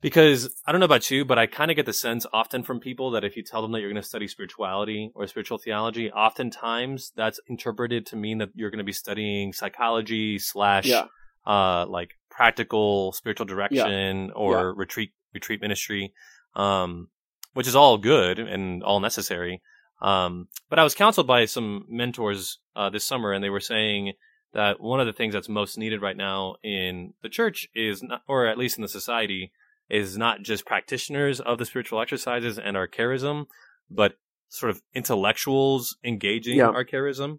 because 0.03 0.55
I 0.67 0.73
don't 0.73 0.81
know 0.81 0.85
about 0.85 1.11
you, 1.11 1.25
but 1.25 1.39
I 1.39 1.47
kind 1.47 1.71
of 1.71 1.77
get 1.77 1.87
the 1.87 1.93
sense 1.93 2.27
often 2.33 2.63
from 2.63 2.81
people 2.81 3.11
that 3.13 3.25
if 3.25 3.37
you 3.37 3.43
tell 3.43 3.63
them 3.63 3.73
that 3.73 3.81
you're 3.81 3.91
going 3.91 4.03
to 4.03 4.07
study 4.07 4.29
spirituality 4.29 5.11
or 5.15 5.27
spiritual 5.27 5.59
theology, 5.59 6.13
oftentimes 6.13 7.13
that's 7.17 7.41
interpreted 7.49 8.05
to 8.07 8.17
mean 8.17 8.39
that 8.39 8.51
you're 8.55 8.71
going 8.71 8.79
to 8.79 8.85
be 8.85 8.93
studying 8.93 9.53
psychology 9.53 10.39
slash 10.39 10.87
Yeah. 10.87 11.07
uh, 11.47 11.87
like 11.89 12.11
practical 12.31 13.13
spiritual 13.13 13.47
direction 13.47 14.31
or 14.33 14.53
Yeah. 14.53 14.73
retreat 14.77 15.13
retreat 15.33 15.61
ministry, 15.61 16.13
um, 16.55 17.09
which 17.55 17.67
is 17.67 17.75
all 17.75 17.97
good 17.99 18.39
and 18.39 18.83
all 18.83 19.01
necessary. 19.01 19.63
Um, 20.01 20.49
but 20.69 20.79
I 20.79 20.85
was 20.85 20.95
counseled 20.95 21.27
by 21.27 21.47
some 21.47 21.87
mentors 21.89 22.59
uh, 22.75 22.91
this 22.91 23.05
summer, 23.05 23.33
and 23.33 23.43
they 23.43 23.51
were 23.51 23.61
saying 23.61 24.13
that 24.53 24.81
one 24.81 25.01
of 25.01 25.07
the 25.07 25.13
things 25.13 25.35
that's 25.35 25.49
most 25.49 25.79
needed 25.79 26.03
right 26.03 26.17
now 26.17 26.57
in 26.63 27.15
the 27.23 27.29
church 27.29 27.69
is, 27.75 28.03
not, 28.03 28.23
or 28.29 28.47
at 28.47 28.59
least 28.59 28.79
in 28.79 28.83
the 28.83 28.89
society, 28.89 29.53
is 29.89 30.17
not 30.19 30.43
just 30.43 30.67
practitioners 30.67 31.41
of 31.41 31.59
the 31.59 31.65
spiritual 31.65 32.01
exercises 32.01 32.59
and 32.59 32.77
our 32.77 32.89
charism, 32.89 33.47
but 33.91 34.15
sort 34.49 34.71
of 34.71 34.83
intellectuals 34.95 35.97
engaging 36.05 36.57
Yeah. 36.57 36.69
our 36.69 36.85
charism. 36.85 37.39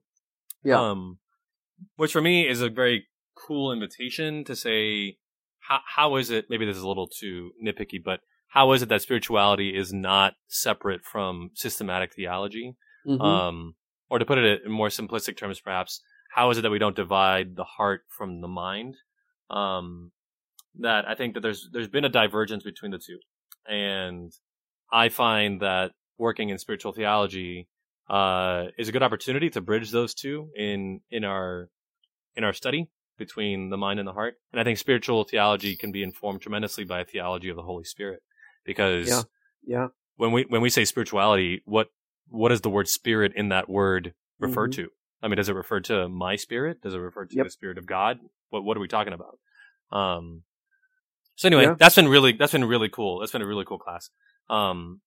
Yeah. 0.64 0.80
Um, 0.80 1.20
which 1.96 2.12
for 2.12 2.22
me 2.22 2.48
is 2.48 2.62
a 2.62 2.70
very 2.70 3.08
cool 3.36 3.72
invitation 3.72 4.44
to 4.46 4.56
say, 4.56 5.18
how, 5.60 5.80
how 5.96 6.16
is 6.16 6.32
it, 6.32 6.46
maybe 6.50 6.66
this 6.66 6.78
is 6.78 6.84
a 6.84 6.88
little 6.88 7.08
too 7.08 7.52
nitpicky, 7.64 8.04
but 8.04 8.22
how 8.58 8.72
is 8.72 8.82
it 8.82 8.90
that 8.90 9.04
spirituality 9.04 9.78
is 9.78 9.94
not 9.94 10.34
separate 10.48 11.06
from 11.06 11.52
systematic 11.54 12.16
theology? 12.16 12.76
Mhm. 13.06 13.22
Um, 13.22 13.76
or 14.10 14.18
to 14.18 14.26
put 14.26 14.40
it 14.40 14.64
in 14.66 14.72
more 14.72 14.88
simplistic 14.88 15.38
terms, 15.38 15.60
perhaps, 15.60 16.02
how 16.32 16.50
is 16.50 16.58
it 16.58 16.62
that 16.62 16.72
we 16.72 16.80
don't 16.80 16.96
divide 16.96 17.56
the 17.56 17.64
heart 17.64 18.06
from 18.10 18.42
the 18.42 18.48
mind? 18.48 18.96
Um, 19.52 20.12
that 20.80 21.08
I 21.08 21.14
think 21.14 21.36
that 21.36 21.42
there's 21.42 21.70
there's 21.72 21.88
been 21.88 22.04
a 22.04 22.10
divergence 22.10 22.64
between 22.64 22.90
the 22.90 22.98
two, 22.98 23.20
and 23.68 24.32
I 24.92 25.10
find 25.10 25.62
that 25.62 25.92
working 26.18 26.50
in 26.50 26.58
spiritual 26.58 26.94
theology 26.94 27.68
uh, 28.10 28.70
is 28.80 28.90
a 28.90 28.92
good 28.92 29.04
opportunity 29.04 29.52
to 29.52 29.62
bridge 29.62 29.92
those 29.92 30.16
two 30.16 30.50
in 30.56 31.02
in 31.12 31.24
our 31.24 31.70
in 32.36 32.44
our 32.44 32.54
study 32.54 32.90
between 33.18 33.70
the 33.70 33.78
mind 33.78 34.00
and 34.00 34.08
the 34.08 34.14
heart. 34.14 34.36
And 34.52 34.60
I 34.60 34.64
think 34.64 34.80
spiritual 34.80 35.26
theology 35.26 35.76
can 35.76 35.92
be 35.92 36.02
informed 36.02 36.42
tremendously 36.42 36.86
by 36.86 37.02
a 37.02 37.06
theology 37.06 37.50
of 37.50 37.56
the 37.56 37.64
Holy 37.64 37.84
Spirit, 37.84 38.24
because 38.68 39.08
Yeah. 39.08 39.22
yeah. 39.66 39.88
when 40.18 40.32
we 40.32 40.44
when 40.44 40.62
we 40.62 40.70
say 40.70 40.86
spirituality, 40.86 41.64
what 41.66 41.88
what 42.30 42.50
does 42.50 42.62
the 42.62 42.70
word 42.70 42.88
spirit 42.88 43.34
in 43.36 43.50
that 43.50 43.68
word 43.68 44.14
refer 44.40 44.68
Mhm. 44.68 44.74
to? 44.76 44.90
I 45.24 45.28
mean, 45.28 45.38
does 45.38 45.50
it 45.50 45.56
refer 45.56 45.80
to 45.82 46.08
my 46.08 46.36
spirit? 46.36 46.82
Does 46.84 46.94
it 46.94 47.00
refer 47.00 47.26
to 47.26 47.36
Yep. 47.36 47.46
the 47.46 47.50
spirit 47.50 47.78
of 47.80 47.88
God? 47.88 48.20
What 48.50 48.64
what 48.64 48.78
are 48.78 48.80
we 48.80 48.88
talking 48.88 49.14
about? 49.14 49.40
Um. 49.92 50.44
So 51.36 51.48
anyway, 51.48 51.64
Yeah. 51.64 51.76
that's 51.80 51.96
been 51.96 52.08
really 52.08 52.34
that's 52.34 52.52
been 52.52 52.66
really 52.66 52.90
cool. 52.90 53.20
That's 53.20 53.32
been 53.32 53.42
a 53.42 53.48
really 53.48 53.66
cool 53.66 53.80
class. 53.80 54.12
Um. 54.50 55.02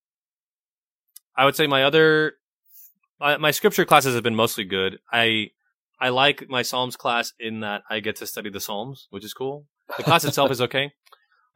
I 1.36 1.44
would 1.44 1.54
say 1.56 1.66
my 1.68 1.84
other 1.84 2.34
my, 3.20 3.36
my 3.36 3.50
scripture 3.50 3.84
classes 3.84 4.14
have 4.14 4.22
been 4.24 4.34
mostly 4.34 4.64
good. 4.64 4.98
I 5.12 5.50
I 6.00 6.08
like 6.08 6.48
my 6.48 6.62
Psalms 6.62 6.96
class 6.96 7.32
in 7.38 7.60
that 7.60 7.82
I 7.90 8.00
get 8.00 8.16
to 8.16 8.26
study 8.26 8.48
the 8.50 8.60
Psalms, 8.60 9.06
which 9.10 9.24
is 9.24 9.34
cool. 9.34 9.66
The 9.98 10.02
class 10.02 10.24
itself 10.24 10.50
is 10.56 10.60
okay. 10.62 10.92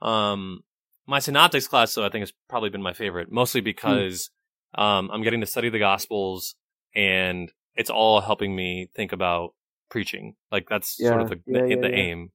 Um, 0.03 0.63
my 1.07 1.19
synoptics 1.19 1.69
class, 1.69 1.95
though, 1.95 2.05
I 2.05 2.09
think 2.09 2.23
has 2.23 2.33
probably 2.49 2.71
been 2.71 2.83
my 2.83 2.93
favorite, 2.93 3.31
mostly 3.31 3.61
because 3.61 4.31
um, 4.75 5.11
I'm 5.13 5.23
getting 5.23 5.41
to 5.41 5.47
study 5.47 5.69
the 5.69 5.79
Gospels, 5.79 6.55
and 6.95 7.53
it's 7.75 7.91
all 7.91 8.21
helping 8.21 8.55
me 8.57 8.89
think 8.95 9.13
about 9.13 9.55
preaching. 9.91 10.35
Like 10.51 10.69
that's 10.69 10.97
sort 10.97 11.21
of 11.21 11.29
the 11.29 11.41
yeah, 11.47 11.63
the, 11.63 11.69
yeah, 11.69 11.81
the 11.81 11.91
yeah. 11.91 11.97
aim. 11.97 12.33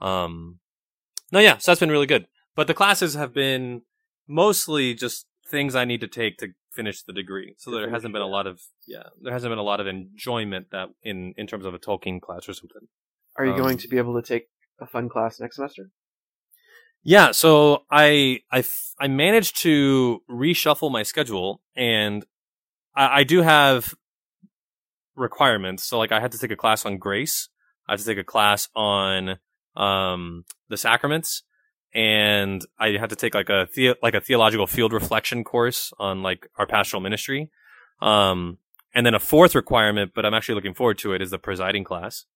Um, 0.00 0.58
no, 1.30 1.38
yeah, 1.38 1.58
so 1.58 1.70
that's 1.70 1.80
been 1.80 1.90
really 1.90 2.06
good. 2.06 2.26
But 2.54 2.66
the 2.66 2.74
classes 2.74 3.14
have 3.14 3.32
been 3.32 3.82
mostly 4.28 4.94
just 4.94 5.26
things 5.46 5.74
I 5.74 5.84
need 5.84 6.00
to 6.00 6.08
take 6.08 6.38
to 6.38 6.48
finish 6.70 7.02
the 7.02 7.12
degree. 7.12 7.54
So 7.58 7.70
there 7.70 7.90
hasn't 7.90 8.12
been 8.12 8.22
a 8.22 8.26
lot 8.26 8.46
of 8.46 8.60
yeah, 8.86 9.04
there 9.20 9.32
hasn't 9.32 9.50
been 9.50 9.58
a 9.58 9.62
lot 9.62 9.80
of 9.80 9.86
enjoyment 9.86 10.68
that 10.72 10.88
in 11.02 11.34
in 11.36 11.46
terms 11.46 11.64
of 11.64 11.74
a 11.74 11.78
Tolkien 11.78 12.20
class 12.20 12.48
or 12.48 12.54
something. 12.54 12.88
Are 13.38 13.46
you 13.46 13.52
um, 13.52 13.58
going 13.58 13.78
to 13.78 13.88
be 13.88 13.98
able 13.98 14.20
to 14.20 14.26
take 14.26 14.48
a 14.80 14.86
fun 14.86 15.08
class 15.08 15.40
next 15.40 15.56
semester? 15.56 15.90
Yeah, 17.04 17.32
so 17.32 17.84
I 17.90 18.40
I 18.50 18.64
I 19.00 19.08
managed 19.08 19.56
to 19.62 20.22
reshuffle 20.30 20.90
my 20.90 21.02
schedule, 21.02 21.60
and 21.74 22.24
I, 22.94 23.20
I 23.20 23.24
do 23.24 23.42
have 23.42 23.94
requirements. 25.16 25.84
So 25.84 25.98
like 25.98 26.12
I 26.12 26.20
had 26.20 26.32
to 26.32 26.38
take 26.38 26.52
a 26.52 26.56
class 26.56 26.86
on 26.86 26.98
grace, 26.98 27.48
I 27.88 27.92
had 27.92 27.98
to 28.00 28.04
take 28.06 28.18
a 28.18 28.24
class 28.24 28.68
on 28.76 29.38
um 29.74 30.44
the 30.68 30.76
sacraments, 30.76 31.42
and 31.92 32.64
I 32.78 32.90
had 32.98 33.10
to 33.10 33.16
take 33.16 33.34
like 33.34 33.48
a 33.48 33.68
the- 33.74 33.96
like 34.02 34.14
a 34.14 34.20
theological 34.20 34.68
field 34.68 34.92
reflection 34.92 35.42
course 35.42 35.92
on 35.98 36.22
like 36.22 36.48
our 36.56 36.66
pastoral 36.66 37.00
ministry. 37.00 37.50
Um, 38.00 38.58
and 38.94 39.06
then 39.06 39.14
a 39.14 39.18
fourth 39.20 39.54
requirement, 39.54 40.12
but 40.14 40.26
I'm 40.26 40.34
actually 40.34 40.56
looking 40.56 40.74
forward 40.74 40.98
to 40.98 41.14
it, 41.14 41.22
is 41.22 41.30
the 41.30 41.38
presiding 41.38 41.82
class 41.84 42.26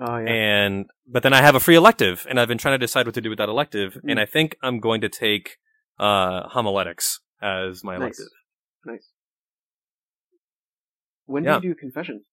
Oh 0.00 0.16
yeah. 0.18 0.28
and 0.30 0.86
but 1.06 1.22
then 1.22 1.32
I 1.34 1.42
have 1.42 1.54
a 1.54 1.60
free 1.60 1.74
elective, 1.76 2.26
and 2.28 2.40
I've 2.40 2.48
been 2.48 2.58
trying 2.58 2.74
to 2.74 2.78
decide 2.86 3.06
what 3.06 3.14
to 3.14 3.20
do 3.20 3.28
with 3.28 3.38
that 3.38 3.48
elective, 3.48 3.94
Hmm. 3.94 4.08
and 4.10 4.20
I 4.20 4.26
think 4.26 4.56
I'm 4.62 4.80
going 4.80 5.00
to 5.02 5.08
take 5.08 5.58
uh, 5.98 6.48
homiletics 6.48 7.20
as 7.42 7.84
my 7.84 7.94
nice. 7.94 8.00
elective. 8.18 8.26
Nice. 8.86 9.08
When 11.26 11.44
Yeah. 11.44 11.60
do 11.60 11.68
you 11.68 11.74
do 11.74 11.78
confession? 11.80 12.24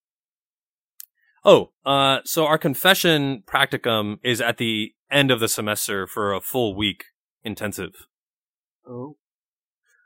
Oh, 1.45 1.71
uh, 1.85 2.19
so 2.25 2.45
our 2.45 2.57
confession 2.57 3.43
practicum 3.45 4.19
is 4.23 4.41
at 4.41 4.57
the 4.57 4.93
end 5.11 5.31
of 5.31 5.39
the 5.39 5.47
semester 5.47 6.05
for 6.07 6.33
a 6.33 6.41
full 6.41 6.75
week 6.75 7.05
intensive. 7.43 8.07
Oh, 8.87 9.17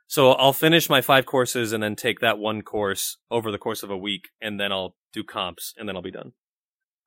So 0.08 0.34
I'll 0.34 0.54
finish 0.54 0.90
my 0.90 1.02
five 1.02 1.26
courses 1.26 1.74
and 1.74 1.82
then 1.82 1.96
take 1.96 2.20
that 2.20 2.38
one 2.38 2.62
course 2.62 3.18
over 3.32 3.52
the 3.52 3.58
course 3.58 3.82
of 3.84 3.90
a 3.90 3.98
week, 3.98 4.30
and 4.42 4.60
then 4.60 4.72
I'll 4.72 4.96
do 5.12 5.24
comps, 5.24 5.74
and 5.78 5.88
then 5.90 5.96
I'll 5.96 6.02
be 6.04 6.12
done. 6.12 6.34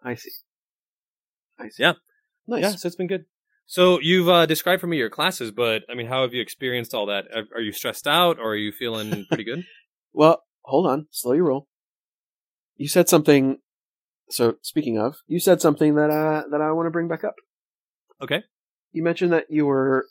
I 0.03 0.15
see. 0.15 0.31
I 1.59 1.69
see. 1.69 1.83
Yeah. 1.83 1.95
Nice. 2.47 2.63
Yeah, 2.63 2.71
so 2.71 2.87
it's 2.87 2.97
been 2.97 3.07
good. 3.07 3.25
So 3.67 3.99
you've 4.01 4.29
uh, 4.29 4.47
described 4.47 4.81
for 4.81 4.87
me 4.87 4.97
your 4.97 5.11
classes, 5.11 5.51
but 5.51 5.83
I 5.91 5.95
mean, 5.95 6.07
how 6.07 6.23
have 6.23 6.33
you 6.33 6.41
experienced 6.41 6.95
all 6.95 7.07
that? 7.07 7.25
Are, 7.35 7.45
are 7.57 7.61
you 7.61 7.73
stressed 7.73 8.07
out, 8.07 8.39
or 8.39 8.53
are 8.53 8.57
you 8.57 8.71
feeling 8.71 9.25
pretty 9.29 9.45
good? 9.45 9.65
Well, 10.13 10.45
hold 10.63 10.87
on. 10.87 11.09
Slow 11.11 11.33
your 11.33 11.47
roll. 11.47 11.67
You 12.77 12.89
said 12.89 13.09
something. 13.09 13.59
So 14.31 14.57
speaking 14.63 14.99
of, 14.99 15.17
you 15.27 15.41
said 15.41 15.61
something 15.61 15.97
that 15.97 16.11
uh, 16.11 16.45
that 16.51 16.61
I 16.61 16.71
want 16.73 16.87
to 16.87 16.91
bring 16.91 17.09
back 17.09 17.25
up. 17.25 17.35
Okay. 18.23 18.43
You 18.93 19.03
mentioned 19.03 19.33
that 19.33 19.47
you 19.51 19.67
were 19.67 20.07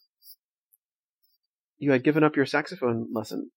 you 1.78 1.92
had 1.92 2.04
given 2.04 2.24
up 2.24 2.36
your 2.36 2.46
saxophone 2.46 3.08
lesson 3.14 3.52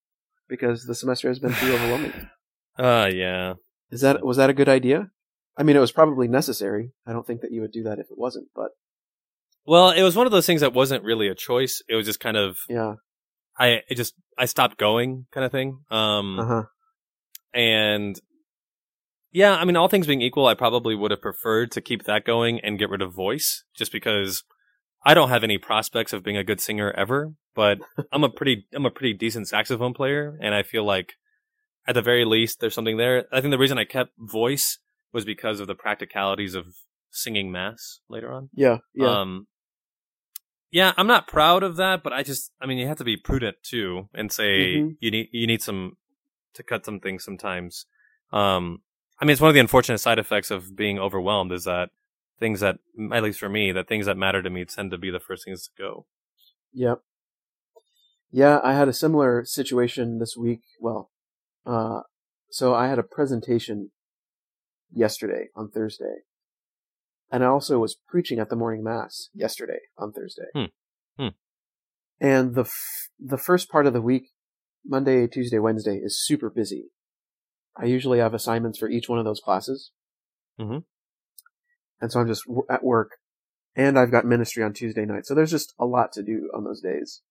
because 0.48 0.84
the 0.84 0.94
semester 0.94 1.28
has 1.28 1.38
been 1.38 1.52
too 1.54 1.72
overwhelming. 1.72 2.12
Uh, 2.78 3.10
yeah. 3.12 3.54
Is 3.90 4.00
that 4.02 4.24
was 4.24 4.36
that 4.36 4.50
a 4.50 4.54
good 4.54 4.68
idea? 4.68 5.10
I 5.58 5.64
mean, 5.64 5.76
it 5.76 5.80
was 5.80 5.92
probably 5.92 6.28
necessary. 6.28 6.92
I 7.06 7.12
don't 7.12 7.26
think 7.26 7.40
that 7.42 7.50
you 7.52 7.60
would 7.60 7.72
do 7.72 7.82
that 7.82 7.98
if 7.98 8.06
it 8.10 8.16
wasn't, 8.16 8.48
but 8.54 8.70
Well, 9.66 9.90
it 9.90 10.02
was 10.02 10.16
one 10.16 10.24
of 10.26 10.32
those 10.32 10.46
things 10.46 10.60
that 10.62 10.72
wasn't 10.72 11.04
really 11.04 11.28
a 11.28 11.34
choice. 11.34 11.82
It 11.88 11.96
was 11.96 12.06
just 12.06 12.20
kind 12.20 12.36
of 12.36 12.58
yeah. 12.68 12.94
I 13.58 13.82
it 13.88 13.96
just 13.96 14.14
I 14.38 14.44
stopped 14.46 14.78
going 14.78 15.26
kind 15.32 15.44
of 15.44 15.50
thing. 15.52 15.80
Um, 15.90 16.38
Uh 16.38 16.46
huh. 16.46 16.62
and 17.52 18.20
yeah, 19.30 19.56
I 19.56 19.64
mean, 19.64 19.76
all 19.76 19.88
things 19.88 20.06
being 20.06 20.22
equal, 20.22 20.46
I 20.46 20.54
probably 20.54 20.94
would 20.94 21.10
have 21.10 21.20
preferred 21.20 21.70
to 21.72 21.82
keep 21.82 22.04
that 22.04 22.24
going 22.24 22.60
and 22.60 22.78
get 22.78 22.88
rid 22.88 23.02
of 23.02 23.12
voice, 23.12 23.64
just 23.76 23.92
because 23.92 24.42
I 25.04 25.12
don't 25.12 25.28
have 25.28 25.44
any 25.44 25.58
prospects 25.58 26.12
of 26.14 26.22
being 26.22 26.36
a 26.38 26.44
good 26.44 26.60
singer 26.60 26.92
ever. 26.92 27.34
But 27.54 27.78
I'm 28.12 28.24
a 28.24 28.30
pretty 28.30 28.66
I'm 28.72 28.86
a 28.86 28.90
pretty 28.90 29.12
decent 29.14 29.48
saxophone 29.48 29.92
player, 29.92 30.38
and 30.40 30.54
I 30.54 30.62
feel 30.62 30.84
like 30.84 31.14
at 31.86 31.94
the 31.94 32.02
very 32.02 32.24
least 32.24 32.60
there's 32.60 32.74
something 32.74 32.96
there. 32.96 33.26
I 33.32 33.40
think 33.40 33.50
the 33.50 33.58
reason 33.58 33.76
I 33.78 33.84
kept 33.84 34.12
voice 34.18 34.78
was 35.12 35.24
because 35.24 35.60
of 35.60 35.66
the 35.66 35.74
practicalities 35.74 36.54
of 36.54 36.66
singing 37.10 37.50
mass 37.50 38.00
later 38.08 38.32
on. 38.32 38.50
Yeah. 38.54 38.78
Yeah. 38.94 39.20
Um, 39.20 39.46
yeah, 40.70 40.92
I'm 40.96 41.06
not 41.06 41.26
proud 41.26 41.62
of 41.62 41.76
that, 41.76 42.02
but 42.02 42.12
I 42.12 42.22
just, 42.22 42.52
I 42.60 42.66
mean, 42.66 42.76
you 42.78 42.86
have 42.86 42.98
to 42.98 43.04
be 43.04 43.16
prudent 43.16 43.56
too, 43.62 44.08
and 44.12 44.30
say 44.30 44.76
Mhm. 44.76 44.96
you 45.00 45.10
need 45.10 45.28
you 45.32 45.46
need 45.46 45.62
some 45.62 45.96
to 46.54 46.62
cut 46.62 46.84
some 46.84 47.00
things 47.00 47.24
sometimes. 47.24 47.86
Um, 48.32 48.82
I 49.18 49.24
mean, 49.24 49.32
it's 49.32 49.40
one 49.40 49.48
of 49.48 49.54
the 49.54 49.60
unfortunate 49.60 49.98
side 49.98 50.18
effects 50.18 50.50
of 50.50 50.76
being 50.76 50.98
overwhelmed 50.98 51.52
is 51.52 51.64
that 51.64 51.90
things 52.38 52.60
that, 52.60 52.76
at 53.12 53.22
least 53.22 53.40
for 53.40 53.48
me, 53.48 53.72
that 53.72 53.88
things 53.88 54.06
that 54.06 54.16
matter 54.16 54.42
to 54.42 54.50
me 54.50 54.64
tend 54.64 54.90
to 54.90 54.98
be 54.98 55.10
the 55.10 55.18
first 55.20 55.44
things 55.44 55.64
to 55.64 55.70
go. 55.76 56.06
Yep. 56.72 57.02
Yeah, 58.30 58.60
I 58.62 58.74
had 58.74 58.88
a 58.88 58.92
similar 58.92 59.44
situation 59.44 60.18
this 60.18 60.36
week. 60.36 60.60
Well, 60.78 61.10
uh, 61.64 62.02
so 62.50 62.74
I 62.74 62.88
had 62.88 62.98
a 62.98 63.02
presentation 63.02 63.90
yesterday 64.92 65.48
on 65.54 65.70
Thursday, 65.70 66.22
and 67.30 67.44
I 67.44 67.46
also 67.46 67.78
was 67.78 67.96
preaching 68.08 68.38
at 68.38 68.48
the 68.48 68.56
morning 68.56 68.82
mass 68.82 69.28
yesterday 69.34 69.80
on 69.96 70.12
Thursday. 70.12 70.46
Hmm. 70.54 70.64
Hmm. 71.18 71.28
And 72.20 72.54
the 72.54 72.62
f- 72.62 73.10
the 73.18 73.38
first 73.38 73.68
part 73.68 73.86
of 73.86 73.92
the 73.92 74.02
week 74.02 74.30
Monday, 74.84 75.26
Tuesday, 75.26 75.58
Wednesday 75.58 75.96
is 76.02 76.24
super 76.24 76.50
busy. 76.50 76.90
I 77.76 77.84
usually 77.84 78.18
have 78.18 78.34
assignments 78.34 78.78
for 78.78 78.88
each 78.88 79.08
one 79.08 79.18
of 79.18 79.24
those 79.24 79.40
classes. 79.40 79.92
Mm-hmm. 80.58 80.78
And 82.00 82.12
so 82.12 82.20
I'm 82.20 82.26
just 82.26 82.44
w- 82.46 82.66
at 82.68 82.82
work 82.82 83.12
and 83.76 83.98
I've 83.98 84.10
got 84.10 84.24
ministry 84.24 84.64
on 84.64 84.72
Tuesday 84.72 85.04
night. 85.04 85.26
So 85.26 85.34
there's 85.34 85.50
just 85.50 85.74
a 85.78 85.86
lot 85.86 86.12
to 86.12 86.22
do 86.22 86.50
on 86.54 86.64
those 86.64 86.80
days. 86.80 87.22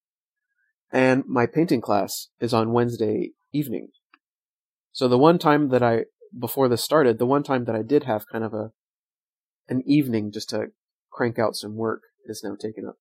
And 0.91 1.26
my 1.28 1.45
painting 1.45 1.82
class 1.82 2.30
is 2.39 2.53
on 2.53 2.72
Wednesday 2.72 3.32
evening. 3.51 3.89
So 4.93 5.08
the 5.08 5.18
one 5.18 5.38
time 5.38 5.70
that 5.70 5.84
I, 5.84 6.05
before 6.38 6.67
this 6.67 6.84
started, 6.84 7.19
the 7.19 7.25
one 7.25 7.43
time 7.43 7.65
that 7.65 7.75
I 7.75 7.82
did 7.82 8.03
have 8.03 8.25
kind 8.32 8.43
of 8.43 8.53
a, 8.53 8.71
an 9.69 9.84
evening 9.86 10.32
just 10.32 10.49
to 10.49 10.67
crank 11.11 11.38
out 11.39 11.55
some 11.55 11.75
work 11.75 12.01
is 12.25 12.41
now 12.43 12.55
taken 12.55 12.86
up 12.88 12.97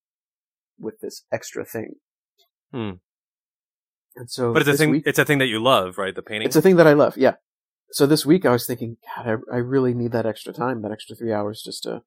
with 0.78 1.00
this 1.00 1.24
extra 1.32 1.64
thing. 1.64 1.94
Hmm. 2.72 2.90
And 4.16 4.30
so, 4.30 4.52
But 4.52 4.62
it's 4.62 4.70
a 4.70 4.76
thing. 4.76 4.90
week- 4.90 5.02
It's 5.06 5.18
a 5.18 5.24
thing 5.24 5.38
that 5.38 5.46
you 5.46 5.62
love, 5.62 5.98
right? 5.98 6.14
The 6.14 6.22
painting. 6.22 6.46
it's 6.46 6.56
a 6.56 6.62
thing 6.62 6.76
that 6.76 6.86
I 6.86 6.92
love. 6.94 7.16
Yeah. 7.16 7.34
So 7.92 8.06
this 8.06 8.26
week 8.26 8.44
I 8.44 8.50
was 8.50 8.66
thinking, 8.66 8.96
God, 9.16 9.26
I, 9.50 9.54
I 9.54 9.58
really 9.58 9.94
need 9.94 10.12
that 10.12 10.26
extra 10.26 10.52
time, 10.52 10.82
that 10.82 10.90
extra 10.92 11.14
three 11.14 11.32
hours 11.32 11.62
just 11.64 11.82
to, 11.84 12.02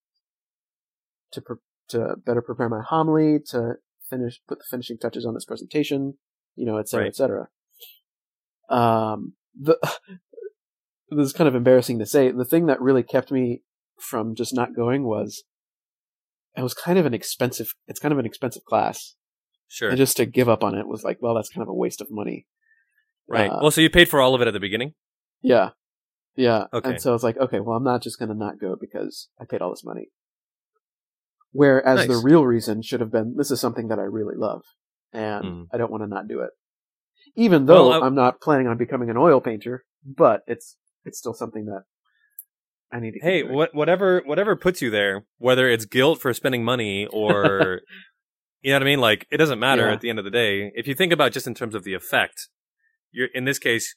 to, 1.32 1.42
pre- 1.42 1.56
to 1.90 2.16
better 2.26 2.42
prepare 2.42 2.68
my 2.70 2.82
homily, 2.82 3.40
to 3.52 3.76
finish, 4.10 4.42
put 4.48 4.60
the 4.60 4.66
finishing 4.70 4.98
touches 4.98 5.26
on 5.26 5.34
this 5.36 5.46
presentation, 5.46 6.16
you 6.56 6.66
know, 6.66 6.78
et 6.78 6.90
cetera, 6.90 7.04
Right. 7.06 7.10
et 7.10 7.16
cetera. 7.16 7.48
Um, 8.70 9.34
the, 9.60 9.78
this 11.12 11.28
is 11.28 11.34
kind 11.34 11.48
of 11.48 11.56
embarrassing 11.56 12.00
to 12.00 12.06
say. 12.06 12.32
The 12.32 12.46
thing 12.46 12.66
that 12.68 12.82
really 12.82 13.04
kept 13.04 13.32
me 13.32 13.62
from 14.00 14.36
just 14.36 14.54
not 14.56 14.76
going 14.76 15.04
was, 15.04 15.44
it 16.58 16.62
was 16.64 16.74
kind 16.74 16.98
of 17.00 17.06
an 17.06 17.14
expensive, 17.14 17.74
it's 17.88 18.00
kind 18.00 18.12
of 18.12 18.20
an 18.20 18.26
expensive 18.26 18.64
class. 18.66 19.16
sure. 19.68 19.90
And 19.90 19.98
just 19.98 20.18
to 20.18 20.26
give 20.26 20.50
up 20.50 20.64
on 20.64 20.76
it 20.76 20.88
was 20.88 21.04
like, 21.04 21.18
well, 21.22 21.36
that's 21.36 21.50
kind 21.50 21.62
of 21.62 21.68
a 21.70 21.74
waste 21.74 22.02
of 22.02 22.08
money. 22.10 22.46
right. 23.28 23.50
uh, 23.52 23.60
well, 23.62 23.72
so 23.72 23.82
you 23.82 23.90
paid 23.90 24.10
for 24.10 24.20
all 24.22 24.34
of 24.36 24.42
it 24.42 24.48
at 24.48 24.54
the 24.54 24.60
beginning. 24.60 24.94
Yeah. 25.42 25.70
Yeah. 26.36 26.66
Okay. 26.74 26.92
And 26.92 27.02
so 27.02 27.14
it's 27.14 27.24
like, 27.24 27.38
okay, 27.38 27.60
well, 27.60 27.76
I'm 27.78 27.84
not 27.84 28.02
just 28.02 28.18
going 28.20 28.30
to 28.30 28.36
not 28.36 28.60
go 28.60 28.76
because 28.80 29.30
I 29.40 29.46
paid 29.46 29.62
all 29.62 29.70
this 29.72 29.84
money. 29.84 30.10
Whereas 31.52 32.08
the 32.08 32.18
real 32.24 32.46
reason 32.46 32.82
should 32.82 33.00
have 33.00 33.12
been, 33.12 33.36
this 33.36 33.50
is 33.52 33.60
something 33.60 33.88
that 33.88 34.00
I 34.00 34.04
really 34.04 34.36
love 34.38 34.62
and 35.12 35.44
Mm. 35.46 35.68
I 35.74 35.78
don't 35.78 35.92
want 35.92 36.04
to 36.04 36.08
not 36.08 36.28
do 36.28 36.42
it. 36.42 36.52
Even 37.36 37.66
though 37.66 37.90
Well, 37.90 38.04
I- 38.04 38.06
I'm 38.06 38.16
not 38.16 38.40
planning 38.42 38.68
on 38.68 38.78
becoming 38.78 39.10
an 39.10 39.18
oil 39.18 39.42
painter, 39.42 39.84
but 40.06 40.42
it's, 40.48 40.78
it's 41.06 41.18
still 41.18 41.34
something 41.34 41.66
that 41.66 41.84
I 42.92 43.00
need 43.00 43.12
to 43.14 43.20
Hey, 43.22 43.44
what, 43.44 43.74
whatever, 43.76 44.22
whatever 44.26 44.56
puts 44.56 44.82
you 44.82 44.90
there, 44.90 45.26
whether 45.38 45.68
it's 45.70 45.86
guilt 45.86 46.20
for 46.22 46.34
spending 46.34 46.64
money 46.64 47.06
or, 47.12 47.82
you 48.62 48.72
know 48.72 48.76
what 48.78 48.82
I 48.84 48.86
mean? 48.86 49.00
Like, 49.00 49.28
it 49.32 49.38
doesn't 49.38 49.60
matter 49.60 49.88
Yeah. 49.88 49.94
at 49.94 50.02
the 50.02 50.10
end 50.10 50.20
of 50.20 50.26
the 50.26 50.32
day. 50.32 50.72
If 50.76 50.88
you 50.88 50.96
think 50.96 51.14
about 51.14 51.32
just 51.32 51.48
in 51.48 51.54
terms 51.54 51.76
of 51.76 51.84
the 51.84 51.94
effect, 51.94 52.48
you're 53.12 53.28
in 53.34 53.46
this 53.46 53.60
case, 53.60 53.96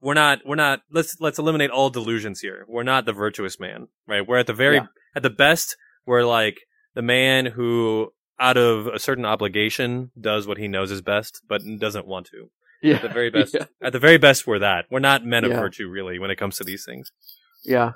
we're 0.00 0.14
not, 0.14 0.40
we're 0.46 0.54
not. 0.54 0.80
Let's 0.92 1.16
let's 1.20 1.40
eliminate 1.40 1.70
all 1.70 1.90
delusions 1.90 2.38
here. 2.40 2.64
We're 2.68 2.84
not 2.84 3.04
the 3.04 3.12
virtuous 3.12 3.58
man, 3.58 3.88
right? 4.06 4.24
We're 4.26 4.38
at 4.38 4.46
the 4.46 4.52
very, 4.54 4.76
Yeah. 4.76 4.86
at 5.16 5.22
the 5.24 5.30
best, 5.30 5.76
we're 6.06 6.24
like 6.24 6.58
the 6.94 7.02
man 7.02 7.46
who, 7.46 8.10
out 8.38 8.56
of 8.56 8.86
a 8.86 9.00
certain 9.00 9.24
obligation, 9.24 10.12
does 10.20 10.46
what 10.46 10.56
he 10.58 10.68
knows 10.68 10.92
is 10.92 11.02
best, 11.02 11.42
but 11.48 11.62
doesn't 11.80 12.06
want 12.06 12.26
to. 12.26 12.50
Yeah. 12.82 12.96
At 12.96 13.02
the 13.02 13.08
very 13.08 13.30
best, 13.36 13.54
Yeah. 13.54 13.66
at 13.82 13.92
the 13.92 13.98
very 13.98 14.18
best, 14.18 14.46
we're 14.46 14.58
that. 14.60 14.86
We're 14.90 14.98
not 15.00 15.24
men 15.24 15.44
of 15.44 15.50
Yeah. 15.50 15.60
virtue, 15.60 15.88
really, 15.88 16.18
when 16.18 16.30
it 16.30 16.36
comes 16.36 16.56
to 16.58 16.64
these 16.64 16.84
things. 16.84 17.10
Yeah. 17.64 17.92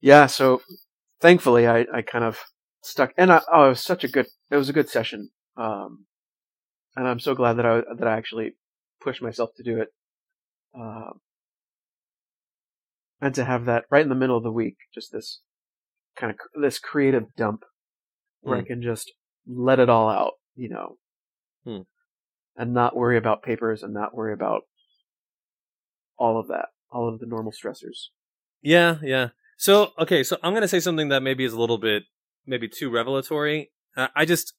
Yeah. 0.00 0.26
So 0.26 0.62
thankfully 1.20 1.66
I, 1.66 1.86
I 1.92 2.02
kind 2.02 2.24
of 2.24 2.40
stuck 2.82 3.12
and 3.16 3.32
I, 3.32 3.42
oh, 3.52 3.66
it 3.66 3.68
was 3.70 3.80
such 3.80 4.02
a 4.04 4.08
good, 4.08 4.26
it 4.50 4.56
was 4.56 4.68
a 4.68 4.72
good 4.72 4.88
session. 4.88 5.30
Um, 5.56 6.06
and 6.96 7.06
I'm 7.06 7.20
so 7.20 7.34
glad 7.34 7.54
that 7.54 7.66
I, 7.66 7.82
that 7.98 8.08
I 8.08 8.16
actually 8.16 8.56
pushed 9.00 9.22
myself 9.22 9.50
to 9.56 9.62
do 9.62 9.80
it. 9.80 9.88
Um, 10.74 11.20
and 13.20 13.34
to 13.36 13.44
have 13.44 13.66
that 13.66 13.84
right 13.90 14.02
in 14.02 14.08
the 14.08 14.14
middle 14.16 14.36
of 14.36 14.42
the 14.42 14.50
week, 14.50 14.76
just 14.92 15.12
this 15.12 15.40
kind 16.16 16.32
of, 16.32 16.38
this 16.60 16.78
creative 16.78 17.34
dump 17.36 17.62
where 18.40 18.56
I 18.56 18.60
Hmm. 18.62 18.66
can 18.66 18.82
just 18.82 19.12
let 19.46 19.78
it 19.78 19.88
all 19.88 20.08
out, 20.08 20.32
you 20.56 20.68
know, 20.68 20.96
Hmm. 21.64 21.82
And 22.56 22.74
not 22.74 22.96
worry 22.96 23.16
about 23.16 23.42
papers 23.42 23.82
and 23.82 23.94
not 23.94 24.14
worry 24.14 24.32
about 24.32 24.62
all 26.18 26.38
of 26.38 26.48
that, 26.48 26.66
all 26.90 27.08
of 27.08 27.18
the 27.18 27.26
normal 27.26 27.52
stressors. 27.52 28.08
Yeah, 28.60 28.96
yeah. 29.02 29.28
So, 29.56 29.92
okay, 29.98 30.22
so 30.22 30.36
I'm 30.42 30.52
going 30.52 30.62
to 30.62 30.68
say 30.68 30.80
something 30.80 31.08
that 31.08 31.22
maybe 31.22 31.44
is 31.44 31.52
a 31.52 31.60
little 31.60 31.78
bit, 31.78 32.04
maybe 32.46 32.68
too 32.68 32.90
revelatory. 32.90 33.70
Uh, 33.96 34.08
I 34.14 34.24
just, 34.24 34.54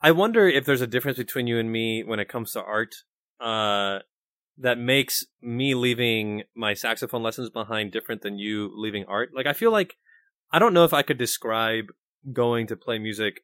I 0.00 0.10
wonder 0.10 0.48
if 0.48 0.64
there's 0.64 0.80
a 0.80 0.86
difference 0.86 1.18
between 1.18 1.46
you 1.46 1.58
and 1.58 1.70
me 1.70 2.02
when 2.04 2.20
it 2.20 2.28
comes 2.28 2.52
to 2.52 2.62
art, 2.62 2.94
uh, 3.40 4.00
that 4.58 4.78
makes 4.78 5.24
me 5.40 5.74
leaving 5.74 6.42
my 6.54 6.74
saxophone 6.74 7.22
lessons 7.22 7.50
behind 7.50 7.90
different 7.90 8.22
than 8.22 8.38
you 8.38 8.70
leaving 8.76 9.04
art. 9.08 9.30
Like, 9.34 9.46
I 9.46 9.54
feel 9.54 9.72
like, 9.72 9.94
I 10.52 10.58
don't 10.58 10.74
know 10.74 10.84
if 10.84 10.92
I 10.92 11.02
could 11.02 11.18
describe 11.18 11.86
going 12.32 12.66
to 12.66 12.76
play 12.76 12.98
music 12.98 13.40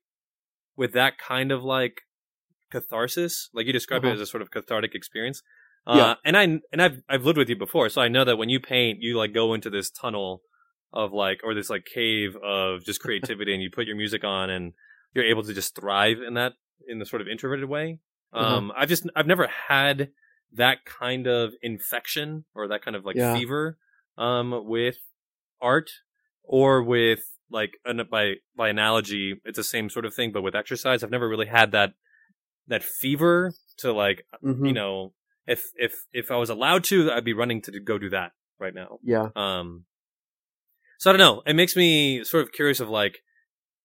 with 0.76 0.92
that 0.92 1.18
kind 1.18 1.50
of 1.50 1.64
like 1.64 2.02
catharsis. 2.70 3.50
Like 3.52 3.66
you 3.66 3.72
describe 3.72 4.04
it 4.04 4.08
Uh-huh. 4.08 4.14
as 4.14 4.20
a 4.20 4.26
sort 4.26 4.42
of 4.42 4.50
cathartic 4.50 4.94
experience. 4.94 5.42
Uh, 5.86 5.94
Yeah. 5.96 6.14
and 6.24 6.36
I 6.36 6.42
and 6.72 6.82
I've 6.82 7.02
I've 7.08 7.24
lived 7.24 7.38
with 7.38 7.48
you 7.48 7.56
before, 7.56 7.88
so 7.88 8.00
I 8.02 8.08
know 8.08 8.24
that 8.24 8.36
when 8.36 8.48
you 8.48 8.60
paint, 8.60 8.98
you 9.00 9.16
like 9.16 9.32
go 9.32 9.54
into 9.54 9.70
this 9.70 9.90
tunnel 9.90 10.42
of 10.92 11.12
like 11.12 11.40
or 11.44 11.54
this 11.54 11.70
like 11.70 11.84
cave 11.84 12.36
of 12.42 12.84
just 12.84 13.00
creativity, 13.06 13.52
and 13.54 13.62
you 13.62 13.70
put 13.70 13.86
your 13.86 13.96
music 13.96 14.24
on, 14.24 14.50
and 14.50 14.72
you're 15.14 15.24
able 15.24 15.42
to 15.44 15.54
just 15.54 15.74
thrive 15.74 16.18
in 16.26 16.34
that 16.34 16.52
in 16.86 16.98
the 16.98 17.06
sort 17.06 17.22
of 17.22 17.28
introverted 17.28 17.68
way. 17.68 18.00
Uh-huh. 18.32 18.56
Um, 18.56 18.72
I've 18.76 18.88
just 18.88 19.06
I've 19.16 19.26
never 19.26 19.48
had 19.68 20.10
that 20.52 20.84
kind 20.84 21.26
of 21.26 21.52
infection 21.62 22.44
or 22.54 22.68
that 22.68 22.82
kind 22.82 22.96
of 22.96 23.04
like 23.04 23.16
Yeah. 23.16 23.34
fever 23.34 23.78
um 24.16 24.64
with 24.66 24.96
art 25.60 25.90
or 26.42 26.82
with 26.82 27.20
like 27.50 27.72
an, 27.84 28.00
by 28.10 28.34
by 28.56 28.68
analogy 28.70 29.34
it's 29.44 29.56
the 29.58 29.62
same 29.64 29.88
sort 29.90 30.04
of 30.06 30.14
thing 30.14 30.32
but 30.32 30.42
with 30.42 30.54
exercise 30.56 31.02
i've 31.04 31.10
never 31.10 31.28
really 31.28 31.46
had 31.46 31.70
that 31.72 31.90
that 32.68 32.82
fever 32.84 33.52
to 33.78 33.92
like 33.92 34.24
Mhm. 34.44 34.66
you 34.68 34.72
know 34.72 35.12
if 35.46 35.62
if 35.76 35.94
if 36.12 36.30
i 36.30 36.36
was 36.36 36.50
allowed 36.50 36.84
to 36.84 37.10
i'd 37.12 37.24
be 37.24 37.32
running 37.32 37.60
to 37.62 37.80
go 37.80 37.98
do 37.98 38.10
that 38.10 38.32
right 38.60 38.74
now. 38.74 38.98
Yeah. 39.02 39.28
um 39.36 39.84
so 40.98 41.10
i 41.10 41.12
don't 41.12 41.18
know. 41.20 41.42
It 41.46 41.54
makes 41.56 41.74
me 41.76 42.22
sort 42.24 42.42
of 42.42 42.52
curious 42.52 42.80
of 42.80 42.88
like 42.88 43.18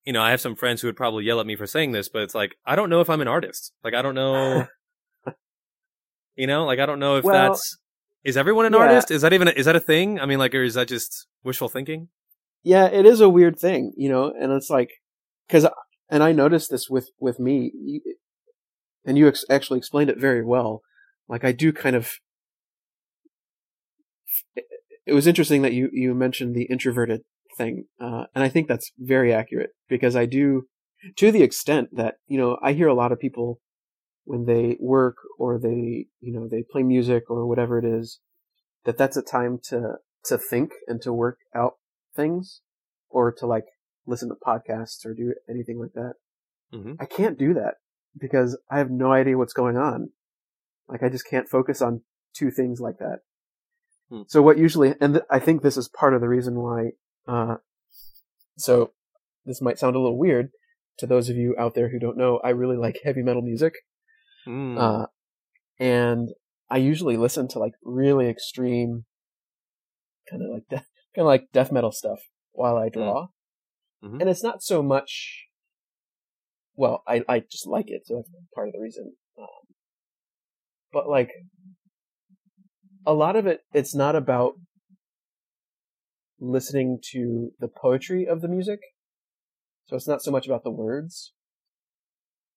you 0.03 0.11
know 0.13 0.21
i 0.21 0.31
have 0.31 0.41
some 0.41 0.55
friends 0.55 0.81
who 0.81 0.87
would 0.87 0.97
probably 0.97 1.23
yell 1.25 1.39
at 1.39 1.45
me 1.45 1.55
for 1.55 1.67
saying 1.67 1.91
this 1.93 2.09
but 2.09 2.21
it's 2.23 2.35
like 2.35 2.55
i 2.65 2.75
don't 2.75 2.89
know 2.89 3.01
if 3.01 3.09
i'm 3.09 3.21
an 3.21 3.27
artist. 3.27 3.71
Like 3.83 3.93
i 3.93 4.01
don't 4.01 4.15
know 4.15 4.67
you 6.35 6.47
know? 6.47 6.65
Like 6.65 6.79
i 6.79 6.85
don't 6.85 6.99
know 6.99 7.17
if 7.17 7.23
Well, 7.23 7.49
that's 7.49 7.77
is 8.23 8.37
everyone 8.37 8.65
an 8.65 8.73
yeah. 8.73 8.79
artist? 8.79 9.11
Is 9.11 9.21
that 9.21 9.33
even 9.33 9.49
a, 9.49 9.51
is 9.51 9.65
that 9.65 9.75
a 9.75 9.81
thing? 9.81 10.19
I 10.19 10.25
mean 10.25 10.39
like 10.39 10.55
or 10.55 10.63
is 10.63 10.75
that 10.75 10.87
just 10.87 11.27
wishful 11.43 11.67
thinking? 11.69 12.07
Yeah, 12.63 12.85
it 12.87 13.05
is 13.05 13.19
a 13.19 13.27
weird 13.27 13.59
thing, 13.59 13.91
you 13.97 14.07
know, 14.07 14.31
and 14.39 14.53
it's 14.53 14.69
like, 14.69 14.89
cause, 15.49 15.67
and 16.09 16.23
I 16.23 16.31
noticed 16.31 16.71
this 16.71 16.89
with, 16.89 17.09
with 17.19 17.37
me, 17.37 17.73
and 19.05 19.17
you 19.17 19.27
ex- 19.27 19.45
actually 19.49 19.77
explained 19.79 20.09
it 20.09 20.19
very 20.19 20.43
well. 20.43 20.81
Like 21.27 21.43
I 21.43 21.51
do 21.51 21.71
kind 21.71 21.95
of, 21.95 22.11
it 25.05 25.13
was 25.13 25.27
interesting 25.27 25.61
that 25.61 25.73
you, 25.73 25.89
you 25.91 26.13
mentioned 26.13 26.55
the 26.55 26.63
introverted 26.63 27.21
thing. 27.57 27.85
Uh, 27.99 28.25
and 28.33 28.43
I 28.43 28.49
think 28.49 28.67
that's 28.67 28.91
very 28.97 29.33
accurate 29.33 29.71
because 29.87 30.15
I 30.15 30.25
do, 30.25 30.63
to 31.17 31.31
the 31.31 31.43
extent 31.43 31.89
that, 31.93 32.15
you 32.27 32.37
know, 32.37 32.57
I 32.61 32.73
hear 32.73 32.87
a 32.87 32.93
lot 32.93 33.11
of 33.11 33.19
people 33.19 33.59
when 34.25 34.45
they 34.45 34.77
work 34.79 35.17
or 35.37 35.59
they, 35.59 36.07
you 36.21 36.33
know, 36.33 36.47
they 36.49 36.63
play 36.69 36.83
music 36.83 37.29
or 37.29 37.45
whatever 37.45 37.77
it 37.77 37.85
is, 37.85 38.19
that 38.85 38.97
that's 38.97 39.17
a 39.17 39.21
time 39.21 39.59
to, 39.65 39.95
to 40.25 40.37
think 40.37 40.71
and 40.87 41.01
to 41.01 41.13
work 41.13 41.39
out 41.55 41.73
things 42.15 42.61
or 43.09 43.31
to 43.31 43.45
like 43.45 43.65
listen 44.05 44.29
to 44.29 44.35
podcasts 44.35 45.05
or 45.05 45.13
do 45.13 45.33
anything 45.49 45.79
like 45.79 45.93
that. 45.93 46.13
Mhm. 46.73 46.95
I 46.99 47.05
can't 47.05 47.37
do 47.37 47.53
that 47.53 47.75
because 48.17 48.57
I 48.69 48.77
have 48.77 48.91
no 48.91 49.11
idea 49.11 49.37
what's 49.37 49.53
going 49.53 49.77
on. 49.77 50.09
Like 50.87 51.03
I 51.03 51.09
just 51.09 51.27
can't 51.27 51.49
focus 51.49 51.81
on 51.81 52.01
two 52.35 52.51
things 52.51 52.79
like 52.79 52.97
that. 52.99 53.19
Hmm. 54.09 54.21
So 54.27 54.41
what 54.41 54.57
usually, 54.57 54.93
and 54.99 55.15
th- 55.15 55.25
I 55.29 55.39
think 55.39 55.61
this 55.61 55.77
is 55.77 55.87
part 55.87 56.13
of 56.13 56.21
the 56.21 56.27
reason 56.27 56.59
why, 56.59 56.91
uh, 57.27 57.55
so 58.57 58.91
this 59.45 59.61
might 59.61 59.79
sound 59.79 59.95
a 59.95 59.99
little 59.99 60.17
weird 60.17 60.49
to 60.99 61.07
those 61.07 61.29
of 61.29 61.35
you 61.35 61.55
out 61.57 61.73
there 61.73 61.89
who 61.89 61.99
don't 61.99 62.17
know, 62.17 62.39
I 62.43 62.49
really 62.49 62.77
like 62.77 62.99
heavy 63.03 63.21
metal 63.21 63.41
music. 63.41 63.73
Mm. 64.47 64.77
Uh, 64.79 65.07
and 65.79 66.29
I 66.69 66.77
usually 66.77 67.17
listen 67.17 67.47
to 67.49 67.59
like 67.59 67.73
really 67.83 68.29
extreme, 68.29 69.05
kind 70.29 70.43
of 70.43 70.49
like 70.53 70.67
death, 70.69 70.87
kind 71.15 71.23
of 71.23 71.27
like 71.27 71.47
death 71.51 71.71
metal 71.71 71.91
stuff 71.91 72.19
while 72.51 72.77
I 72.77 72.89
draw. 72.89 73.27
Mhm. 74.03 74.21
And 74.21 74.29
it's 74.29 74.43
not 74.43 74.61
so 74.61 74.83
much. 74.83 75.45
Well, 76.75 77.03
I 77.07 77.23
I 77.27 77.39
just 77.39 77.67
like 77.67 77.89
it, 77.89 78.05
so 78.05 78.15
that's 78.15 78.29
part 78.55 78.67
of 78.67 78.73
the 78.73 78.79
reason. 78.79 79.13
Um, 79.37 79.47
but 80.91 81.07
like, 81.07 81.31
a 83.05 83.13
lot 83.13 83.35
of 83.35 83.45
it, 83.47 83.61
it's 83.73 83.95
not 83.95 84.15
about 84.15 84.53
listening 86.39 86.99
to 87.11 87.51
the 87.59 87.67
poetry 87.67 88.25
of 88.27 88.41
the 88.41 88.47
music. 88.47 88.79
So 89.85 89.95
it's 89.95 90.07
not 90.07 90.21
so 90.21 90.31
much 90.31 90.47
about 90.47 90.63
the 90.63 90.71
words, 90.71 91.33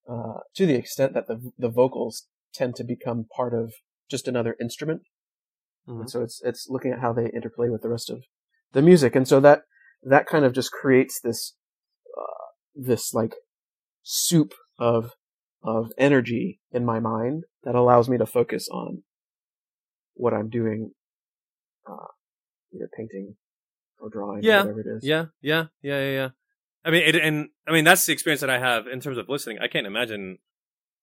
uh, 0.08 0.40
to 0.54 0.66
the 0.66 0.74
extent 0.74 1.14
that 1.14 1.26
the 1.26 1.52
the 1.58 1.68
vocals 1.68 2.28
tend 2.54 2.76
to 2.76 2.84
become 2.84 3.26
part 3.34 3.52
of 3.54 3.72
just 4.10 4.28
another 4.28 4.56
instrument. 4.60 5.02
Mhm. 5.88 6.00
And 6.00 6.10
so 6.10 6.22
it's 6.22 6.40
it's 6.44 6.68
looking 6.70 6.92
at 6.92 7.00
how 7.00 7.12
they 7.12 7.28
interplay 7.30 7.68
with 7.68 7.82
the 7.82 7.88
rest 7.88 8.10
of 8.10 8.24
the 8.72 8.82
music, 8.82 9.14
and 9.16 9.26
so 9.26 9.40
that 9.40 9.62
that 10.02 10.26
kind 10.26 10.44
of 10.44 10.52
just 10.52 10.70
creates 10.72 11.20
this 11.20 11.54
uh, 12.16 12.46
this 12.74 13.12
like 13.12 13.34
soup 14.08 14.54
of 14.78 15.10
of 15.64 15.90
energy 15.98 16.60
in 16.70 16.84
my 16.84 17.00
mind 17.00 17.42
that 17.64 17.74
allows 17.74 18.08
me 18.08 18.16
to 18.16 18.24
focus 18.24 18.68
on 18.70 19.02
what 20.14 20.32
I'm 20.32 20.48
doing, 20.48 20.92
uh, 21.90 22.06
either 22.72 22.88
painting 22.96 23.34
or 23.98 24.08
drawing, 24.08 24.44
Yeah, 24.44 24.62
or 24.62 24.66
whatever 24.66 24.80
it 24.80 24.96
is. 24.98 25.04
Yeah, 25.04 25.26
yeah, 25.42 25.66
yeah, 25.82 25.98
yeah, 26.00 26.10
yeah. 26.12 26.28
I 26.84 26.90
mean, 26.92 27.02
it, 27.02 27.16
and 27.16 27.48
I 27.66 27.72
mean 27.72 27.84
that's 27.84 28.06
the 28.06 28.12
experience 28.12 28.40
that 28.42 28.50
I 28.50 28.60
have 28.60 28.86
in 28.86 29.00
terms 29.00 29.18
of 29.18 29.28
listening. 29.28 29.58
I 29.60 29.66
can't 29.66 29.88
imagine 29.88 30.38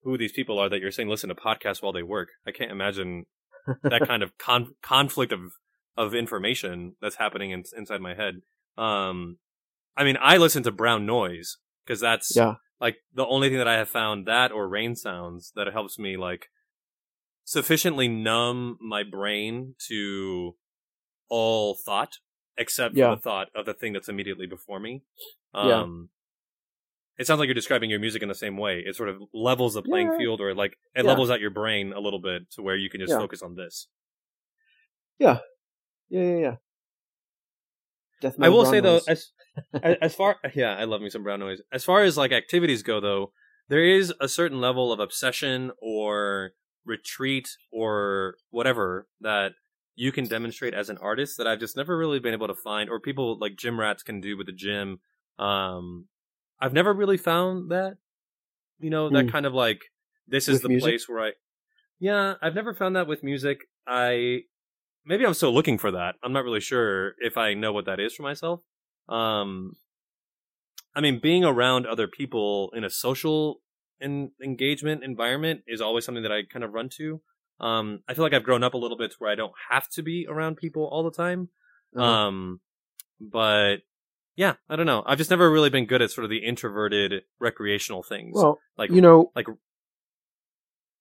who 0.04 0.18
these 0.18 0.32
people 0.32 0.58
are 0.58 0.70
that 0.70 0.80
you're 0.80 0.92
saying 0.92 1.10
listen 1.10 1.28
to 1.28 1.36
podcasts 1.36 1.84
while 1.84 1.92
they 1.92 2.04
work. 2.04 2.30
I 2.48 2.52
can't 2.52 2.72
imagine 2.72 3.26
that 3.84 4.02
kind 4.08 4.24
of 4.24 4.38
con- 4.38 4.76
conflict 4.82 5.34
of 5.34 5.42
of 5.98 6.16
information 6.16 6.96
that's 7.02 7.18
happening 7.18 7.52
in, 7.52 7.64
inside 7.78 8.00
my 8.00 8.14
head. 8.16 8.36
Um, 8.78 9.40
I 9.98 10.06
mean, 10.06 10.18
I 10.22 10.38
listen 10.38 10.64
to 10.64 10.72
brown 10.72 11.06
noise 11.06 11.58
because 11.86 12.00
that's 12.00 12.34
Yeah. 12.34 12.56
Like 12.84 12.98
the 13.14 13.26
only 13.26 13.48
thing 13.48 13.58
that 13.60 13.68
I 13.68 13.78
have 13.78 13.88
found 13.90 14.28
that 14.28 14.52
or 14.52 14.68
rain 14.68 14.96
sounds 14.96 15.52
that 15.56 15.68
helps 15.72 15.98
me 15.98 16.18
like 16.18 16.50
sufficiently 17.46 18.08
numb 18.10 18.78
my 18.82 19.04
brain 19.04 19.76
to 19.88 20.56
all 21.30 21.76
thought 21.76 22.18
except 22.58 22.96
Yeah. 22.96 23.16
the 23.16 23.22
thought 23.22 23.48
of 23.56 23.66
the 23.66 23.74
thing 23.74 23.94
that's 23.94 24.10
immediately 24.10 24.46
before 24.48 24.80
me. 24.80 25.02
Yeah. 25.56 25.80
Um, 25.82 26.10
it 27.18 27.26
sounds 27.26 27.40
like 27.40 27.48
you're 27.48 27.54
describing 27.54 27.90
your 27.90 28.00
music 28.02 28.22
in 28.22 28.28
the 28.28 28.36
same 28.36 28.58
way. 28.58 28.84
It 28.86 28.96
sort 28.96 29.10
of 29.10 29.22
levels 29.34 29.76
the 29.76 29.82
playing 29.82 30.12
Yeah. 30.12 30.18
field 30.18 30.42
or 30.42 30.54
like 30.54 30.74
it 30.94 31.04
Yeah. 31.06 31.10
levels 31.12 31.30
out 31.32 31.40
your 31.40 31.52
brain 31.52 31.94
a 31.94 32.00
little 32.02 32.20
bit 32.20 32.52
to 32.52 32.62
where 32.62 32.76
you 32.76 32.90
can 32.90 33.00
just 33.00 33.12
Yeah. 33.12 33.20
focus 33.20 33.42
on 33.42 33.56
this. 33.56 33.88
Yeah, 35.20 35.40
yeah, 36.10 36.22
yeah, 36.24 36.38
yeah. 36.38 36.56
Death 38.24 38.36
I 38.42 38.50
will 38.50 38.66
say 38.66 38.80
though, 38.80 38.94
noise. 38.94 39.08
as 39.08 39.32
as 39.84 39.98
as 40.02 40.16
far 40.16 40.38
yeah, 40.56 40.76
I 40.76 40.86
love 40.86 41.02
me 41.02 41.10
some 41.10 41.24
brown 41.24 41.40
noise. 41.42 41.62
As 41.72 41.84
far 41.86 42.02
as 42.04 42.18
like 42.18 42.32
activities 42.32 42.82
go, 42.82 43.00
though, 43.00 43.32
there 43.70 43.84
is 43.84 44.14
a 44.20 44.28
certain 44.28 44.60
level 44.62 44.92
of 44.92 45.00
obsession 45.00 45.72
or 45.82 46.54
retreat 46.86 47.50
or 47.72 48.36
whatever 48.50 49.08
that 49.22 49.52
you 49.96 50.12
can 50.12 50.26
demonstrate 50.26 50.74
as 50.74 50.90
an 50.90 50.98
artist 50.98 51.38
that 51.38 51.46
I've 51.48 51.60
just 51.60 51.78
never 51.78 51.98
really 51.98 52.20
been 52.20 52.34
able 52.34 52.48
to 52.48 52.56
find, 52.56 52.90
or 52.90 53.00
people 53.00 53.38
like 53.40 53.56
gym 53.58 53.80
rats 53.80 54.02
can 54.04 54.20
do 54.22 54.36
with 54.38 54.48
the 54.48 54.54
gym. 54.54 55.00
Um, 55.38 56.08
I've 56.60 56.74
never 56.74 56.94
really 56.94 57.18
found 57.18 57.70
that. 57.72 57.98
You 58.80 58.90
know, 58.90 59.10
that 59.12 59.26
Hmm. 59.26 59.30
kind 59.32 59.46
of 59.46 59.54
like 59.54 59.82
this 60.28 60.48
is 60.48 60.56
With 60.56 60.62
the 60.64 60.70
music? 60.70 60.84
place 60.84 61.10
where 61.10 61.24
I. 61.28 61.32
Yeah, 62.00 62.36
I've 62.42 62.56
never 62.56 62.74
found 62.74 62.96
that 62.96 63.08
with 63.08 63.24
music. 63.24 63.60
I 63.88 64.44
maybe 65.06 65.26
I'm 65.26 65.34
still 65.34 65.54
looking 65.54 65.78
for 65.78 65.92
that. 65.92 66.16
I'm 66.24 66.34
not 66.34 66.44
really 66.44 66.60
sure 66.60 67.14
if 67.20 67.38
I 67.38 67.54
know 67.54 67.74
what 67.74 67.86
that 67.86 68.00
is 68.00 68.14
for 68.14 68.24
myself. 68.24 68.62
Um, 69.10 69.74
I 70.96 71.02
mean, 71.02 71.20
being 71.22 71.44
around 71.44 71.86
other 71.86 72.08
people 72.08 72.72
in 72.76 72.84
a 72.84 72.90
social 72.90 73.62
in, 74.00 74.32
engagement 74.44 75.04
environment 75.04 75.62
is 75.68 75.82
always 75.82 76.06
something 76.06 76.24
that 76.24 76.32
I 76.32 76.44
kind 76.44 76.64
of 76.64 76.74
run 76.74 76.90
to. 76.98 77.22
Um, 77.60 78.00
I 78.08 78.14
feel 78.14 78.24
like 78.24 78.34
I've 78.34 78.44
grown 78.44 78.64
up 78.64 78.74
a 78.74 78.78
little 78.78 78.98
bit 78.98 79.12
to 79.12 79.18
where 79.20 79.32
I 79.32 79.36
don't 79.36 79.54
have 79.70 79.90
to 79.90 80.04
be 80.04 80.28
around 80.30 80.58
people 80.58 80.86
all 80.86 81.04
the 81.04 81.12
time. 81.12 81.50
Uh-huh. 81.96 82.06
Um, 82.06 82.60
but 83.20 83.78
yeah, 84.36 84.56
I 84.70 84.76
don't 84.76 84.86
know. 84.86 85.04
I've 85.06 85.18
just 85.18 85.30
never 85.30 85.50
really 85.50 85.70
been 85.70 85.86
good 85.86 86.02
at 86.02 86.12
sort 86.12 86.26
of 86.26 86.30
the 86.30 86.46
introverted 86.46 87.24
recreational 87.40 88.04
things. 88.04 88.34
well, 88.36 88.60
like 88.78 88.92
you 88.92 89.02
know, 89.02 89.32
like 89.36 89.48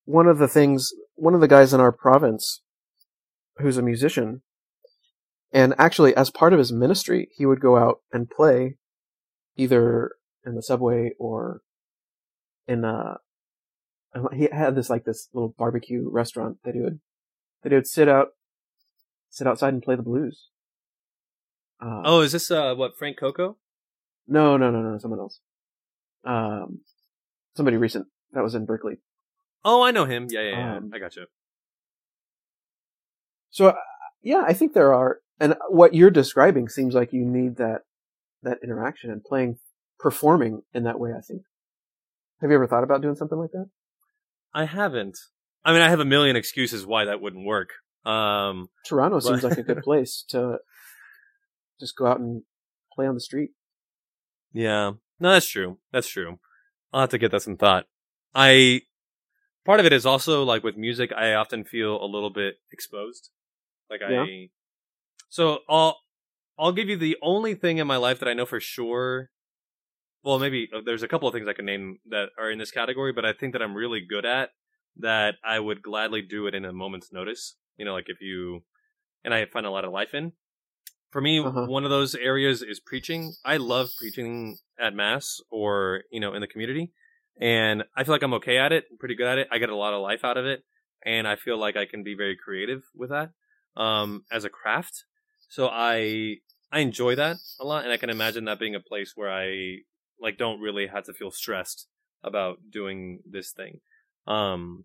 one 0.05 0.27
of 0.27 0.39
the 0.39 0.49
things, 0.49 0.93
one 1.15 1.35
of 1.35 1.41
the 1.41 1.49
guys 1.49 1.73
in 1.73 1.81
our 1.81 1.93
province 1.93 2.62
who's 3.59 3.77
a 3.77 3.83
musician, 3.83 4.43
and 5.53 5.75
actually, 5.79 6.15
as 6.17 6.31
part 6.31 6.53
of 6.53 6.59
his 6.59 6.73
ministry, 6.73 7.29
he 7.37 7.47
would 7.47 7.61
go 7.61 7.77
out 7.77 8.01
and 8.13 8.31
play 8.31 8.77
either 9.57 10.13
in 10.47 10.55
the 10.55 10.63
subway 10.63 11.13
or 11.19 11.61
in 12.67 12.85
a. 12.85 13.19
He 14.33 14.49
had 14.53 14.75
this 14.75 14.91
like 14.91 15.05
this 15.05 15.29
little 15.33 15.55
barbecue 15.57 16.09
restaurant 16.09 16.59
that 16.65 16.75
he 16.75 16.81
would 16.81 17.01
that 17.63 17.73
he 17.73 17.77
would 17.77 17.87
sit 17.87 18.09
out, 18.09 18.29
sit 19.31 19.47
outside 19.47 19.73
and 19.73 19.83
play 19.83 19.97
the 19.97 20.03
blues. 20.03 20.49
Uh, 21.81 22.03
oh, 22.05 22.21
is 22.21 22.33
this 22.33 22.51
uh 22.51 22.75
what 22.75 22.97
Frank 22.97 23.19
Coco? 23.19 23.57
no, 24.29 24.57
no, 24.57 24.71
no, 24.71 24.81
no, 24.83 24.99
someone 24.99 25.21
else. 25.21 25.41
Um, 26.25 26.81
somebody 27.57 27.77
recent 27.77 28.07
that 28.33 28.43
was 28.43 28.55
in 28.55 28.65
Berkeley. 28.65 28.97
Oh, 29.65 29.83
I 29.83 29.91
know 29.91 30.05
him. 30.05 30.29
Yeah, 30.31 30.41
yeah, 30.43 30.51
yeah. 30.51 30.77
Um, 30.77 30.91
I 30.95 30.99
got 30.99 31.17
you. 31.17 31.27
So 33.53 33.69
uh, 33.69 33.75
yeah, 34.23 34.43
I 34.47 34.53
think 34.53 34.73
there 34.73 34.93
are, 34.93 35.21
and 35.39 35.55
what 35.69 35.95
you're 35.95 36.11
describing 36.11 36.69
seems 36.69 36.95
like 36.95 37.13
you 37.13 37.25
need 37.25 37.57
that 37.57 37.83
that 38.43 38.59
interaction 38.65 39.11
and 39.11 39.23
playing, 39.23 39.59
performing 40.01 40.63
in 40.75 40.83
that 40.85 40.99
way. 40.99 41.11
I 41.17 41.21
think. 41.21 41.43
Have 42.41 42.51
you 42.51 42.57
ever 42.57 42.67
thought 42.67 42.83
about 42.83 43.03
doing 43.03 43.15
something 43.15 43.39
like 43.39 43.53
that? 43.53 43.67
I 44.53 44.65
haven't. 44.65 45.17
I 45.65 45.73
mean, 45.73 45.83
I 45.83 45.89
have 45.89 46.01
a 46.01 46.05
million 46.05 46.35
excuses 46.35 46.85
why 46.85 47.05
that 47.05 47.21
wouldn't 47.21 47.47
work. 47.47 47.71
Um, 48.05 48.69
Toronto 48.85 49.21
seems 49.21 49.45
like 49.45 49.59
a 49.59 49.63
good 49.63 49.83
place 49.85 50.25
to 50.31 50.59
just 51.79 51.97
go 51.97 52.07
out 52.07 52.19
and 52.19 52.43
play 52.93 53.07
on 53.07 53.15
the 53.15 53.21
street. 53.21 53.51
Yeah. 54.53 54.93
No, 55.21 55.31
that's 55.33 55.47
true. 55.47 55.79
That's 55.93 56.09
true. 56.09 56.41
I'll 56.93 57.03
have 57.03 57.11
to 57.11 57.19
get 57.19 57.31
that 57.31 57.43
some 57.43 57.57
thought. 57.57 57.87
I 58.35 58.83
part 59.65 59.81
of 59.81 59.87
it 59.87 59.93
is 59.93 60.05
also 60.05 60.43
like 60.43 60.65
with 60.65 60.77
music, 60.77 61.13
I 61.13 61.35
often 61.35 61.65
feel 61.65 62.03
a 62.03 62.07
little 62.07 62.31
bit 62.31 62.57
exposed. 62.73 63.31
Like 63.93 64.03
Yeah. 64.07 64.25
I 64.25 64.49
So 65.31 65.61
I'll 65.69 65.99
I'll 66.59 66.73
give 66.73 66.89
you 66.89 66.97
the 66.97 67.17
only 67.23 67.55
thing 67.55 67.79
in 67.79 67.87
my 67.87 67.99
life 67.99 68.19
that 68.21 68.29
I 68.29 68.35
know 68.35 68.47
for 68.47 68.61
sure 68.61 69.31
well, 70.25 70.39
maybe 70.39 70.69
uh, 70.75 70.81
there's 70.85 71.03
a 71.03 71.09
couple 71.09 71.29
of 71.29 71.35
things 71.35 71.49
I 71.49 71.53
can 71.53 71.65
name 71.65 71.99
that 72.07 72.31
are 72.39 72.51
in 72.51 72.59
this 72.59 72.71
category, 72.71 73.13
but 73.13 73.25
I 73.25 73.33
think 73.33 73.53
that 73.55 73.63
I'm 73.63 73.75
really 73.75 74.01
good 74.01 74.25
at 74.25 74.51
that 74.99 75.37
I 75.45 75.59
would 75.59 75.83
gladly 75.83 76.23
do 76.23 76.47
it 76.47 76.55
in 76.55 76.65
a 76.65 76.73
moment's 76.73 77.13
notice. 77.13 77.57
You 77.77 77.85
know, 77.85 77.93
like 77.93 78.09
if 78.09 78.21
you 78.21 78.65
and 79.25 79.35
I 79.35 79.47
find 79.47 79.67
a 79.67 79.71
lot 79.71 79.85
of 79.85 79.93
life 79.93 80.15
in. 80.15 80.33
For 81.11 81.21
me, 81.21 81.41
Uh-huh. 81.41 81.67
one 81.67 81.85
of 81.85 81.91
those 81.91 82.15
areas 82.15 82.63
is 82.63 82.81
preaching. 82.81 83.35
I 83.45 83.59
love 83.59 83.91
preaching 83.99 84.59
at 84.79 84.95
mass 84.95 85.41
or, 85.51 86.05
you 86.11 86.21
know, 86.21 86.35
in 86.35 86.41
the 86.41 86.47
community. 86.47 86.93
And 87.41 87.85
I 87.97 88.05
feel 88.05 88.15
like 88.15 88.23
I'm 88.23 88.35
okay 88.35 88.59
at 88.59 88.73
it, 88.73 88.85
pretty 88.99 89.15
good 89.15 89.27
at 89.27 89.39
it. 89.39 89.49
I 89.51 89.59
get 89.59 89.69
a 89.71 89.77
lot 89.77 89.95
of 89.95 90.03
life 90.03 90.25
out 90.25 90.37
of 90.39 90.47
it. 90.47 90.65
And 91.05 91.29
I 91.29 91.37
feel 91.37 91.59
like 91.59 91.77
I 91.77 91.87
can 91.87 92.03
be 92.03 92.15
very 92.15 92.37
creative 92.37 92.83
with 92.95 93.11
that, 93.11 93.31
um, 93.77 94.25
as 94.31 94.45
a 94.45 94.49
craft. 94.49 95.05
So 95.49 95.69
I, 95.69 96.37
I 96.71 96.81
enjoy 96.81 97.15
that 97.17 97.37
a 97.61 97.65
lot. 97.65 97.85
And 97.85 97.93
I 97.93 97.97
can 97.97 98.11
imagine 98.11 98.45
that 98.47 98.59
being 98.59 98.75
a 98.75 98.81
place 98.81 99.13
where 99.15 99.31
I, 99.31 99.79
like, 100.21 100.39
don't 100.39 100.61
really 100.61 100.87
have 100.87 101.05
to 101.05 101.13
feel 101.13 101.31
stressed 101.31 101.89
about 102.23 102.59
doing 102.71 103.21
this 103.29 103.53
thing. 103.53 103.81
Um, 104.27 104.85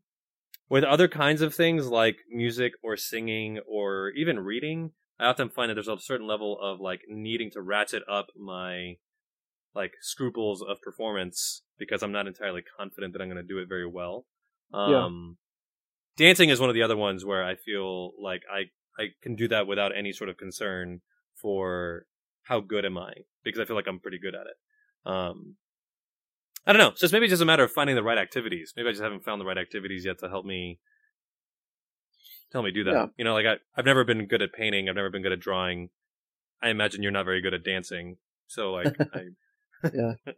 with 0.70 0.84
other 0.84 1.08
kinds 1.08 1.42
of 1.42 1.56
things 1.56 1.88
like 1.88 2.18
music 2.30 2.74
or 2.84 2.98
singing 2.98 3.60
or 3.68 4.10
even 4.12 4.40
reading, 4.40 4.92
I 5.20 5.26
often 5.26 5.50
find 5.50 5.70
that 5.70 5.76
there's 5.76 5.88
a 5.88 6.00
certain 6.00 6.28
level 6.28 6.58
of 6.62 6.80
like 6.80 7.02
needing 7.08 7.52
to 7.52 7.62
ratchet 7.62 8.04
up 8.10 8.28
my 8.38 8.98
like 9.74 9.94
scruples 10.02 10.62
of 10.62 10.82
performance 10.82 11.62
because 11.78 12.04
I'm 12.04 12.12
not 12.12 12.28
entirely 12.28 12.64
confident 12.78 13.14
that 13.14 13.22
I'm 13.22 13.30
going 13.30 13.42
to 13.42 13.48
do 13.48 13.60
it 13.60 13.70
very 13.70 13.88
well. 13.88 14.26
Yeah. 14.74 15.06
Um, 15.06 15.38
dancing 16.18 16.50
is 16.50 16.60
one 16.60 16.70
of 16.70 16.74
the 16.74 16.84
other 16.84 16.98
ones 16.98 17.24
where 17.24 17.44
I 17.44 17.56
feel 17.56 18.12
like 18.22 18.42
I 18.52 18.64
I 18.98 19.10
can 19.22 19.36
do 19.36 19.48
that 19.50 19.68
without 19.68 19.96
any 19.96 20.12
sort 20.12 20.30
of 20.30 20.38
concern 20.38 21.02
for 21.36 22.06
how 22.44 22.60
good 22.60 22.86
am 22.86 22.98
I 22.98 23.14
because 23.44 23.60
I 23.60 23.66
feel 23.66 23.76
like 23.76 23.88
I'm 23.88 24.00
pretty 24.00 24.20
good 24.20 24.36
at 24.36 24.48
it. 24.48 25.12
Um, 25.12 25.56
I 26.66 26.74
don't 26.74 26.82
know. 26.82 26.94
So 26.96 27.06
it's 27.06 27.14
maybe 27.14 27.28
just 27.28 27.42
a 27.42 27.46
matter 27.46 27.64
of 27.64 27.72
finding 27.72 27.96
the 27.96 28.04
right 28.04 28.18
activities. 28.18 28.74
Maybe 28.76 28.90
I 28.90 28.92
just 28.92 29.04
haven't 29.04 29.24
found 29.24 29.40
the 29.40 29.46
right 29.46 29.58
activities 29.58 30.06
yet 30.06 30.20
to 30.20 30.30
help 30.30 30.46
me 30.46 30.80
help 32.52 32.66
me 32.66 32.72
do 32.72 32.84
that. 32.86 32.94
Yeah. 32.94 33.06
You 33.18 33.26
know, 33.26 33.34
like 33.34 33.46
I, 33.46 33.56
I've 33.76 33.86
never 33.86 34.04
been 34.04 34.26
good 34.28 34.42
at 34.42 34.54
painting. 34.54 34.90
I've 34.90 34.96
never 34.96 35.10
been 35.10 35.22
good 35.22 35.32
at 35.32 35.40
drawing. 35.40 35.90
I 36.62 36.70
imagine 36.70 37.04
you're 37.04 37.12
not 37.12 37.26
very 37.26 37.42
good 37.42 37.54
at 37.54 37.64
dancing. 37.64 38.18
So 38.48 38.72
like, 38.74 38.96
I, 39.14 39.90
yeah. 39.94 40.14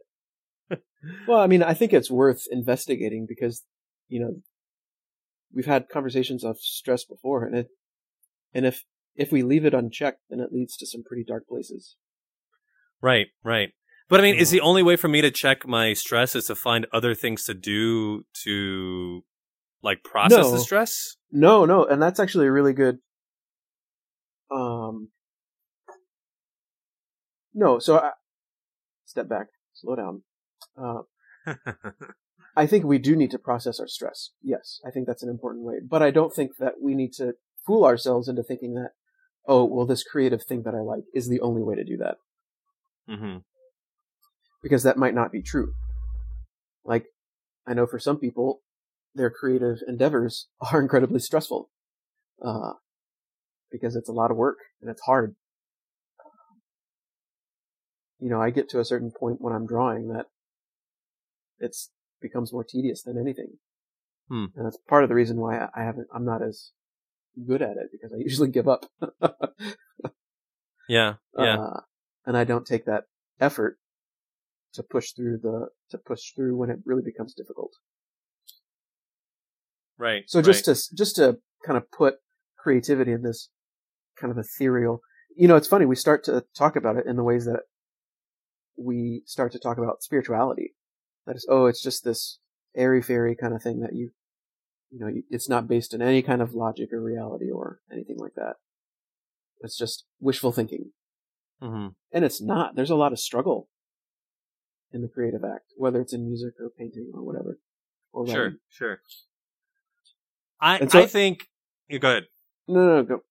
Well, 1.28 1.40
I 1.40 1.48
mean, 1.48 1.64
I 1.64 1.74
think 1.74 1.94
it's 1.94 2.12
worth 2.12 2.44
investigating 2.52 3.26
because 3.28 3.64
you 4.10 4.20
know 4.20 4.42
we've 5.54 5.66
had 5.66 5.90
conversations 5.90 6.44
of 6.44 6.60
stress 6.60 7.06
before, 7.06 7.46
and 7.46 7.56
it 7.56 7.70
and 8.54 8.66
if 8.66 8.84
if 9.16 9.32
we 9.32 9.44
leave 9.44 9.66
it 9.66 9.74
unchecked, 9.74 10.22
then 10.30 10.40
it 10.40 10.52
leads 10.54 10.78
to 10.78 10.86
some 10.86 11.04
pretty 11.04 11.24
dark 11.24 11.48
places. 11.48 11.96
right, 13.02 13.28
right. 13.44 13.70
But 14.08 14.20
I 14.22 14.24
mean, 14.24 14.36
is 14.36 14.50
the 14.50 14.62
only 14.62 14.82
way 14.82 14.96
for 14.96 15.08
me 15.08 15.22
to 15.22 15.30
check 15.30 15.68
my 15.68 15.94
stress 15.94 16.36
is 16.36 16.46
to 16.46 16.56
find 16.56 16.88
other 16.92 17.14
things 17.14 17.44
to 17.46 17.54
do 17.54 18.26
to 18.44 19.24
like 19.84 20.04
process 20.04 20.46
No. 20.46 20.52
the 20.52 20.60
stress? 20.60 21.16
No, 21.32 21.64
no, 21.66 21.86
and 21.86 22.02
that's 22.02 22.20
actually 22.20 22.48
a 22.48 22.52
really 22.52 22.74
good. 22.74 23.00
Um, 24.52 25.10
no, 27.54 27.78
so 27.80 27.98
I, 28.00 28.12
step 29.06 29.30
back, 29.30 29.48
slow 29.74 29.96
down. 29.96 30.24
Uh, 30.76 31.02
I 32.56 32.66
think 32.66 32.86
we 32.86 32.98
do 32.98 33.16
need 33.16 33.32
to 33.32 33.40
process 33.40 33.80
our 33.80 33.88
stress. 33.88 34.32
Yes, 34.42 34.80
I 34.86 34.92
think 34.92 35.08
that's 35.08 35.24
an 35.24 35.30
important 35.30 35.66
way. 35.66 35.76
But 35.88 36.02
I 36.02 36.12
don't 36.12 36.34
think 36.34 36.58
that 36.60 36.74
we 36.82 36.96
need 36.96 37.14
to 37.14 37.34
fool 37.66 37.86
ourselves 37.86 38.28
into 38.28 38.44
thinking 38.44 38.74
that, 38.76 38.92
oh, 39.48 39.66
well, 39.66 39.86
this 39.86 40.04
creative 40.04 40.44
thing 40.44 40.64
that 40.64 40.76
I 40.76 40.80
like 40.80 41.04
is 41.14 41.28
the 41.28 41.42
only 41.42 41.62
way 41.62 41.76
to 41.76 41.84
do 41.84 41.98
that. 41.98 42.18
hmm 43.08 43.38
Because 44.62 44.84
that 44.84 44.98
might 44.98 45.16
not 45.16 45.32
be 45.32 45.42
true. 45.42 45.74
Like, 46.84 47.06
I 47.68 47.74
know 47.74 47.86
for 47.86 48.00
some 48.00 48.18
people, 48.18 48.62
their 49.14 49.30
creative 49.30 49.80
endeavors 49.88 50.48
are 50.72 50.82
incredibly 50.82 51.20
stressful. 51.20 51.70
Uh, 52.44 52.74
because 53.72 53.96
it's 53.96 54.10
a 54.10 54.14
lot 54.14 54.32
of 54.32 54.38
work 54.38 54.58
and 54.82 54.90
it's 54.90 55.02
hard. 55.02 55.36
You 58.20 58.30
know, 58.30 58.42
I 58.42 58.50
get 58.50 58.70
to 58.70 58.80
a 58.80 58.86
certain 58.86 59.12
point 59.12 59.38
when 59.40 59.54
I'm 59.54 59.68
drawing 59.68 60.10
that 60.10 60.26
it's 61.60 61.92
becomes 62.22 62.52
more 62.52 62.64
tedious 62.64 63.02
than 63.04 63.18
anything. 63.18 63.58
Hmm. 64.28 64.46
And 64.56 64.66
that's 64.66 64.78
part 64.88 65.04
of 65.04 65.10
the 65.10 65.16
reason 65.16 65.38
why 65.38 65.68
I 65.74 65.84
haven't, 65.84 66.08
I'm 66.14 66.26
not 66.26 66.42
as 66.42 66.72
good 67.48 67.62
at 67.62 67.78
it 67.78 67.90
because 67.92 68.14
I 68.14 68.18
usually 68.18 68.50
give 68.50 68.68
up. 68.68 68.86
Yeah. 70.88 71.16
Yeah. 71.38 71.58
Uh, 71.58 71.80
and 72.26 72.36
I 72.36 72.44
don't 72.44 72.66
take 72.66 72.86
that 72.86 73.04
effort 73.40 73.78
to 74.74 74.84
push 74.84 75.12
through 75.14 75.38
the, 75.42 75.68
to 75.92 75.98
push 75.98 76.32
through 76.36 76.58
when 76.58 76.70
it 76.70 76.80
really 76.86 77.04
becomes 77.04 77.34
difficult. 77.34 77.72
right. 79.98 80.24
So 80.28 80.42
just 80.42 80.68
right. 80.68 80.76
to, 80.76 80.96
just 80.96 81.16
to 81.16 81.38
kind 81.66 81.78
of 81.78 81.90
put 81.92 82.16
creativity 82.58 83.12
in 83.12 83.24
this 83.24 83.50
kind 84.20 84.32
of 84.32 84.38
ethereal, 84.38 85.02
you 85.36 85.48
know, 85.48 85.56
it's 85.56 85.68
funny, 85.68 85.86
we 85.86 85.96
start 85.96 86.24
to 86.26 86.44
talk 86.58 86.76
about 86.76 86.98
it 86.98 87.06
in 87.08 87.16
the 87.16 87.24
ways 87.24 87.46
that 87.46 87.62
we 88.78 89.24
start 89.26 89.52
to 89.54 89.60
talk 89.60 89.78
about 89.78 90.04
spirituality. 90.04 90.76
That 91.26 91.36
is, 91.36 91.48
oh, 91.50 91.68
it's 91.68 91.82
just 91.82 92.04
this 92.04 92.40
airy 92.76 93.02
fairy 93.02 93.36
kind 93.36 93.54
of 93.54 93.62
thing 93.62 93.80
that 93.82 93.94
you, 93.94 94.12
you 94.92 95.00
know, 95.00 95.12
it's 95.30 95.48
not 95.50 95.68
based 95.68 95.94
in 95.94 96.02
any 96.02 96.22
kind 96.22 96.42
of 96.42 96.54
logic 96.54 96.92
or 96.92 97.02
reality 97.02 97.50
or 97.52 97.80
anything 97.92 98.18
like 98.18 98.34
that. 98.36 98.56
It's 99.62 99.78
just 99.78 100.06
wishful 100.20 100.52
thinking. 100.52 100.92
Mhm. 101.62 101.96
And 102.12 102.26
it's 102.26 102.42
not. 102.42 102.76
There's 102.76 102.90
a 102.90 102.96
lot 102.96 103.12
of 103.12 103.20
struggle 103.20 103.70
in 104.92 105.02
the 105.02 105.08
creative 105.08 105.44
act, 105.44 105.74
whether 105.76 106.02
it's 106.02 106.14
in 106.14 106.26
music 106.26 106.54
or 106.60 106.70
painting 106.70 107.12
or 107.14 107.22
whatever. 107.24 107.60
Or 108.12 108.26
Sure. 108.26 108.44
writing. 108.46 108.60
Sure. 108.70 109.02
I 110.60 110.86
so- 110.88 111.00
I 111.00 111.06
think. 111.06 111.50
You 111.88 112.00
go 112.00 112.10
ahead. 112.10 112.28
No, 112.68 112.86
no, 112.86 112.96
no, 112.98 113.04
go. 113.04 113.24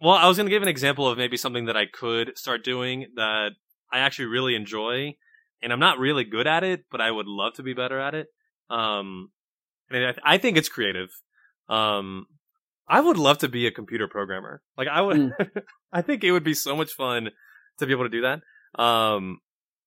Well, 0.00 0.14
I 0.14 0.28
was 0.28 0.36
going 0.36 0.46
to 0.46 0.50
give 0.50 0.62
an 0.62 0.68
example 0.68 1.08
of 1.08 1.18
maybe 1.18 1.36
something 1.36 1.64
that 1.66 1.76
I 1.76 1.86
could 1.86 2.36
start 2.38 2.62
doing 2.64 3.12
that 3.16 3.52
I 3.90 3.98
actually 4.00 4.26
really 4.26 4.54
enjoy, 4.54 5.16
and 5.62 5.72
I'm 5.72 5.80
not 5.80 5.98
really 5.98 6.24
good 6.24 6.46
at 6.46 6.62
it, 6.62 6.84
but 6.90 7.00
I 7.00 7.10
would 7.10 7.26
love 7.26 7.54
to 7.54 7.62
be 7.62 7.74
better 7.74 7.98
at 7.98 8.14
it. 8.14 8.28
Um, 8.70 9.32
and 9.90 10.06
I, 10.06 10.34
I 10.34 10.38
think 10.38 10.56
it's 10.56 10.68
creative. 10.68 11.10
Um, 11.68 12.26
I 12.88 13.00
would 13.00 13.16
love 13.18 13.38
to 13.38 13.48
be 13.48 13.66
a 13.66 13.70
computer 13.70 14.08
programmer. 14.08 14.62
Like 14.76 14.88
I 14.88 15.00
would, 15.02 15.32
I 15.92 16.02
think 16.02 16.24
it 16.24 16.32
would 16.32 16.44
be 16.44 16.54
so 16.54 16.74
much 16.76 16.92
fun 16.92 17.30
to 17.78 17.86
be 17.86 17.92
able 17.92 18.04
to 18.04 18.08
do 18.10 18.22
that. 18.22 18.82
Um, 18.82 19.40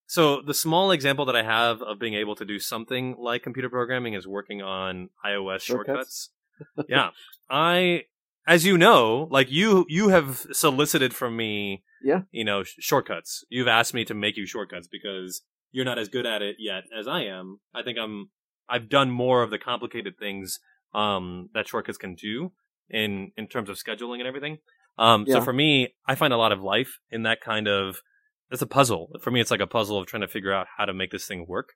so 0.08 0.42
the 0.46 0.54
small 0.54 0.92
example 0.92 1.26
that 1.26 1.36
I 1.36 1.44
have 1.44 1.82
of 1.82 1.98
being 2.00 2.14
able 2.16 2.36
to 2.36 2.46
do 2.46 2.60
something 2.60 3.16
like 3.18 3.44
computer 3.44 3.70
programming 3.70 4.14
is 4.14 4.28
working 4.28 4.62
on 4.62 5.10
iOS 5.26 5.62
Shortcuts? 5.62 6.30
shortcuts. 6.68 6.90
yeah, 6.90 7.10
I, 7.50 8.04
as 8.46 8.66
you 8.66 8.78
know, 8.78 9.28
like 9.32 9.50
you, 9.52 9.86
you 9.90 10.10
have 10.10 10.46
solicited 10.52 11.14
from 11.16 11.36
me, 11.38 11.84
Yeah. 12.04 12.22
you 12.32 12.44
know, 12.44 12.64
sh- 12.64 12.76
shortcuts. 12.80 13.46
You've 13.50 13.68
asked 13.70 13.94
me 13.94 14.04
to 14.06 14.14
make 14.14 14.36
you 14.38 14.46
shortcuts 14.46 14.88
because 14.92 15.42
you're 15.72 15.86
not 15.86 15.98
as 15.98 16.10
good 16.10 16.26
at 16.26 16.42
it 16.42 16.58
yet 16.60 16.84
as 16.98 17.08
I 17.08 17.22
am. 17.24 17.60
I 17.74 17.82
think 17.84 17.98
I'm, 17.98 18.30
I've 18.72 18.90
done 18.90 19.12
more 19.12 19.44
of 19.44 19.52
the 19.52 19.60
complicated 19.60 20.18
things 20.18 20.60
um, 20.94 21.50
that 21.54 21.68
shortcuts 21.68 21.98
can 21.98 22.16
do 22.16 22.52
in 22.90 23.32
in 23.38 23.48
terms 23.48 23.70
of 23.70 23.78
scheduling 23.78 24.20
and 24.20 24.28
everything. 24.28 24.60
Um, 24.98 25.26
Yeah. 25.28 25.36
So 25.36 25.42
for 25.42 25.54
me, 25.54 25.94
I 26.08 26.16
find 26.16 26.34
a 26.34 26.38
lot 26.38 26.52
of 26.52 26.62
life 26.62 27.00
in 27.10 27.24
that 27.24 27.42
kind 27.42 27.68
of. 27.68 28.02
It's 28.50 28.62
a 28.62 28.68
puzzle 28.68 29.12
for 29.22 29.32
me. 29.32 29.40
It's 29.40 29.52
like 29.52 29.62
a 29.62 29.68
puzzle 29.68 29.98
of 29.98 30.08
trying 30.08 30.22
to 30.22 30.28
figure 30.28 30.54
out 30.54 30.68
how 30.78 30.86
to 30.86 30.94
make 30.94 31.12
this 31.12 31.26
thing 31.26 31.46
work. 31.48 31.70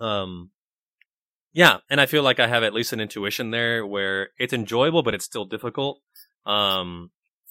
Um, 0.00 0.50
yeah, 1.52 1.78
and 1.90 2.00
I 2.00 2.06
feel 2.06 2.22
like 2.22 2.40
I 2.40 2.46
have 2.46 2.62
at 2.62 2.72
least 2.72 2.94
an 2.94 3.00
intuition 3.00 3.50
there 3.50 3.86
where 3.86 4.30
it's 4.38 4.54
enjoyable, 4.54 5.02
but 5.02 5.14
it's 5.14 5.26
still 5.26 5.44
difficult. 5.44 6.00
Um, 6.46 7.10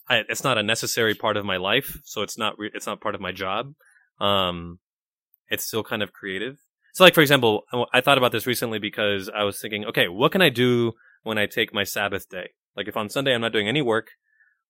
I, 0.09 0.23
it's 0.27 0.43
not 0.43 0.57
a 0.57 0.63
necessary 0.63 1.13
part 1.13 1.37
of 1.37 1.45
my 1.45 1.57
life, 1.57 1.99
so 2.03 2.23
it's 2.23 2.37
not 2.37 2.57
re- 2.57 2.71
it's 2.73 2.87
not 2.87 2.99
part 2.99 3.13
of 3.13 3.21
my 3.21 3.31
job. 3.31 3.73
Um, 4.19 4.79
it's 5.49 5.65
still 5.65 5.83
kind 5.83 6.01
of 6.01 6.11
creative. 6.13 6.57
So, 6.93 7.03
like 7.03 7.13
for 7.13 7.21
example, 7.21 7.63
I- 7.93 8.01
thought 8.01 8.17
about 8.17 8.31
this 8.31 8.45
recently 8.47 8.79
because 8.79 9.29
I 9.29 9.43
was 9.43 9.59
thinking, 9.59 9.85
okay, 9.85 10.07
what 10.07 10.31
can 10.31 10.41
I 10.41 10.49
do 10.49 10.93
when 11.23 11.37
I 11.37 11.45
take 11.45 11.73
my 11.73 11.83
Sabbath 11.83 12.29
day? 12.29 12.51
Like 12.75 12.87
if 12.87 12.97
on 12.97 13.09
Sunday 13.09 13.33
I'm 13.33 13.41
not 13.41 13.53
doing 13.53 13.67
any 13.67 13.81
work, 13.81 14.11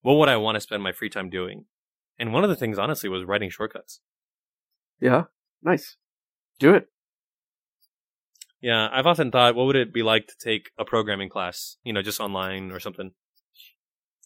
what 0.02 0.14
would 0.14 0.30
I 0.30 0.38
want 0.38 0.56
to 0.56 0.62
spend 0.62 0.84
my 0.84 0.92
free 0.92 1.10
time 1.10 1.30
doing? 1.30 1.66
And 2.20 2.34
one 2.34 2.44
of 2.44 2.50
the 2.50 2.56
things, 2.56 2.78
honestly, 2.78 3.10
was 3.10 3.24
writing 3.24 3.50
shortcuts. 3.50 4.00
Yeah. 5.00 5.26
Nice. 5.64 5.98
Do 6.60 6.74
it. 6.74 6.88
Yeah, 8.62 8.90
I've 8.92 9.08
often 9.08 9.32
thought, 9.32 9.56
what 9.56 9.66
would 9.66 9.76
it 9.76 9.92
be 9.92 10.04
like 10.04 10.28
to 10.28 10.36
take 10.40 10.70
a 10.78 10.86
programming 10.86 11.30
class, 11.30 11.78
you 11.84 11.94
know, 11.94 12.04
just 12.04 12.20
online 12.20 12.72
or 12.72 12.80
something? 12.80 13.12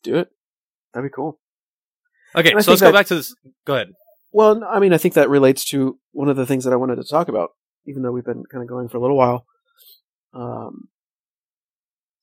Do 0.03 0.17
it. 0.17 0.27
That'd 0.93 1.09
be 1.09 1.13
cool. 1.13 1.39
Okay, 2.35 2.49
so 2.49 2.55
let's 2.55 2.65
think 2.67 2.79
go 2.81 2.91
back 2.91 3.05
to 3.07 3.15
this. 3.15 3.33
Go 3.65 3.75
ahead. 3.75 3.93
Well, 4.33 4.61
I 4.65 4.79
mean, 4.79 4.91
I 4.91 4.97
think 4.97 5.13
that 5.13 5.29
relates 5.29 5.63
to 5.69 5.97
one 6.11 6.27
of 6.27 6.35
the 6.35 6.45
things 6.45 6.65
that 6.65 6.73
I 6.73 6.75
wanted 6.75 6.97
to 6.97 7.05
talk 7.05 7.29
about, 7.29 7.51
even 7.85 8.01
though 8.01 8.11
we've 8.11 8.25
been 8.25 8.43
kind 8.51 8.61
of 8.61 8.69
going 8.69 8.87
for 8.87 8.97
a 8.97 9.01
little 9.01 9.17
while. 9.17 9.45
Um, 10.33 10.89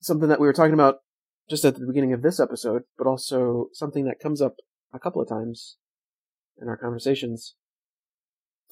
something 0.01 0.29
that 0.29 0.39
we 0.39 0.47
were 0.47 0.53
talking 0.53 0.73
about 0.73 0.97
just 1.49 1.65
at 1.65 1.75
the 1.75 1.85
beginning 1.85 2.13
of 2.13 2.21
this 2.21 2.39
episode, 2.39 2.83
but 2.97 3.07
also 3.07 3.67
something 3.73 4.05
that 4.05 4.19
comes 4.19 4.41
up 4.41 4.55
a 4.93 4.99
couple 4.99 5.21
of 5.21 5.27
times 5.27 5.77
in 6.61 6.67
our 6.67 6.77
conversations. 6.77 7.55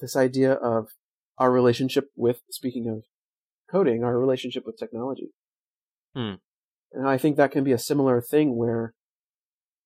This 0.00 0.16
idea 0.16 0.52
of 0.52 0.88
our 1.38 1.50
relationship 1.50 2.10
with, 2.16 2.40
speaking 2.50 2.88
of 2.88 3.04
coding, 3.70 4.04
our 4.04 4.18
relationship 4.18 4.64
with 4.66 4.78
technology. 4.78 5.30
Hmm. 6.14 6.34
And 6.92 7.08
I 7.08 7.16
think 7.18 7.36
that 7.36 7.52
can 7.52 7.64
be 7.64 7.72
a 7.72 7.78
similar 7.78 8.20
thing 8.20 8.56
where 8.56 8.94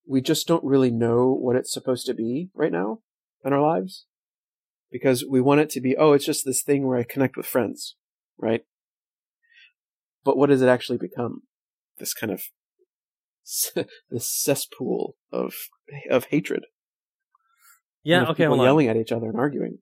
we 0.07 0.20
just 0.20 0.46
don't 0.46 0.64
really 0.64 0.90
know 0.90 1.32
what 1.32 1.57
it's 1.57 1.72
supposed 1.72 2.07
to 2.07 2.14
be 2.14 2.50
right 2.54 2.72
now 2.72 3.00
in 3.44 3.52
our 3.52 3.62
lives 3.62 4.07
because 4.91 5.24
we 5.28 5.41
want 5.41 5.61
it 5.61 5.70
to 5.70 5.80
be 5.80 5.97
oh 5.97 6.12
it's 6.12 6.24
just 6.26 6.45
this 6.45 6.62
thing 6.62 6.87
where 6.87 6.99
i 6.99 7.03
connect 7.03 7.37
with 7.37 7.47
friends 7.47 7.97
right 8.39 8.64
but 10.24 10.37
what 10.37 10.49
does 10.49 10.62
it 10.62 10.68
actually 10.68 10.99
become 10.99 11.43
this 11.99 12.12
kind 12.14 12.32
of 12.32 12.43
this 14.11 14.28
cesspool 14.28 15.16
of 15.32 15.55
of 16.11 16.24
hatred 16.26 16.64
Yeah, 18.03 18.22
of 18.22 18.28
okay, 18.30 18.43
people 18.45 18.49
hold 18.57 18.61
on. 18.61 18.66
yelling 18.66 18.89
at 18.89 18.97
each 18.97 19.12
other 19.12 19.26
and 19.26 19.39
arguing 19.39 19.78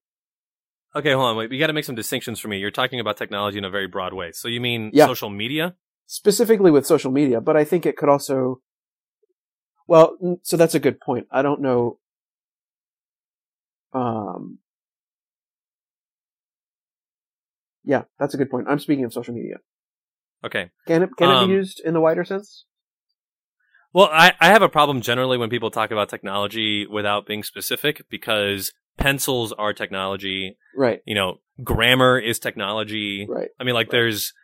Okay, 0.97 1.13
hold 1.13 1.25
on. 1.27 1.37
Wait, 1.37 1.51
you 1.51 1.59
got 1.59 1.67
to 1.67 1.73
make 1.73 1.85
some 1.85 1.97
distinctions 1.97 2.39
for 2.39 2.47
me. 2.47 2.59
You're 2.59 2.71
talking 2.71 3.01
about 3.01 3.17
technology 3.17 3.59
in 3.59 3.65
a 3.65 3.71
very 3.71 3.89
broad 3.89 4.13
way. 4.15 4.31
So 4.31 4.47
you 4.47 4.61
mean 4.61 4.91
Yeah. 4.93 5.07
social 5.07 5.29
media? 5.31 5.75
specifically 6.07 6.71
with 6.71 6.85
social 6.87 7.11
media 7.11 7.41
but 7.41 7.57
i 7.57 7.65
think 7.65 7.87
it 7.87 7.97
could 7.97 8.11
also 8.11 8.61
well 9.87 10.19
so 10.43 10.55
that's 10.55 10.75
a 10.75 10.79
good 10.79 11.01
point 11.01 11.27
i 11.33 11.41
don't 11.41 11.63
know 11.63 11.99
um 13.95 14.59
yeah 17.85 18.03
that's 18.18 18.35
a 18.35 18.37
good 18.37 18.51
point 18.51 18.66
i'm 18.68 18.78
speaking 18.78 19.05
of 19.05 19.12
social 19.12 19.35
media 19.35 19.57
Okay. 20.45 20.68
Can 20.87 21.03
it 21.05 21.11
can 21.16 21.30
it 21.30 21.35
Um, 21.35 21.49
be 21.49 21.55
used 21.55 21.80
in 21.80 21.95
the 21.95 22.01
wider 22.01 22.22
sense? 22.22 22.66
Well, 23.95 24.11
I, 24.12 24.35
I 24.41 24.49
have 24.49 24.61
a 24.61 24.68
problem 24.68 25.01
generally 25.01 25.39
when 25.39 25.49
people 25.49 25.70
talk 25.70 25.91
about 25.91 26.11
technology 26.11 26.87
without 26.87 27.26
being 27.26 27.43
specific 27.43 28.03
because 28.11 28.70
pencils 28.99 29.53
are 29.55 29.72
technology. 29.72 30.59
Right, 30.76 31.01
You 31.07 31.14
know, 31.14 31.41
grammar 31.62 32.18
is 32.18 32.39
technology. 32.39 33.26
right, 33.26 33.49
I 33.59 33.64
mean, 33.64 33.72
like 33.74 33.87
Right. 33.87 33.93
there's, 33.93 34.35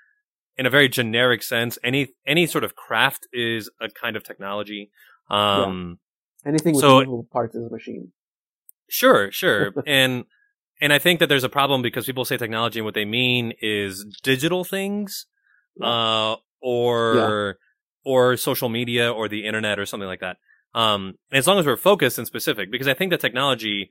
in 0.57 0.65
a 0.65 0.71
very 0.71 0.89
generic 0.89 1.43
sense, 1.43 1.79
any 1.85 2.15
any 2.27 2.47
sort 2.47 2.65
of 2.65 2.75
craft 2.77 3.27
is 3.31 3.69
a 3.79 3.91
kind 3.91 4.17
of 4.17 4.23
technology. 4.25 4.91
Um, 5.29 5.99
Anything 6.47 6.75
with 6.77 6.81
So- 6.81 7.27
parts 7.31 7.55
is 7.55 7.67
a 7.67 7.71
machine. 7.71 8.13
Sure, 8.89 9.31
sure. 9.31 9.75
and 9.87 10.25
and 10.81 10.93
I 10.93 10.99
think 10.99 11.21
that 11.21 11.29
there's 11.29 11.45
a 11.45 11.49
problem 11.49 11.83
because 11.83 12.07
people 12.07 12.25
say 12.25 12.37
technology 12.37 12.79
and 12.79 12.85
what 12.85 12.95
they 12.95 13.05
mean 13.05 13.53
is 13.61 14.05
digital 14.23 14.65
things, 14.65 15.27
uh, 15.83 16.37
or 16.61 17.59
or 18.05 18.37
social 18.37 18.69
media 18.69 19.11
or 19.13 19.29
the 19.29 19.45
internet 19.47 19.79
or 19.79 19.87
something 19.87 20.09
like 20.09 20.21
that. 20.21 20.37
Um, 20.75 21.15
as 21.33 21.47
long 21.47 21.59
as 21.59 21.67
we're 21.67 21.77
focused 21.77 22.17
and 22.19 22.27
specific, 22.27 22.71
because 22.71 22.89
I 22.89 22.95
think 22.95 23.11
that 23.11 23.21
technology, 23.21 23.91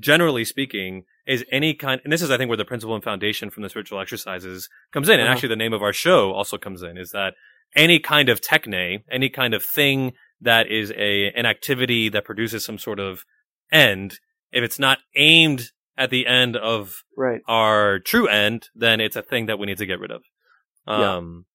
generally 0.00 0.44
speaking, 0.44 1.04
is 1.26 1.44
any 1.50 1.74
kind. 1.74 2.00
And 2.04 2.12
this 2.12 2.22
is, 2.22 2.30
I 2.30 2.36
think, 2.38 2.48
where 2.48 2.56
the 2.56 2.64
principle 2.64 2.94
and 2.94 3.04
foundation 3.04 3.50
from 3.50 3.62
the 3.62 3.68
spiritual 3.68 4.00
exercises 4.00 4.68
comes 4.92 5.08
in, 5.08 5.14
and 5.14 5.22
Uh-huh. 5.22 5.32
actually 5.32 5.50
the 5.50 5.56
name 5.56 5.72
of 5.72 5.82
our 5.82 5.92
show 5.92 6.32
also 6.32 6.58
comes 6.58 6.82
in. 6.82 6.96
Is 6.96 7.10
that 7.12 7.34
any 7.76 7.98
kind 7.98 8.28
of 8.28 8.40
techne, 8.40 9.02
any 9.10 9.28
kind 9.28 9.54
of 9.54 9.62
thing 9.64 10.12
that 10.40 10.66
is 10.66 10.90
a 10.96 11.30
an 11.36 11.46
activity 11.46 12.08
that 12.08 12.24
produces 12.24 12.64
some 12.64 12.78
sort 12.78 12.98
of 12.98 13.24
end, 13.70 14.18
if 14.50 14.64
it's 14.64 14.78
not 14.78 14.98
aimed 15.14 15.70
at 15.96 16.10
the 16.10 16.26
end 16.26 16.56
of 16.56 17.02
Right. 17.16 17.40
our 17.46 17.98
true 17.98 18.26
end, 18.26 18.68
then 18.74 19.00
it's 19.00 19.16
a 19.16 19.22
thing 19.22 19.46
that 19.46 19.58
we 19.58 19.66
need 19.66 19.78
to 19.78 19.86
get 19.86 20.00
rid 20.00 20.10
of. 20.10 20.22
Yeah. 20.86 21.16
Um, 21.16 21.46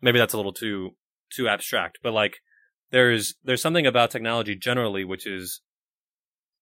maybe 0.00 0.18
that's 0.18 0.34
a 0.34 0.36
little 0.36 0.52
too 0.52 0.96
too 1.34 1.48
abstract, 1.48 1.98
but 2.02 2.12
like 2.12 2.38
there's 2.90 3.34
there's 3.42 3.60
something 3.62 3.86
about 3.86 4.10
technology 4.12 4.54
generally 4.54 5.04
which 5.04 5.26
is 5.26 5.60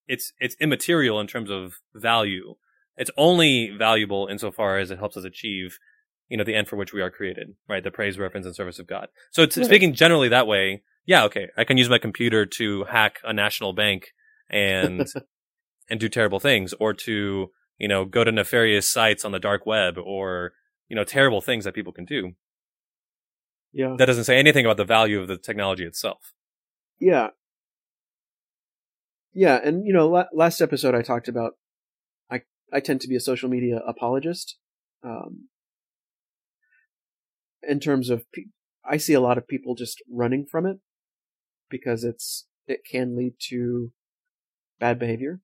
it's 0.06 0.32
it's 0.38 0.56
immaterial 0.60 1.20
in 1.20 1.26
terms 1.26 1.50
of 1.50 1.74
value. 1.94 2.54
It's 2.96 3.10
only 3.16 3.70
valuable 3.76 4.28
insofar 4.30 4.78
as 4.78 4.90
it 4.90 4.98
helps 4.98 5.16
us 5.16 5.24
achieve, 5.24 5.78
you 6.28 6.36
know, 6.36 6.44
the 6.44 6.54
end 6.54 6.68
for 6.68 6.76
which 6.76 6.92
we 6.92 7.00
are 7.02 7.10
created, 7.10 7.48
right? 7.68 7.82
The 7.82 7.90
praise, 7.90 8.18
reference, 8.18 8.46
and 8.46 8.54
service 8.54 8.78
of 8.78 8.86
God. 8.86 9.08
So 9.32 9.42
it's 9.42 9.56
Right. 9.56 9.66
speaking 9.66 9.94
generally 9.94 10.28
that 10.28 10.46
way. 10.46 10.82
Yeah, 11.06 11.24
okay, 11.24 11.48
I 11.56 11.64
can 11.64 11.76
use 11.76 11.90
my 11.90 11.98
computer 11.98 12.46
to 12.46 12.84
hack 12.84 13.16
a 13.24 13.32
national 13.32 13.72
bank 13.74 14.12
and 14.48 15.06
and 15.88 16.00
do 16.00 16.08
terrible 16.08 16.40
things, 16.40 16.72
or 16.74 16.94
to 16.94 17.50
you 17.78 17.88
know 17.88 18.04
go 18.04 18.24
to 18.24 18.32
nefarious 18.32 18.88
sites 18.88 19.24
on 19.24 19.32
the 19.32 19.38
dark 19.38 19.66
web, 19.66 19.98
or 19.98 20.52
you 20.88 20.96
know 20.96 21.04
terrible 21.04 21.40
things 21.40 21.64
that 21.64 21.74
people 21.74 21.92
can 21.92 22.04
do. 22.04 22.32
Yeah. 23.72 23.96
That 23.98 24.06
doesn't 24.06 24.24
say 24.24 24.38
anything 24.38 24.64
about 24.64 24.76
the 24.76 24.84
value 24.84 25.20
of 25.20 25.26
the 25.26 25.36
technology 25.36 25.84
itself. 25.84 26.32
Yeah. 27.00 27.30
Yeah, 29.32 29.58
and 29.62 29.84
you 29.84 29.92
know, 29.92 30.26
last 30.32 30.60
episode 30.60 30.94
I 30.94 31.02
talked 31.02 31.26
about 31.26 31.54
I 32.30 32.42
I 32.72 32.78
tend 32.78 33.00
to 33.00 33.08
be 33.08 33.16
a 33.16 33.20
social 33.20 33.48
media 33.48 33.80
apologist. 33.86 34.56
Um 35.02 35.48
in 37.66 37.80
terms 37.80 38.10
of 38.10 38.30
pe- 38.32 38.52
I 38.84 38.96
see 38.96 39.14
a 39.14 39.20
lot 39.20 39.38
of 39.38 39.48
people 39.48 39.74
just 39.74 40.02
running 40.08 40.46
from 40.46 40.66
it 40.66 40.78
because 41.68 42.04
it's 42.04 42.46
it 42.68 42.80
can 42.88 43.16
lead 43.16 43.34
to 43.48 43.90
bad 44.78 45.00
behavior. 45.00 45.40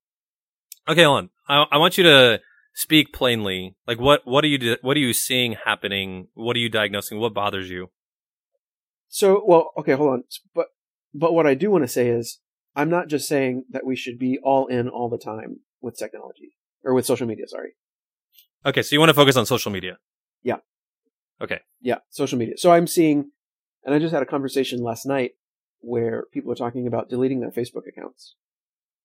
Okay, 0.88 1.04
hold 1.04 1.18
on. 1.18 1.30
I, 1.48 1.66
I 1.72 1.78
want 1.78 1.98
you 1.98 2.04
to 2.04 2.40
speak 2.74 3.12
plainly. 3.12 3.76
Like, 3.86 4.00
what 4.00 4.22
what 4.24 4.44
are 4.44 4.48
you 4.48 4.76
what 4.82 4.96
are 4.96 5.00
you 5.00 5.12
seeing 5.12 5.56
happening? 5.64 6.28
What 6.34 6.56
are 6.56 6.60
you 6.60 6.68
diagnosing? 6.68 7.18
What 7.18 7.34
bothers 7.34 7.70
you? 7.70 7.90
So, 9.08 9.42
well, 9.44 9.72
okay, 9.76 9.92
hold 9.92 10.10
on. 10.10 10.24
But 10.54 10.66
but 11.12 11.32
what 11.34 11.46
I 11.46 11.54
do 11.54 11.70
want 11.70 11.84
to 11.84 11.88
say 11.88 12.08
is 12.08 12.38
I'm 12.74 12.90
not 12.90 13.08
just 13.08 13.28
saying 13.28 13.64
that 13.70 13.84
we 13.84 13.96
should 13.96 14.18
be 14.18 14.38
all 14.42 14.66
in 14.66 14.88
all 14.88 15.08
the 15.08 15.18
time 15.18 15.60
with 15.80 15.98
technology 15.98 16.52
or 16.84 16.94
with 16.94 17.06
social 17.06 17.26
media, 17.26 17.46
sorry. 17.48 17.74
Okay, 18.64 18.82
so 18.82 18.94
you 18.94 19.00
want 19.00 19.10
to 19.10 19.14
focus 19.14 19.36
on 19.36 19.46
social 19.46 19.72
media. 19.72 19.98
Yeah. 20.42 20.56
Okay. 21.40 21.60
Yeah, 21.80 21.98
social 22.10 22.38
media. 22.38 22.56
So 22.58 22.72
I'm 22.72 22.86
seeing, 22.86 23.30
and 23.84 23.94
I 23.94 23.98
just 23.98 24.12
had 24.12 24.22
a 24.22 24.26
conversation 24.26 24.82
last 24.82 25.06
night 25.06 25.32
where 25.80 26.24
people 26.32 26.52
are 26.52 26.56
talking 26.56 26.86
about 26.86 27.08
deleting 27.08 27.40
their 27.40 27.50
Facebook 27.50 27.88
accounts 27.88 28.34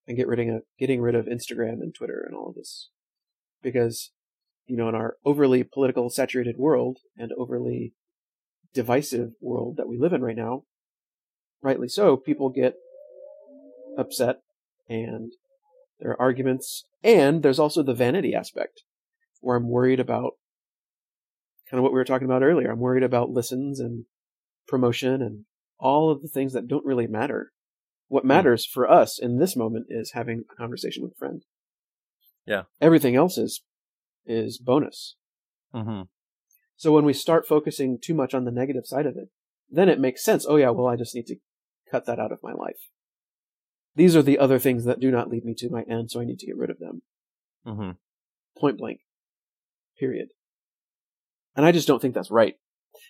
and 0.08 0.18
get 0.18 0.28
rid 0.28 0.40
of 0.40 0.62
getting 0.80 1.02
rid 1.02 1.16
of 1.16 1.26
Instagram 1.26 1.82
and 1.82 1.94
Twitter 1.94 2.24
and 2.26 2.36
all 2.36 2.50
of 2.50 2.56
this 2.56 2.90
because 3.62 4.12
you 4.68 4.78
know 4.78 4.90
in 4.90 4.96
our 4.96 5.18
overly 5.26 5.64
political 5.64 6.10
saturated 6.10 6.58
world 6.58 7.00
and 7.18 7.32
overly 7.38 7.94
divisive 8.74 9.32
world 9.42 9.78
that 9.78 9.88
we 9.88 9.98
live 9.98 10.14
in 10.14 10.22
right 10.22 10.36
now, 10.36 10.64
rightly 11.62 11.88
so, 11.88 12.18
people 12.18 12.50
get 12.50 12.76
upset 13.98 14.42
and 14.90 15.32
there 16.00 16.12
are 16.12 16.22
arguments 16.22 16.86
and 17.04 17.42
there's 17.42 17.60
also 17.60 17.82
the 17.82 17.94
vanity 17.94 18.36
aspect 18.36 18.82
where 19.40 19.56
I'm 19.56 19.70
worried 19.70 20.00
about 20.00 20.34
kind 21.70 21.80
of 21.80 21.84
what 21.84 21.94
we 21.94 22.00
were 22.00 22.06
talking 22.06 22.26
about 22.26 22.44
earlier. 22.44 22.72
I'm 22.72 22.80
worried 22.80 23.04
about 23.04 23.30
listens 23.30 23.80
and 23.80 24.06
promotion 24.68 25.22
and 25.22 25.46
all 25.80 26.10
of 26.12 26.22
the 26.22 26.28
things 26.28 26.54
that 26.54 26.68
don't 26.68 26.86
really 26.86 27.08
matter. 27.08 27.52
What 28.08 28.26
matters 28.26 28.66
for 28.66 28.90
us 28.90 29.20
in 29.20 29.40
this 29.40 29.56
moment 29.56 29.88
is 29.90 30.12
having 30.14 30.44
a 30.52 30.56
conversation 30.56 31.04
with 31.04 31.14
a 31.14 31.18
friend. 31.18 31.44
Yeah. 32.46 32.64
Everything 32.80 33.16
else 33.16 33.38
is 33.38 33.64
is 34.26 34.58
bonus. 34.58 35.16
Mm-hmm. 35.74 36.04
So 36.76 36.92
when 36.92 37.06
we 37.06 37.14
start 37.14 37.48
focusing 37.48 37.98
too 38.02 38.14
much 38.14 38.34
on 38.34 38.46
the 38.46 38.52
negative 38.52 38.86
side 38.86 39.06
of 39.06 39.16
it, 39.16 39.30
then 39.70 39.90
it 39.90 40.00
makes 40.00 40.24
sense. 40.24 40.46
Oh 40.48 40.56
yeah, 40.56 40.70
well 40.70 40.88
I 40.88 40.96
just 40.96 41.16
need 41.16 41.28
to 41.28 41.38
cut 41.90 42.06
that 42.06 42.20
out 42.20 42.32
of 42.32 42.44
my 42.44 42.54
life. 42.54 42.90
These 43.96 44.16
are 44.16 44.22
the 44.22 44.40
other 44.40 44.60
things 44.60 44.86
that 44.86 45.00
do 45.00 45.10
not 45.10 45.30
lead 45.30 45.46
me 45.46 45.56
to 45.58 45.70
my 45.70 45.84
end, 45.90 46.12
so 46.12 46.20
I 46.20 46.26
need 46.26 46.40
to 46.40 46.46
get 46.46 46.58
rid 46.58 46.70
of 46.70 46.80
them. 46.80 47.02
Mm-hmm. 47.66 47.92
point 48.60 48.78
blank. 48.78 49.00
Period. 49.98 50.28
And 51.56 51.66
I 51.66 51.72
just 51.72 51.88
don't 51.88 52.02
think 52.02 52.14
that's 52.14 52.30
right. 52.30 52.56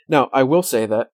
Now, 0.08 0.30
I 0.32 0.44
will 0.44 0.64
say 0.64 0.86
that, 0.86 1.10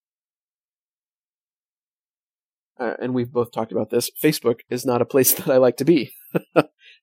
uh, 2.81 2.95
and 2.99 3.13
we've 3.13 3.31
both 3.31 3.51
talked 3.51 3.71
about 3.71 3.91
this, 3.91 4.09
Facebook 4.21 4.61
is 4.69 4.85
not 4.85 5.01
a 5.01 5.05
place 5.05 5.33
that 5.35 5.49
I 5.49 5.57
like 5.57 5.77
to 5.77 5.85
be 5.85 6.13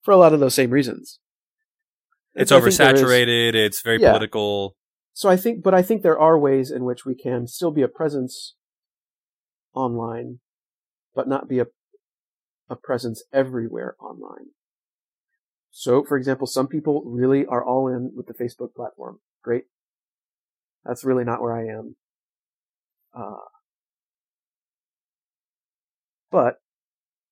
for 0.03 0.11
a 0.11 0.17
lot 0.17 0.35
of 0.35 0.41
those 0.41 0.55
same 0.55 0.71
reasons. 0.71 1.21
It's 2.35 2.51
And 2.51 2.63
I 2.63 2.65
think 2.69 2.81
oversaturated. 2.81 3.55
It's 3.55 3.81
very 3.83 4.01
Yeah. 4.01 4.11
political. 4.11 4.77
So 5.13 5.29
I 5.29 5.37
think, 5.37 5.63
but 5.63 5.75
I 5.75 5.83
think 5.83 6.03
there 6.03 6.19
are 6.19 6.39
ways 6.39 6.71
in 6.71 6.85
which 6.85 7.05
we 7.05 7.15
can 7.15 7.47
still 7.47 7.71
be 7.71 7.83
a 7.83 7.89
presence 7.89 8.55
online, 9.75 10.41
but 11.15 11.29
not 11.29 11.49
be 11.49 11.59
a, 11.61 11.67
a 12.69 12.77
presence 12.77 13.25
everywhere 13.33 13.97
online. 14.01 14.51
So, 15.71 16.05
for 16.05 16.17
example, 16.17 16.47
some 16.47 16.67
people 16.67 17.03
really 17.05 17.47
are 17.47 17.65
all 17.65 17.89
in 17.89 18.13
with 18.17 18.27
the 18.27 18.35
Facebook 18.35 18.75
platform. 18.75 19.21
Great. 19.43 19.65
That's 20.85 21.05
really 21.05 21.25
not 21.25 21.43
where 21.43 21.57
I 21.57 21.67
am. 21.67 21.97
Uh, 23.15 23.45
but, 26.31 26.57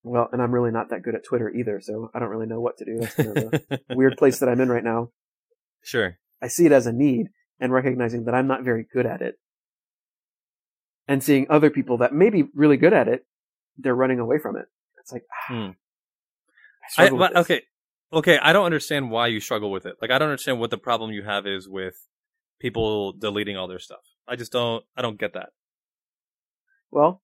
well, 0.02 0.28
and 0.32 0.40
I'm 0.40 0.52
really 0.52 0.70
not 0.70 0.90
that 0.90 1.02
good 1.02 1.14
at 1.14 1.24
Twitter 1.24 1.50
either, 1.50 1.80
so 1.80 2.10
I 2.14 2.18
don't 2.18 2.28
really 2.28 2.46
know 2.46 2.60
what 2.60 2.78
to 2.78 2.84
do. 2.84 2.98
That's 2.98 3.14
kind 3.14 3.36
of 3.36 3.54
a 3.70 3.96
weird 3.96 4.16
place 4.16 4.38
that 4.40 4.48
I'm 4.48 4.60
in 4.60 4.68
right 4.68 4.84
now. 4.84 5.10
Sure. 5.82 6.18
I 6.42 6.48
see 6.48 6.66
it 6.66 6.72
as 6.72 6.88
a 6.88 6.92
need 6.92 7.28
and 7.60 7.72
recognizing 7.72 8.24
that 8.24 8.34
I'm 8.34 8.48
not 8.48 8.64
very 8.64 8.84
good 8.92 9.06
at 9.06 9.22
it. 9.22 9.36
And 11.06 11.22
seeing 11.22 11.46
other 11.48 11.70
people 11.70 11.98
that 11.98 12.12
may 12.12 12.28
be 12.28 12.48
really 12.54 12.76
good 12.76 12.92
at 12.92 13.06
it, 13.06 13.24
they're 13.78 13.94
running 13.94 14.18
away 14.18 14.38
from 14.38 14.56
it. 14.56 14.64
It's 15.00 15.12
like, 15.12 15.22
ah, 15.32 15.54
Hmm. 15.54 15.70
I 16.98 17.06
I, 17.06 17.10
but, 17.10 17.36
okay, 17.36 17.62
okay. 18.12 18.36
I 18.36 18.52
don't 18.52 18.64
understand 18.64 19.12
why 19.12 19.28
you 19.28 19.38
struggle 19.38 19.70
with 19.70 19.86
it. 19.86 19.94
Like, 20.02 20.10
I 20.10 20.18
don't 20.18 20.28
understand 20.28 20.58
what 20.58 20.70
the 20.70 20.78
problem 20.78 21.12
you 21.12 21.22
have 21.22 21.46
is 21.46 21.68
with 21.68 21.94
people 22.58 23.12
deleting 23.12 23.56
all 23.56 23.68
their 23.68 23.78
stuff. 23.78 24.02
I 24.26 24.34
just 24.34 24.50
don't. 24.50 24.84
I 24.96 25.02
don't 25.02 25.20
get 25.20 25.34
that. 25.34 25.50
Well, 26.90 27.22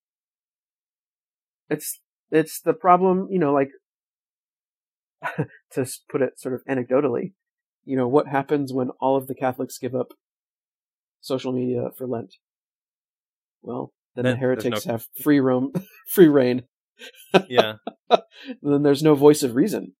it's 1.73 2.01
it's 2.31 2.61
the 2.61 2.73
problem, 2.73 3.29
you 3.31 3.39
know, 3.39 3.53
like 3.53 3.71
to 5.73 5.87
put 6.11 6.23
it 6.23 6.39
sort 6.39 6.55
of 6.55 6.63
anecdotally, 6.69 7.33
you 7.85 7.97
know, 7.97 8.09
what 8.09 8.29
happens 8.29 8.73
when 8.73 8.91
all 9.01 9.17
of 9.17 9.27
the 9.27 9.35
Catholics 9.35 9.79
give 9.79 9.95
up 9.95 10.13
social 11.21 11.53
media 11.53 11.89
for 11.97 12.07
Lent? 12.07 12.35
Well, 13.63 13.93
then, 14.17 14.25
the 14.25 14.37
heretics 14.37 14.87
no- 14.87 14.93
have 14.93 15.07
free 15.23 15.41
roam, 15.41 15.73
free 16.09 16.29
reign. 16.29 16.65
Yeah. 17.49 17.75
then 18.63 18.83
there's 18.83 19.03
no 19.03 19.15
voice 19.15 19.43
of 19.43 19.55
reason. 19.55 19.95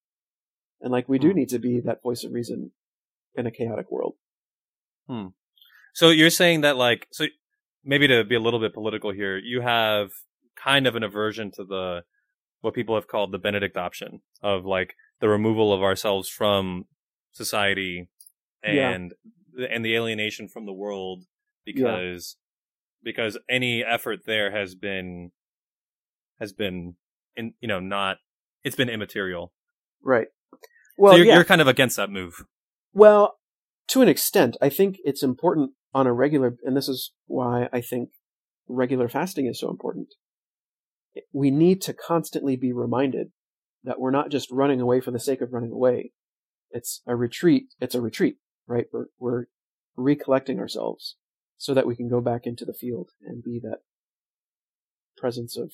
And 0.81 0.91
like 0.91 1.09
we 1.09 1.19
do 1.19 1.31
Hmm. 1.31 1.37
need 1.37 1.49
to 1.51 1.59
be 1.59 1.81
that 1.85 2.03
voice 2.03 2.25
of 2.25 2.33
reason 2.33 2.73
in 3.35 3.47
a 3.47 3.51
chaotic 3.51 3.91
world. 3.91 4.15
Hmm. 5.09 5.29
So 5.95 6.11
you're 6.11 6.31
saying 6.31 6.63
that 6.63 6.77
like 6.77 7.07
so 7.13 7.27
maybe 7.85 8.09
to 8.09 8.25
be 8.25 8.35
a 8.35 8.41
little 8.41 8.61
bit 8.61 8.75
political 8.75 9.13
here, 9.13 9.39
you 9.39 9.61
have 9.61 10.11
kind 10.63 10.87
of 10.87 10.97
an 10.97 11.03
aversion 11.03 11.51
to 11.53 11.65
the 11.65 12.03
what 12.61 12.75
people 12.75 12.95
have 12.95 13.09
called 13.09 13.33
the 13.33 13.39
Benedict 13.39 13.77
option 13.77 14.21
of 14.43 14.65
like 14.65 14.95
the 15.21 15.29
removal 15.29 15.73
of 15.73 15.83
ourselves 15.83 16.29
from 16.29 16.85
society 17.33 18.09
Yeah. 18.65 18.91
and 18.91 19.13
and 19.71 19.85
the 19.85 19.95
alienation 19.95 20.49
from 20.49 20.67
the 20.67 20.73
world 20.73 21.25
because 21.65 22.37
because 23.03 23.39
any 23.49 23.83
effort 23.85 24.21
there 24.27 24.51
has 24.53 24.75
been 24.75 25.33
has 26.39 26.53
been 26.53 26.95
in 27.37 27.55
you 27.61 27.69
know 27.69 27.81
not 27.81 28.19
it's 28.65 28.77
been 28.77 28.89
immaterial. 28.89 29.53
Right. 30.03 30.29
Well, 30.97 31.13
so 31.13 31.17
you're, 31.17 31.27
yeah. 31.27 31.35
you're 31.35 31.45
kind 31.45 31.61
of 31.61 31.69
against 31.69 31.97
that 31.97 32.11
move. 32.11 32.45
Well, 32.93 33.39
to 33.89 34.03
an 34.03 34.09
extent, 34.09 34.57
I 34.61 34.69
think 34.69 34.99
it's 35.05 35.23
important 35.23 35.73
on 35.95 36.07
a 36.07 36.13
regular, 36.13 36.57
and 36.65 36.77
this 36.77 36.89
is 36.89 37.13
why 37.27 37.69
I 37.73 37.81
think 37.81 38.11
regular 38.69 39.09
fasting 39.09 39.47
is 39.47 39.59
so 39.59 39.71
important. 39.71 40.09
We 41.33 41.51
need 41.51 41.83
to 41.83 41.93
constantly 41.93 42.57
be 42.57 42.73
reminded 42.73 43.33
that 43.85 44.01
we're 44.01 44.11
not 44.11 44.31
just 44.31 44.51
running 44.51 44.81
away 44.81 45.01
for 45.01 45.11
the 45.11 45.21
sake 45.21 45.41
of 45.41 45.53
running 45.53 45.73
away. 45.73 46.13
It's 46.71 47.03
a 47.07 47.15
retreat. 47.17 47.65
It's 47.81 47.95
a 47.95 48.01
retreat, 48.01 48.37
right? 48.67 48.87
We're, 48.93 49.07
we're 49.19 49.45
recollecting 49.97 50.59
ourselves 50.59 51.17
so 51.59 51.75
that 51.75 51.87
we 51.87 51.97
can 51.97 52.09
go 52.09 52.21
back 52.21 52.47
into 52.47 52.65
the 52.65 52.73
field 52.73 53.11
and 53.25 53.43
be 53.43 53.61
that 53.63 53.79
presence 55.17 55.57
of 55.57 55.73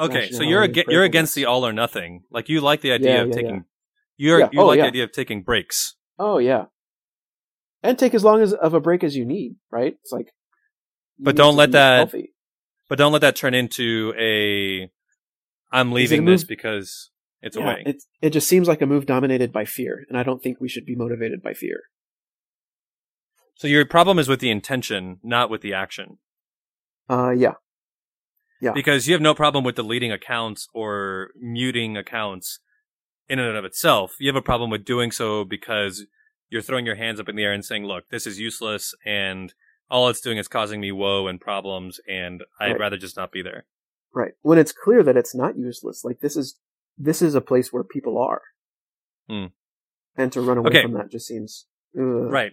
Okay, 0.00 0.30
so 0.32 0.42
you're 0.42 0.64
ag- 0.64 0.86
you're 0.88 1.04
against 1.04 1.36
the 1.36 1.44
all 1.44 1.64
or 1.64 1.72
nothing. 1.72 2.24
Like 2.28 2.48
you 2.48 2.60
like 2.60 2.80
the 2.80 2.90
idea 2.90 3.14
Yeah, 3.16 3.20
of 3.22 3.28
yeah, 3.28 3.34
taking 3.34 3.54
yeah. 3.54 3.60
you're 4.16 4.40
you 4.52 4.60
oh, 4.60 4.66
like 4.66 4.80
the 4.80 4.86
idea 4.86 5.04
of 5.04 5.12
taking 5.12 5.42
breaks. 5.42 5.94
Oh 6.18 6.38
yeah. 6.38 6.64
And 7.82 7.96
take 7.96 8.12
as 8.14 8.24
long 8.24 8.40
as 8.42 8.52
of 8.52 8.74
a 8.74 8.80
break 8.80 9.04
as 9.04 9.14
you 9.14 9.24
need, 9.24 9.54
right? 9.70 9.94
It's 10.02 10.10
like 10.10 10.32
But 11.18 11.36
don't 11.36 11.54
let 11.54 11.70
that- 11.72 11.98
healthy. 11.98 12.33
But 12.88 12.98
don't 12.98 13.12
let 13.12 13.20
that 13.22 13.36
turn 13.36 13.54
into 13.54 14.12
a 14.18 14.90
I'm 15.72 15.88
Is 15.88 15.90
it 15.90 15.92
a 15.92 15.94
leaving 15.94 16.24
this 16.26 16.44
because 16.44 17.10
it's 17.40 17.56
yeah, 17.56 17.62
a 17.62 17.66
way. 17.66 17.82
it 17.86 18.02
it 18.22 18.30
just 18.30 18.48
seems 18.48 18.68
like 18.68 18.82
a 18.82 18.86
move 18.86 19.06
dominated 19.06 19.52
by 19.52 19.64
fear, 19.64 20.04
and 20.08 20.18
I 20.18 20.22
don't 20.22 20.42
think 20.42 20.60
we 20.60 20.68
should 20.68 20.84
be 20.86 20.94
motivated 20.94 21.42
by 21.42 21.54
fear. 21.54 21.80
So 23.56 23.68
your 23.68 23.84
problem 23.86 24.18
is 24.18 24.28
with 24.28 24.40
the 24.40 24.50
intention, 24.50 25.18
not 25.22 25.48
with 25.50 25.60
the 25.62 25.72
action. 25.72 26.18
Uh, 27.08 27.30
yeah, 27.30 27.52
Yeah. 28.60 28.72
Because 28.72 29.06
you 29.06 29.14
have 29.14 29.20
no 29.20 29.34
problem 29.34 29.62
with 29.62 29.76
deleting 29.76 30.10
accounts 30.10 30.68
or 30.74 31.30
muting 31.38 31.96
accounts 31.96 32.60
in 33.28 33.38
and 33.38 33.56
of 33.56 33.64
itself. 33.64 34.14
You 34.18 34.28
have 34.28 34.36
a 34.36 34.42
problem 34.42 34.70
with 34.70 34.84
doing 34.84 35.10
so 35.10 35.44
because 35.44 36.06
you're 36.48 36.62
throwing 36.62 36.86
your 36.86 36.96
hands 36.96 37.20
up 37.20 37.28
in 37.28 37.36
the 37.36 37.44
air 37.44 37.52
and 37.52 37.64
saying, 37.64 37.84
look, 37.84 38.08
this 38.10 38.26
is 38.26 38.40
useless 38.40 38.94
and 39.04 39.52
all 39.94 40.08
it's 40.08 40.20
doing 40.20 40.38
is 40.38 40.48
causing 40.48 40.80
me 40.80 40.90
woe 40.90 41.28
and 41.28 41.40
problems 41.40 42.00
and 42.08 42.42
I'd 42.60 42.72
Right. 42.72 42.80
rather 42.80 42.96
just 42.96 43.16
not 43.16 43.30
be 43.30 43.42
there. 43.42 43.64
right. 44.12 44.32
When 44.42 44.58
it's 44.58 44.72
clear 44.72 45.02
that 45.04 45.16
it's 45.16 45.34
not 45.34 45.56
useless, 45.56 46.04
like 46.04 46.18
this 46.20 46.36
is 46.36 46.58
this 46.98 47.20
is 47.22 47.34
a 47.34 47.40
place 47.50 47.72
where 47.72 47.84
people 47.84 48.16
are, 48.18 48.42
Hmm. 49.28 49.46
and 50.16 50.32
to 50.32 50.40
run 50.40 50.58
away 50.58 50.68
Okay. 50.70 50.82
from 50.82 50.92
that 50.94 51.10
just 51.10 51.26
seems 51.26 51.66
ugh. 51.98 52.30
Right. 52.38 52.52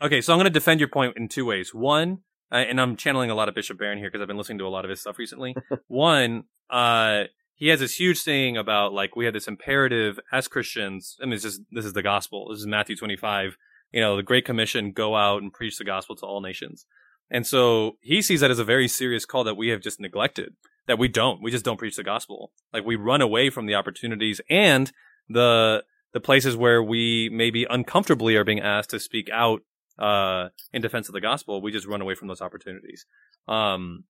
Okay, 0.00 0.20
so 0.20 0.32
I'm 0.32 0.38
going 0.38 0.44
to 0.52 0.58
defend 0.60 0.80
your 0.80 0.88
point 0.88 1.16
in 1.16 1.28
two 1.28 1.44
ways. 1.46 1.72
One, 1.74 2.08
uh, 2.50 2.56
and 2.56 2.80
I'm 2.80 2.96
channeling 2.96 3.30
a 3.30 3.34
lot 3.34 3.48
of 3.48 3.54
Bishop 3.54 3.78
Barron 3.78 3.98
here 3.98 4.08
because 4.08 4.20
I've 4.22 4.28
been 4.28 4.36
listening 4.38 4.58
to 4.58 4.66
a 4.66 4.74
lot 4.76 4.84
of 4.84 4.90
his 4.90 5.00
stuff 5.00 5.18
recently. 5.18 5.54
One, 5.88 6.44
uh, 6.70 7.24
he 7.54 7.68
has 7.68 7.80
this 7.80 7.94
huge 8.00 8.22
thing 8.22 8.56
about 8.56 8.92
like 8.92 9.14
we 9.14 9.24
have 9.26 9.34
this 9.34 9.46
imperative 9.48 10.18
as 10.32 10.48
Christians. 10.48 11.16
I 11.22 11.24
mean, 11.26 11.34
it's 11.34 11.42
just 11.44 11.60
this 11.70 11.84
is 11.84 11.92
the 11.92 12.02
gospel. 12.02 12.48
This 12.50 12.58
is 12.60 12.66
Matthew 12.66 12.96
25. 12.96 13.56
You 13.92 14.00
know, 14.00 14.16
the 14.16 14.22
Great 14.22 14.44
Commission: 14.44 14.92
go 14.92 15.16
out 15.16 15.42
and 15.42 15.52
preach 15.52 15.78
the 15.78 15.84
gospel 15.84 16.16
to 16.16 16.26
all 16.26 16.40
nations. 16.40 16.86
And 17.30 17.46
so 17.46 17.96
he 18.00 18.20
sees 18.20 18.40
that 18.40 18.50
as 18.50 18.58
a 18.58 18.64
very 18.64 18.88
serious 18.88 19.24
call 19.24 19.44
that 19.44 19.56
we 19.56 19.68
have 19.68 19.80
just 19.80 20.00
neglected. 20.00 20.54
That 20.86 20.98
we 20.98 21.08
don't. 21.08 21.42
We 21.42 21.50
just 21.50 21.64
don't 21.64 21.78
preach 21.78 21.96
the 21.96 22.02
gospel. 22.02 22.52
Like 22.72 22.84
we 22.84 22.96
run 22.96 23.22
away 23.22 23.50
from 23.50 23.66
the 23.66 23.74
opportunities 23.74 24.40
and 24.50 24.92
the 25.28 25.84
the 26.12 26.20
places 26.20 26.56
where 26.56 26.82
we 26.82 27.30
maybe 27.32 27.66
uncomfortably 27.70 28.36
are 28.36 28.44
being 28.44 28.60
asked 28.60 28.90
to 28.90 29.00
speak 29.00 29.30
out 29.32 29.62
uh, 29.98 30.48
in 30.72 30.82
defense 30.82 31.08
of 31.08 31.14
the 31.14 31.20
gospel, 31.20 31.62
we 31.62 31.72
just 31.72 31.86
run 31.86 32.02
away 32.02 32.14
from 32.14 32.28
those 32.28 32.40
opportunities. 32.40 33.06
Um, 33.48 34.04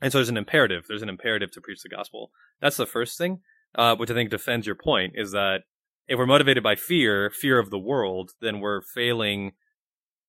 and 0.00 0.12
so 0.12 0.18
there's 0.18 0.28
an 0.28 0.36
imperative. 0.36 0.84
There's 0.88 1.02
an 1.02 1.08
imperative 1.08 1.50
to 1.52 1.60
preach 1.60 1.82
the 1.82 1.88
gospel. 1.88 2.30
That's 2.60 2.76
the 2.76 2.86
first 2.86 3.16
thing, 3.16 3.40
uh, 3.74 3.96
which 3.96 4.10
I 4.10 4.14
think 4.14 4.30
defends 4.30 4.66
your 4.66 4.76
point, 4.76 5.14
is 5.16 5.32
that 5.32 5.62
if 6.08 6.18
we're 6.18 6.26
motivated 6.26 6.62
by 6.62 6.74
fear, 6.74 7.30
fear 7.30 7.58
of 7.58 7.70
the 7.70 7.78
world, 7.78 8.32
then 8.40 8.60
we're 8.60 8.82
failing 8.82 9.52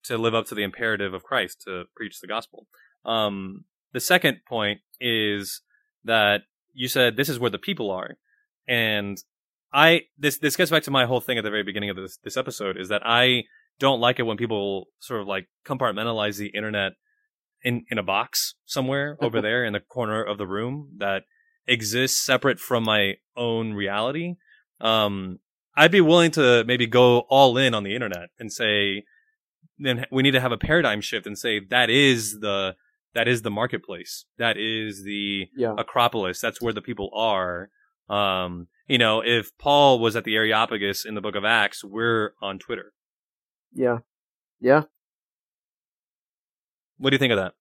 to 0.04 0.18
live 0.18 0.34
up 0.34 0.46
to 0.48 0.56
the 0.56 0.64
imperative 0.64 1.14
of 1.14 1.24
Christ 1.24 1.62
to 1.66 1.84
preach 1.96 2.20
the 2.20 2.28
gospel. 2.28 2.68
Um, 3.06 3.66
the 3.94 4.00
second 4.00 4.40
point 4.48 4.80
is 5.00 5.62
that 6.04 6.42
you 6.74 6.88
said 6.88 7.16
this 7.16 7.30
is 7.30 7.40
where 7.40 7.52
the 7.52 7.58
people 7.58 7.92
are, 7.92 8.18
and 8.68 9.18
I 9.74 10.04
this 10.18 10.38
this 10.38 10.56
gets 10.56 10.72
back 10.72 10.84
to 10.84 10.92
my 10.92 11.06
whole 11.06 11.22
thing 11.22 11.38
at 11.38 11.44
the 11.44 11.50
very 11.50 11.64
beginning 11.64 11.90
of 11.90 11.96
this 11.96 12.18
this 12.24 12.38
episode 12.38 12.78
is 12.78 12.90
that 12.90 13.02
I 13.06 13.44
don't 13.80 14.00
like 14.00 14.20
it 14.20 14.24
when 14.24 14.38
people 14.38 14.88
sort 15.00 15.22
of 15.22 15.28
like 15.28 15.48
compartmentalize 15.66 16.38
the 16.38 16.48
internet 16.48 16.94
in 17.64 17.86
in 17.90 17.98
a 17.98 18.04
box 18.04 18.56
somewhere 18.66 19.18
over 19.22 19.42
there 19.42 19.64
in 19.64 19.74
the 19.74 19.80
corner 19.80 20.24
of 20.24 20.38
the 20.38 20.48
room 20.48 20.90
that 20.98 21.24
exists 21.68 22.24
separate 22.24 22.60
from 22.60 22.84
my 22.84 23.16
own 23.36 23.74
reality. 23.74 24.36
Um, 24.80 25.40
I'd 25.78 25.92
be 25.92 26.02
willing 26.02 26.32
to 26.32 26.64
maybe 26.66 26.88
go 26.88 27.20
all 27.30 27.56
in 27.58 27.74
on 27.74 27.84
the 27.84 27.94
internet 27.94 28.30
and 28.40 28.52
say, 28.52 29.04
then 29.78 30.06
we 30.12 30.24
need 30.24 30.32
to 30.32 30.40
have 30.42 30.52
a 30.52 30.58
paradigm 30.58 31.02
shift 31.02 31.28
and 31.28 31.38
say 31.38 31.60
that 31.70 31.90
is 31.90 32.40
the 32.40 32.76
that 33.14 33.28
is 33.28 33.44
the 33.44 33.52
marketplace. 33.52 34.26
That 34.38 34.58
is 34.58 35.04
the 35.04 35.48
Yeah, 35.56 35.74
Acropolis. 35.78 36.42
That's 36.42 36.60
where 36.62 36.74
the 36.74 36.82
people 36.82 37.10
are. 37.14 37.70
Um, 38.10 38.68
you 38.88 38.98
know, 38.98 39.22
if 39.24 39.56
Paul 39.58 40.00
was 40.00 40.16
at 40.16 40.24
the 40.24 40.36
Areopagus 40.36 41.06
in 41.06 41.14
the 41.16 41.22
book 41.22 41.36
of 41.36 41.46
Acts, 41.46 41.84
we're 41.84 42.34
on 42.42 42.58
Twitter. 42.60 42.94
yeah, 43.74 44.00
yeah, 44.60 44.84
What 46.98 47.12
do 47.12 47.16
you 47.16 47.20
think 47.20 47.34
of 47.34 47.38
that? 47.38 47.54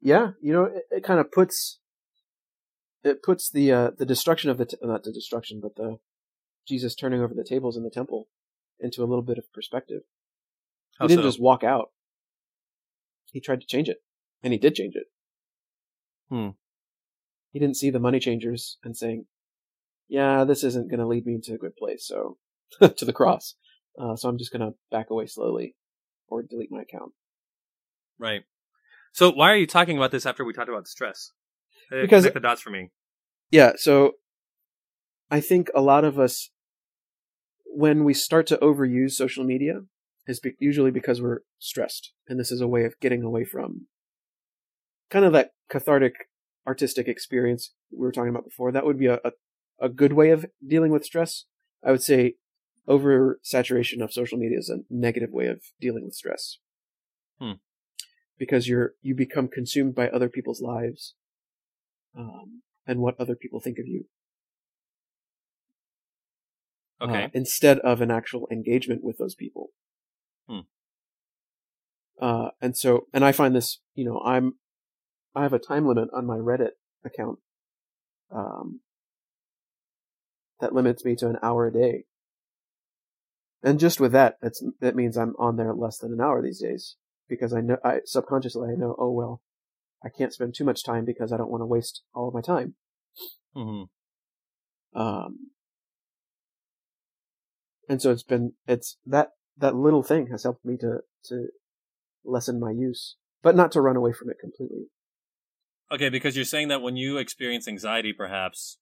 yeah. 0.00 0.30
You 0.40 0.52
know, 0.52 0.64
it, 0.64 0.82
it 0.90 1.04
kind 1.04 1.18
of 1.18 1.32
puts 1.32 1.80
it 3.02 3.22
puts 3.22 3.50
the 3.50 3.72
uh, 3.72 3.90
the 3.96 4.06
destruction 4.06 4.50
of 4.50 4.58
the 4.58 4.66
t- 4.66 4.76
not 4.82 5.02
the 5.02 5.12
destruction, 5.12 5.60
but 5.60 5.74
the 5.76 5.98
Jesus 6.68 6.94
turning 6.94 7.20
over 7.20 7.34
the 7.34 7.44
tables 7.44 7.76
in 7.76 7.82
the 7.82 7.90
temple 7.90 8.28
into 8.80 9.02
a 9.02 9.06
little 9.06 9.22
bit 9.22 9.38
of 9.38 9.52
perspective. 9.52 10.02
How 10.98 11.06
he 11.06 11.08
didn't 11.14 11.24
so? 11.24 11.28
just 11.28 11.40
walk 11.40 11.64
out. 11.64 11.90
He 13.32 13.40
tried 13.40 13.60
to 13.60 13.66
change 13.66 13.88
it, 13.88 13.98
and 14.42 14.52
he 14.52 14.58
did 14.58 14.74
change 14.74 14.94
it. 14.96 15.06
Hmm. 16.30 16.50
He 17.52 17.58
didn't 17.58 17.76
see 17.76 17.90
the 17.90 17.98
money 18.00 18.18
changers 18.20 18.78
and 18.82 18.96
saying, 18.96 19.26
"Yeah, 20.08 20.44
this 20.44 20.62
isn't 20.64 20.90
going 20.90 21.00
to 21.00 21.06
lead 21.06 21.26
me 21.26 21.38
to 21.42 21.54
a 21.54 21.58
good 21.58 21.76
place." 21.76 22.06
So, 22.06 22.38
to 22.80 23.04
the 23.04 23.12
cross. 23.12 23.54
Uh, 23.98 24.14
so 24.16 24.28
I'm 24.28 24.38
just 24.38 24.52
going 24.52 24.60
to 24.60 24.76
back 24.90 25.10
away 25.10 25.26
slowly, 25.26 25.74
or 26.28 26.42
delete 26.42 26.70
my 26.70 26.82
account 26.82 27.12
Right. 28.18 28.42
So 29.12 29.30
why 29.30 29.52
are 29.52 29.56
you 29.56 29.66
talking 29.66 29.96
about 29.96 30.10
this 30.10 30.26
after 30.26 30.44
we 30.44 30.52
talked 30.52 30.68
about 30.68 30.88
stress? 30.88 31.32
Uh, 31.92 32.02
Because- 32.02 32.24
connect 32.24 32.34
the 32.34 32.40
dots 32.40 32.60
for 32.60 32.70
me. 32.70 32.90
Yeah, 33.50 33.72
so 33.76 34.12
I 35.30 35.40
think 35.40 35.70
a 35.74 35.80
lot 35.80 36.04
of 36.04 36.18
us, 36.18 36.50
when 37.68 38.04
we 38.04 38.14
start 38.14 38.46
to 38.48 38.56
overuse 38.58 39.12
social 39.12 39.44
media, 39.44 39.82
is 40.26 40.40
be- 40.40 40.56
usually 40.58 40.90
because 40.90 41.20
we're 41.20 41.40
stressed, 41.58 42.12
and 42.28 42.38
this 42.38 42.52
is 42.52 42.60
a 42.60 42.68
way 42.68 42.84
of 42.84 42.98
getting 43.00 43.22
away 43.22 43.44
from 43.44 43.86
kind 45.10 45.24
of 45.24 45.32
that 45.32 45.52
cathartic 45.70 46.28
artistic 46.66 47.08
experience 47.08 47.72
we 47.90 47.98
were 47.98 48.12
talking 48.12 48.30
about 48.30 48.44
before. 48.44 48.70
That 48.70 48.84
would 48.84 48.98
be 48.98 49.06
a, 49.06 49.20
a, 49.24 49.32
a 49.80 49.88
good 49.88 50.12
way 50.12 50.30
of 50.30 50.46
dealing 50.66 50.92
with 50.92 51.04
stress. 51.04 51.44
I 51.84 51.90
would 51.90 52.02
say 52.02 52.34
oversaturation 52.86 54.02
of 54.02 54.12
social 54.12 54.38
media 54.38 54.58
is 54.58 54.68
a 54.68 54.80
negative 54.90 55.30
way 55.30 55.46
of 55.46 55.62
dealing 55.80 56.04
with 56.04 56.14
stress. 56.14 56.58
Hmm. 57.40 57.52
Because 58.38 58.68
you're 58.68 58.92
you 59.02 59.14
become 59.14 59.48
consumed 59.48 59.94
by 59.94 60.08
other 60.08 60.28
people's 60.28 60.60
lives, 60.60 61.14
um, 62.16 62.62
and 62.86 63.00
what 63.00 63.18
other 63.18 63.34
people 63.34 63.60
think 63.60 63.78
of 63.78 63.86
you 63.86 64.04
Okay. 67.00 67.24
uh, 67.24 67.28
instead 67.32 67.78
of 67.80 68.00
an 68.00 68.10
actual 68.10 68.48
engagement 68.50 69.04
with 69.04 69.18
those 69.18 69.34
people. 69.34 69.68
Hmm. 70.48 70.60
Uh, 72.20 72.50
and 72.60 72.76
so, 72.76 73.06
and 73.12 73.24
I 73.24 73.32
find 73.32 73.54
this, 73.54 73.80
you 73.94 74.04
know, 74.04 74.20
I'm, 74.24 74.54
I 75.34 75.42
have 75.42 75.52
a 75.52 75.58
time 75.60 75.86
limit 75.86 76.08
on 76.12 76.26
my 76.26 76.36
Reddit 76.36 76.72
account, 77.04 77.38
um, 78.34 78.80
that 80.60 80.74
limits 80.74 81.04
me 81.04 81.14
to 81.16 81.28
an 81.28 81.38
hour 81.42 81.66
a 81.66 81.72
day. 81.72 82.04
And 83.62 83.78
just 83.78 84.00
with 84.00 84.12
that, 84.12 84.36
that's, 84.42 84.64
that 84.80 84.96
means 84.96 85.16
I'm 85.16 85.34
on 85.38 85.56
there 85.56 85.74
less 85.74 85.98
than 85.98 86.12
an 86.12 86.20
hour 86.20 86.42
these 86.42 86.60
days 86.60 86.96
because 87.28 87.52
I 87.52 87.60
know, 87.60 87.76
I 87.84 88.00
subconsciously 88.04 88.70
I 88.72 88.76
know, 88.76 88.96
oh 88.98 89.10
well, 89.10 89.42
I 90.04 90.08
can't 90.08 90.32
spend 90.32 90.54
too 90.54 90.64
much 90.64 90.84
time 90.84 91.04
because 91.04 91.32
I 91.32 91.36
don't 91.36 91.50
want 91.50 91.62
to 91.62 91.66
waste 91.66 92.02
all 92.14 92.28
of 92.28 92.34
my 92.34 92.40
time. 92.40 92.74
hmm 93.54 93.82
Um, 94.94 95.50
and 97.88 98.00
so 98.02 98.10
it's 98.10 98.22
been 98.22 98.52
it's 98.66 98.96
that 99.06 99.28
that 99.56 99.74
little 99.74 100.02
thing 100.02 100.28
has 100.30 100.42
helped 100.44 100.64
me 100.64 100.76
to 100.78 100.98
to 101.24 101.48
lessen 102.24 102.60
my 102.60 102.70
use, 102.70 103.16
but 103.42 103.56
not 103.56 103.72
to 103.72 103.80
run 103.80 103.96
away 103.96 104.12
from 104.12 104.30
it 104.30 104.36
completely. 104.40 104.86
Okay, 105.90 106.10
because 106.10 106.36
you're 106.36 106.44
saying 106.44 106.68
that 106.68 106.82
when 106.82 106.96
you 106.96 107.16
experience 107.16 107.66
anxiety, 107.66 108.12
perhaps, 108.12 108.78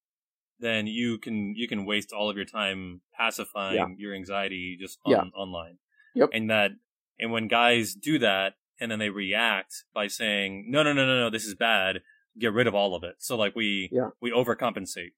then 0.59 0.87
you 0.87 1.19
can 1.19 1.55
you 1.57 1.69
can 1.69 1.85
waste 1.87 2.13
all 2.13 2.29
of 2.29 2.37
your 2.37 2.45
time 2.45 3.01
pacifying 3.17 3.77
Yeah. 3.77 3.87
your 3.97 4.15
anxiety 4.15 4.77
just 4.81 4.99
on, 5.05 5.13
Yeah. 5.13 5.23
online. 5.35 5.79
Yep. 6.15 6.31
And 6.33 6.51
that 6.51 6.73
and 7.19 7.31
when 7.33 7.49
guys 7.49 7.95
do 7.95 8.19
that 8.19 8.55
and 8.81 8.91
then 8.91 8.99
they 8.99 9.09
react 9.09 9.85
by 9.95 10.07
saying, 10.07 10.67
No, 10.69 10.83
no, 10.83 10.93
no, 10.93 11.07
no, 11.07 11.19
no, 11.21 11.31
this 11.31 11.45
is 11.45 11.55
bad, 11.55 12.01
get 12.39 12.53
rid 12.53 12.67
of 12.67 12.75
all 12.75 12.95
of 12.95 13.05
it. 13.05 13.17
So 13.19 13.37
like 13.37 13.55
we 13.55 13.89
Yeah. 13.93 14.11
we 14.21 14.31
overcompensate. 14.33 15.13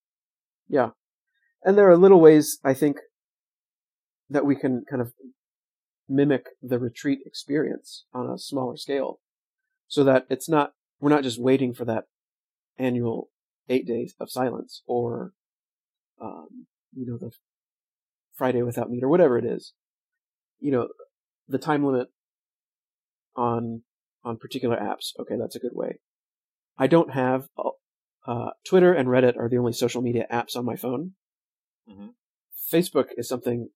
Yeah, 0.68 0.90
and 1.64 1.78
there 1.78 1.88
are 1.88 1.96
little 1.96 2.20
ways 2.20 2.58
I 2.62 2.74
think 2.74 2.98
that 4.30 4.44
we 4.44 4.56
can 4.56 4.84
kind 4.88 5.02
of 5.02 5.12
mimic 6.08 6.46
the 6.62 6.78
retreat 6.78 7.20
experience 7.26 8.04
on 8.12 8.28
a 8.28 8.38
smaller 8.38 8.76
scale, 8.76 9.20
so 9.86 10.04
that 10.04 10.26
it's 10.30 10.48
not 10.48 10.72
we're 11.00 11.10
not 11.10 11.22
just 11.22 11.40
waiting 11.40 11.74
for 11.74 11.84
that 11.84 12.04
annual 12.78 13.30
eight 13.68 13.86
days 13.86 14.14
of 14.20 14.30
silence 14.30 14.82
or 14.86 15.32
um, 16.20 16.66
you 16.94 17.06
know 17.06 17.18
the 17.18 17.30
Friday 18.34 18.62
without 18.62 18.90
meat 18.90 19.02
or 19.02 19.08
whatever 19.08 19.38
it 19.38 19.44
is. 19.44 19.74
You 20.60 20.72
know, 20.72 20.88
the 21.48 21.58
time 21.58 21.84
limit 21.84 22.08
on 23.36 23.82
on 24.24 24.36
particular 24.36 24.76
apps. 24.76 25.12
Okay, 25.18 25.36
that's 25.38 25.56
a 25.56 25.60
good 25.60 25.74
way. 25.74 26.00
I 26.76 26.86
don't 26.86 27.12
have 27.12 27.48
uh, 28.26 28.50
Twitter 28.66 28.92
and 28.92 29.08
Reddit 29.08 29.36
are 29.36 29.48
the 29.48 29.58
only 29.58 29.72
social 29.72 30.02
media 30.02 30.26
apps 30.30 30.56
on 30.56 30.64
my 30.64 30.76
phone. 30.76 31.12
Mhm. 31.88 32.14
Facebook 32.72 33.06
is 33.16 33.28
something 33.28 33.70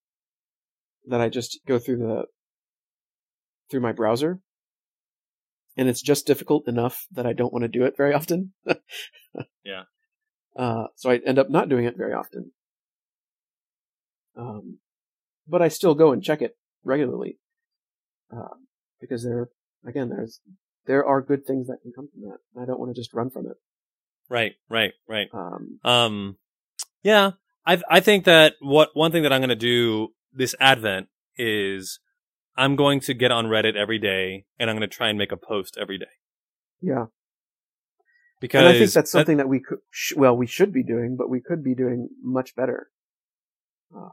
that 1.07 1.21
I 1.21 1.29
just 1.29 1.61
go 1.67 1.79
through 1.79 1.99
the 1.99 2.25
through 3.71 3.81
my 3.81 3.93
browser, 3.93 4.41
and 5.77 5.89
it's 5.89 6.03
just 6.03 6.27
difficult 6.27 6.69
enough 6.69 7.07
that 7.13 7.27
I 7.27 7.33
don't 7.33 7.53
want 7.53 7.63
to 7.63 7.69
do 7.69 7.85
it 7.85 7.97
very 7.97 8.15
often. 8.15 8.53
Yeah. 9.65 9.85
Uh, 10.57 10.89
so 10.97 11.11
I 11.11 11.21
end 11.25 11.39
up 11.39 11.49
not 11.49 11.69
doing 11.69 11.85
it 11.87 11.97
very 11.97 12.13
often. 12.13 12.53
Um, 14.37 14.79
but 15.47 15.63
I 15.63 15.69
still 15.69 15.95
go 15.95 16.13
and 16.13 16.23
check 16.23 16.43
it 16.43 16.57
regularly 16.85 17.39
uh, 18.35 18.57
because 19.01 19.25
there, 19.25 19.49
again, 19.87 20.09
there's 20.11 20.41
there 20.87 21.05
are 21.05 21.23
good 21.23 21.47
things 21.47 21.69
that 21.69 21.79
can 21.83 21.93
come 21.95 22.09
from 22.13 22.23
that. 22.23 22.39
I 22.61 22.67
don't 22.67 22.81
want 22.81 22.95
to 22.95 23.01
just 23.01 23.15
run 23.15 23.31
from 23.31 23.47
it. 23.47 23.57
Right, 24.29 24.53
right, 24.69 24.93
right. 25.09 25.29
Um, 25.33 25.79
Um, 25.85 26.37
yeah, 27.03 27.33
I 27.67 27.81
I 27.89 28.01
think 28.01 28.25
that 28.25 28.55
what 28.61 28.91
one 28.95 29.13
thing 29.13 29.23
that 29.23 29.33
I'm 29.33 29.41
going 29.41 29.49
to 29.51 29.57
do 29.57 30.09
this 30.33 30.55
Advent 30.61 31.09
is 31.37 32.01
I'm 32.57 32.77
going 32.77 33.01
to 33.01 33.15
get 33.15 33.31
on 33.31 33.47
Reddit 33.47 33.77
every 33.77 33.99
day 33.99 34.45
and 34.59 34.69
I'm 34.71 34.77
going 34.77 34.89
to 34.89 34.95
try 34.97 35.09
and 35.09 35.19
make 35.19 35.33
a 35.33 35.37
post 35.37 35.77
every 35.81 35.99
day 35.99 36.07
yeah, 36.85 37.07
because 38.41 38.59
and 38.61 38.69
I 38.69 38.73
think 38.79 38.91
that's 38.91 39.11
something 39.13 39.37
that 39.37 39.49
we 39.49 39.61
could, 39.61 39.79
sh- 39.91 40.15
well, 40.17 40.37
we 40.37 40.49
should 40.49 40.73
be 40.73 40.83
doing, 40.83 41.17
but 41.17 41.31
we 41.31 41.41
could 41.41 41.63
be 41.63 41.75
doing 41.77 42.09
much 42.23 42.57
better. 42.57 42.89
Uh, 43.97 44.09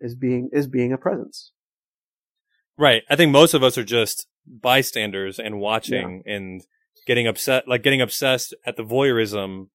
is 0.00 0.14
being 0.16 0.50
is 0.52 0.66
being 0.66 0.92
a 0.92 0.98
presence. 0.98 1.52
right. 2.76 3.02
I 3.08 3.14
think 3.16 3.30
most 3.30 3.54
of 3.54 3.62
us 3.62 3.76
are 3.78 3.84
just 3.84 4.26
bystanders 4.46 5.38
and 5.38 5.60
watching 5.60 6.22
and 6.26 6.62
getting 7.06 7.26
upset, 7.28 7.68
like 7.68 7.82
getting 7.82 8.00
obsessed 8.00 8.54
at 8.66 8.76
the 8.76 8.84
voyeurism 8.84 9.68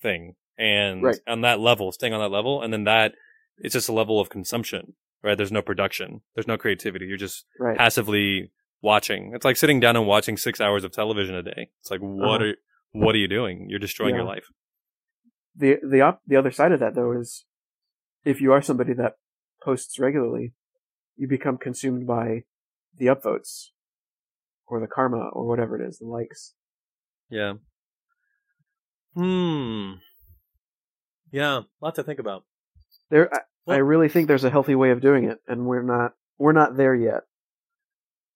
thing, 0.00 0.36
and 0.56 1.02
Right. 1.02 1.18
on 1.26 1.40
that 1.42 1.60
level, 1.60 1.92
staying 1.92 2.12
on 2.14 2.20
that 2.20 2.34
level, 2.34 2.62
and 2.62 2.72
then 2.72 2.84
that 2.84 3.14
it's 3.58 3.74
just 3.74 3.88
a 3.88 3.92
level 3.92 4.18
of 4.20 4.30
consumption. 4.30 4.94
Right. 5.22 5.36
There's 5.36 5.52
no 5.52 5.62
production. 5.62 6.20
There's 6.34 6.48
no 6.48 6.58
creativity. 6.58 7.06
You're 7.06 7.16
just 7.16 7.46
Right. 7.58 7.76
passively 7.78 8.50
watching. 8.80 9.32
It's 9.34 9.44
like 9.44 9.56
sitting 9.56 9.78
down 9.80 9.94
and 9.96 10.06
watching 10.06 10.36
six 10.36 10.60
hours 10.60 10.82
of 10.84 10.90
television 10.92 11.34
a 11.36 11.42
day. 11.42 11.70
It's 11.80 11.90
like 11.90 12.00
what 12.00 12.40
Uh-huh. 12.42 12.50
are 12.50 12.54
what 12.94 13.14
are 13.14 13.18
you 13.18 13.28
doing? 13.28 13.66
You're 13.70 13.78
destroying 13.78 14.14
your 14.14 14.24
life. 14.24 14.46
the 15.54 15.76
the 15.88 16.00
op- 16.00 16.22
the 16.26 16.36
other 16.36 16.50
side 16.50 16.72
of 16.72 16.80
that 16.80 16.94
though 16.94 17.12
is 17.12 17.44
if 18.24 18.40
you 18.40 18.52
are 18.52 18.62
somebody 18.62 18.94
that 18.94 19.16
posts 19.62 19.98
regularly, 19.98 20.54
you 21.16 21.28
become 21.28 21.56
consumed 21.58 22.06
by 22.06 22.44
the 22.96 23.06
upvotes 23.06 23.68
or 24.66 24.80
the 24.80 24.86
karma 24.86 25.28
or 25.32 25.46
whatever 25.46 25.80
it 25.80 25.86
is, 25.86 25.98
the 25.98 26.06
likes. 26.06 26.54
Yeah. 27.28 27.54
Hmm. 29.14 29.92
Yeah, 31.30 31.62
lot 31.80 31.94
to 31.96 32.02
think 32.02 32.18
about. 32.18 32.44
There, 33.10 33.30
I, 33.68 33.74
I 33.74 33.76
really 33.78 34.08
think 34.08 34.28
there's 34.28 34.44
a 34.44 34.50
healthy 34.50 34.74
way 34.74 34.90
of 34.90 35.00
doing 35.00 35.24
it, 35.24 35.38
and 35.46 35.66
we're 35.66 35.82
not 35.82 36.14
we're 36.38 36.52
not 36.52 36.76
there 36.76 36.94
yet. 36.94 37.22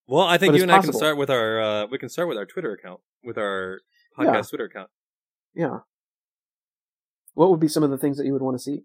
Well, 0.07 0.25
I 0.25 0.39
think 0.39 0.53
But 0.53 0.59
you 0.59 0.63
and 0.63 0.73
I 0.73 0.79
can 0.81 0.93
start 0.93 1.17
with 1.17 1.31
our 1.31 1.61
uh, 1.61 1.87
we 1.87 1.99
can 1.99 2.09
start 2.09 2.29
with 2.29 2.39
our 2.39 2.47
Twitter 2.47 2.73
account, 2.73 3.01
with 3.25 3.37
our 3.39 3.81
podcast 4.17 4.35
Yeah. 4.35 4.43
Twitter 4.43 4.65
account. 4.65 4.91
Yeah. 5.55 5.79
What 7.35 7.51
would 7.51 7.61
be 7.61 7.69
some 7.69 7.83
of 7.83 7.91
the 7.91 7.99
things 7.99 8.17
that 8.19 8.25
you 8.27 8.33
would 8.33 8.43
want 8.43 8.57
to 8.57 8.63
see? 8.63 8.85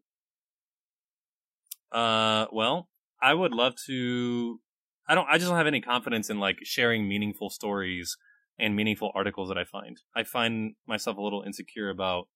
Uh, 1.91 2.47
well, 2.51 2.89
I 3.21 3.33
would 3.33 3.53
love 3.53 3.75
to. 3.87 4.59
I 5.07 5.15
don't. 5.15 5.27
I 5.29 5.37
just 5.37 5.47
don't 5.49 5.57
have 5.57 5.67
any 5.67 5.81
confidence 5.81 6.29
in 6.29 6.39
like 6.39 6.59
sharing 6.63 7.07
meaningful 7.07 7.49
stories 7.49 8.17
and 8.57 8.75
meaningful 8.75 9.11
articles 9.13 9.49
that 9.49 9.57
I 9.57 9.63
find. 9.63 10.01
I 10.15 10.23
find 10.23 10.73
myself 10.87 11.17
a 11.17 11.21
little 11.21 11.43
insecure 11.43 11.89
about 11.89 12.27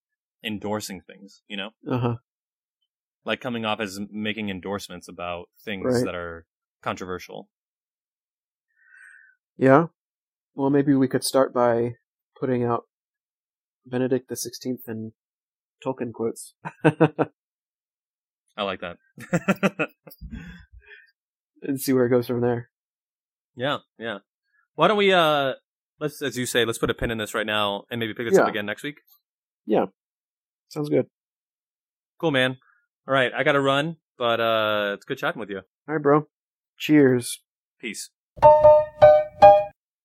endorsing 0.44 1.02
things. 1.02 1.42
You 1.48 1.58
know, 1.58 1.70
Uh 1.90 1.98
huh. 1.98 2.16
Like 3.26 3.42
coming 3.42 3.66
off 3.66 3.80
as 3.80 4.00
making 4.12 4.50
endorsements 4.50 5.08
about 5.10 5.50
things 5.64 5.84
Right. 5.96 6.06
that 6.06 6.16
are 6.16 6.46
controversial. 6.82 7.50
Yeah. 9.58 9.88
Well, 10.54 10.70
maybe 10.70 10.94
we 10.94 11.08
could 11.08 11.24
start 11.24 11.54
by 11.54 11.96
putting 12.40 12.64
out 12.64 12.84
Benedict 13.86 14.30
the 14.30 14.36
Sixteenth 14.36 14.82
and 14.88 15.14
Tolkien 15.86 16.14
quotes. 16.14 16.54
I 18.58 18.64
like 18.64 18.80
that. 18.82 18.98
and 21.62 21.80
see 21.80 21.94
where 21.94 22.06
it 22.06 22.10
goes 22.10 22.28
from 22.28 22.42
there. 22.42 22.70
yeah, 23.56 23.78
yeah. 23.98 24.20
Why 24.76 24.88
don't 24.88 24.98
we 24.98 25.12
uh 25.14 25.54
let's 26.00 26.22
as 26.22 26.38
you 26.38 26.46
say, 26.46 26.66
let's 26.66 26.78
put 26.78 26.90
a 26.90 26.94
pin 26.94 27.12
in 27.12 27.18
this 27.18 27.34
right 27.34 27.46
now 27.46 27.84
and 27.90 28.00
maybe 28.00 28.14
pick 28.14 28.30
this 28.30 28.38
up 28.38 28.48
again 28.48 28.66
next 28.66 28.84
week. 28.84 28.98
Yeah. 29.66 29.86
Sounds 30.70 30.90
good. 30.90 31.08
Cool, 32.20 32.32
man. 32.32 32.58
All 33.08 33.14
right, 33.14 33.32
I 33.34 33.44
got 33.44 33.54
to 33.54 33.62
run, 33.62 33.98
but 34.18 34.40
uh 34.40 34.92
it's 34.96 35.06
good 35.06 35.18
chatting 35.18 35.40
with 35.40 35.50
you. 35.50 35.58
All 35.58 35.96
right, 35.96 36.02
bro. 36.02 36.28
Cheers. 36.78 37.42
Peace. 37.80 38.10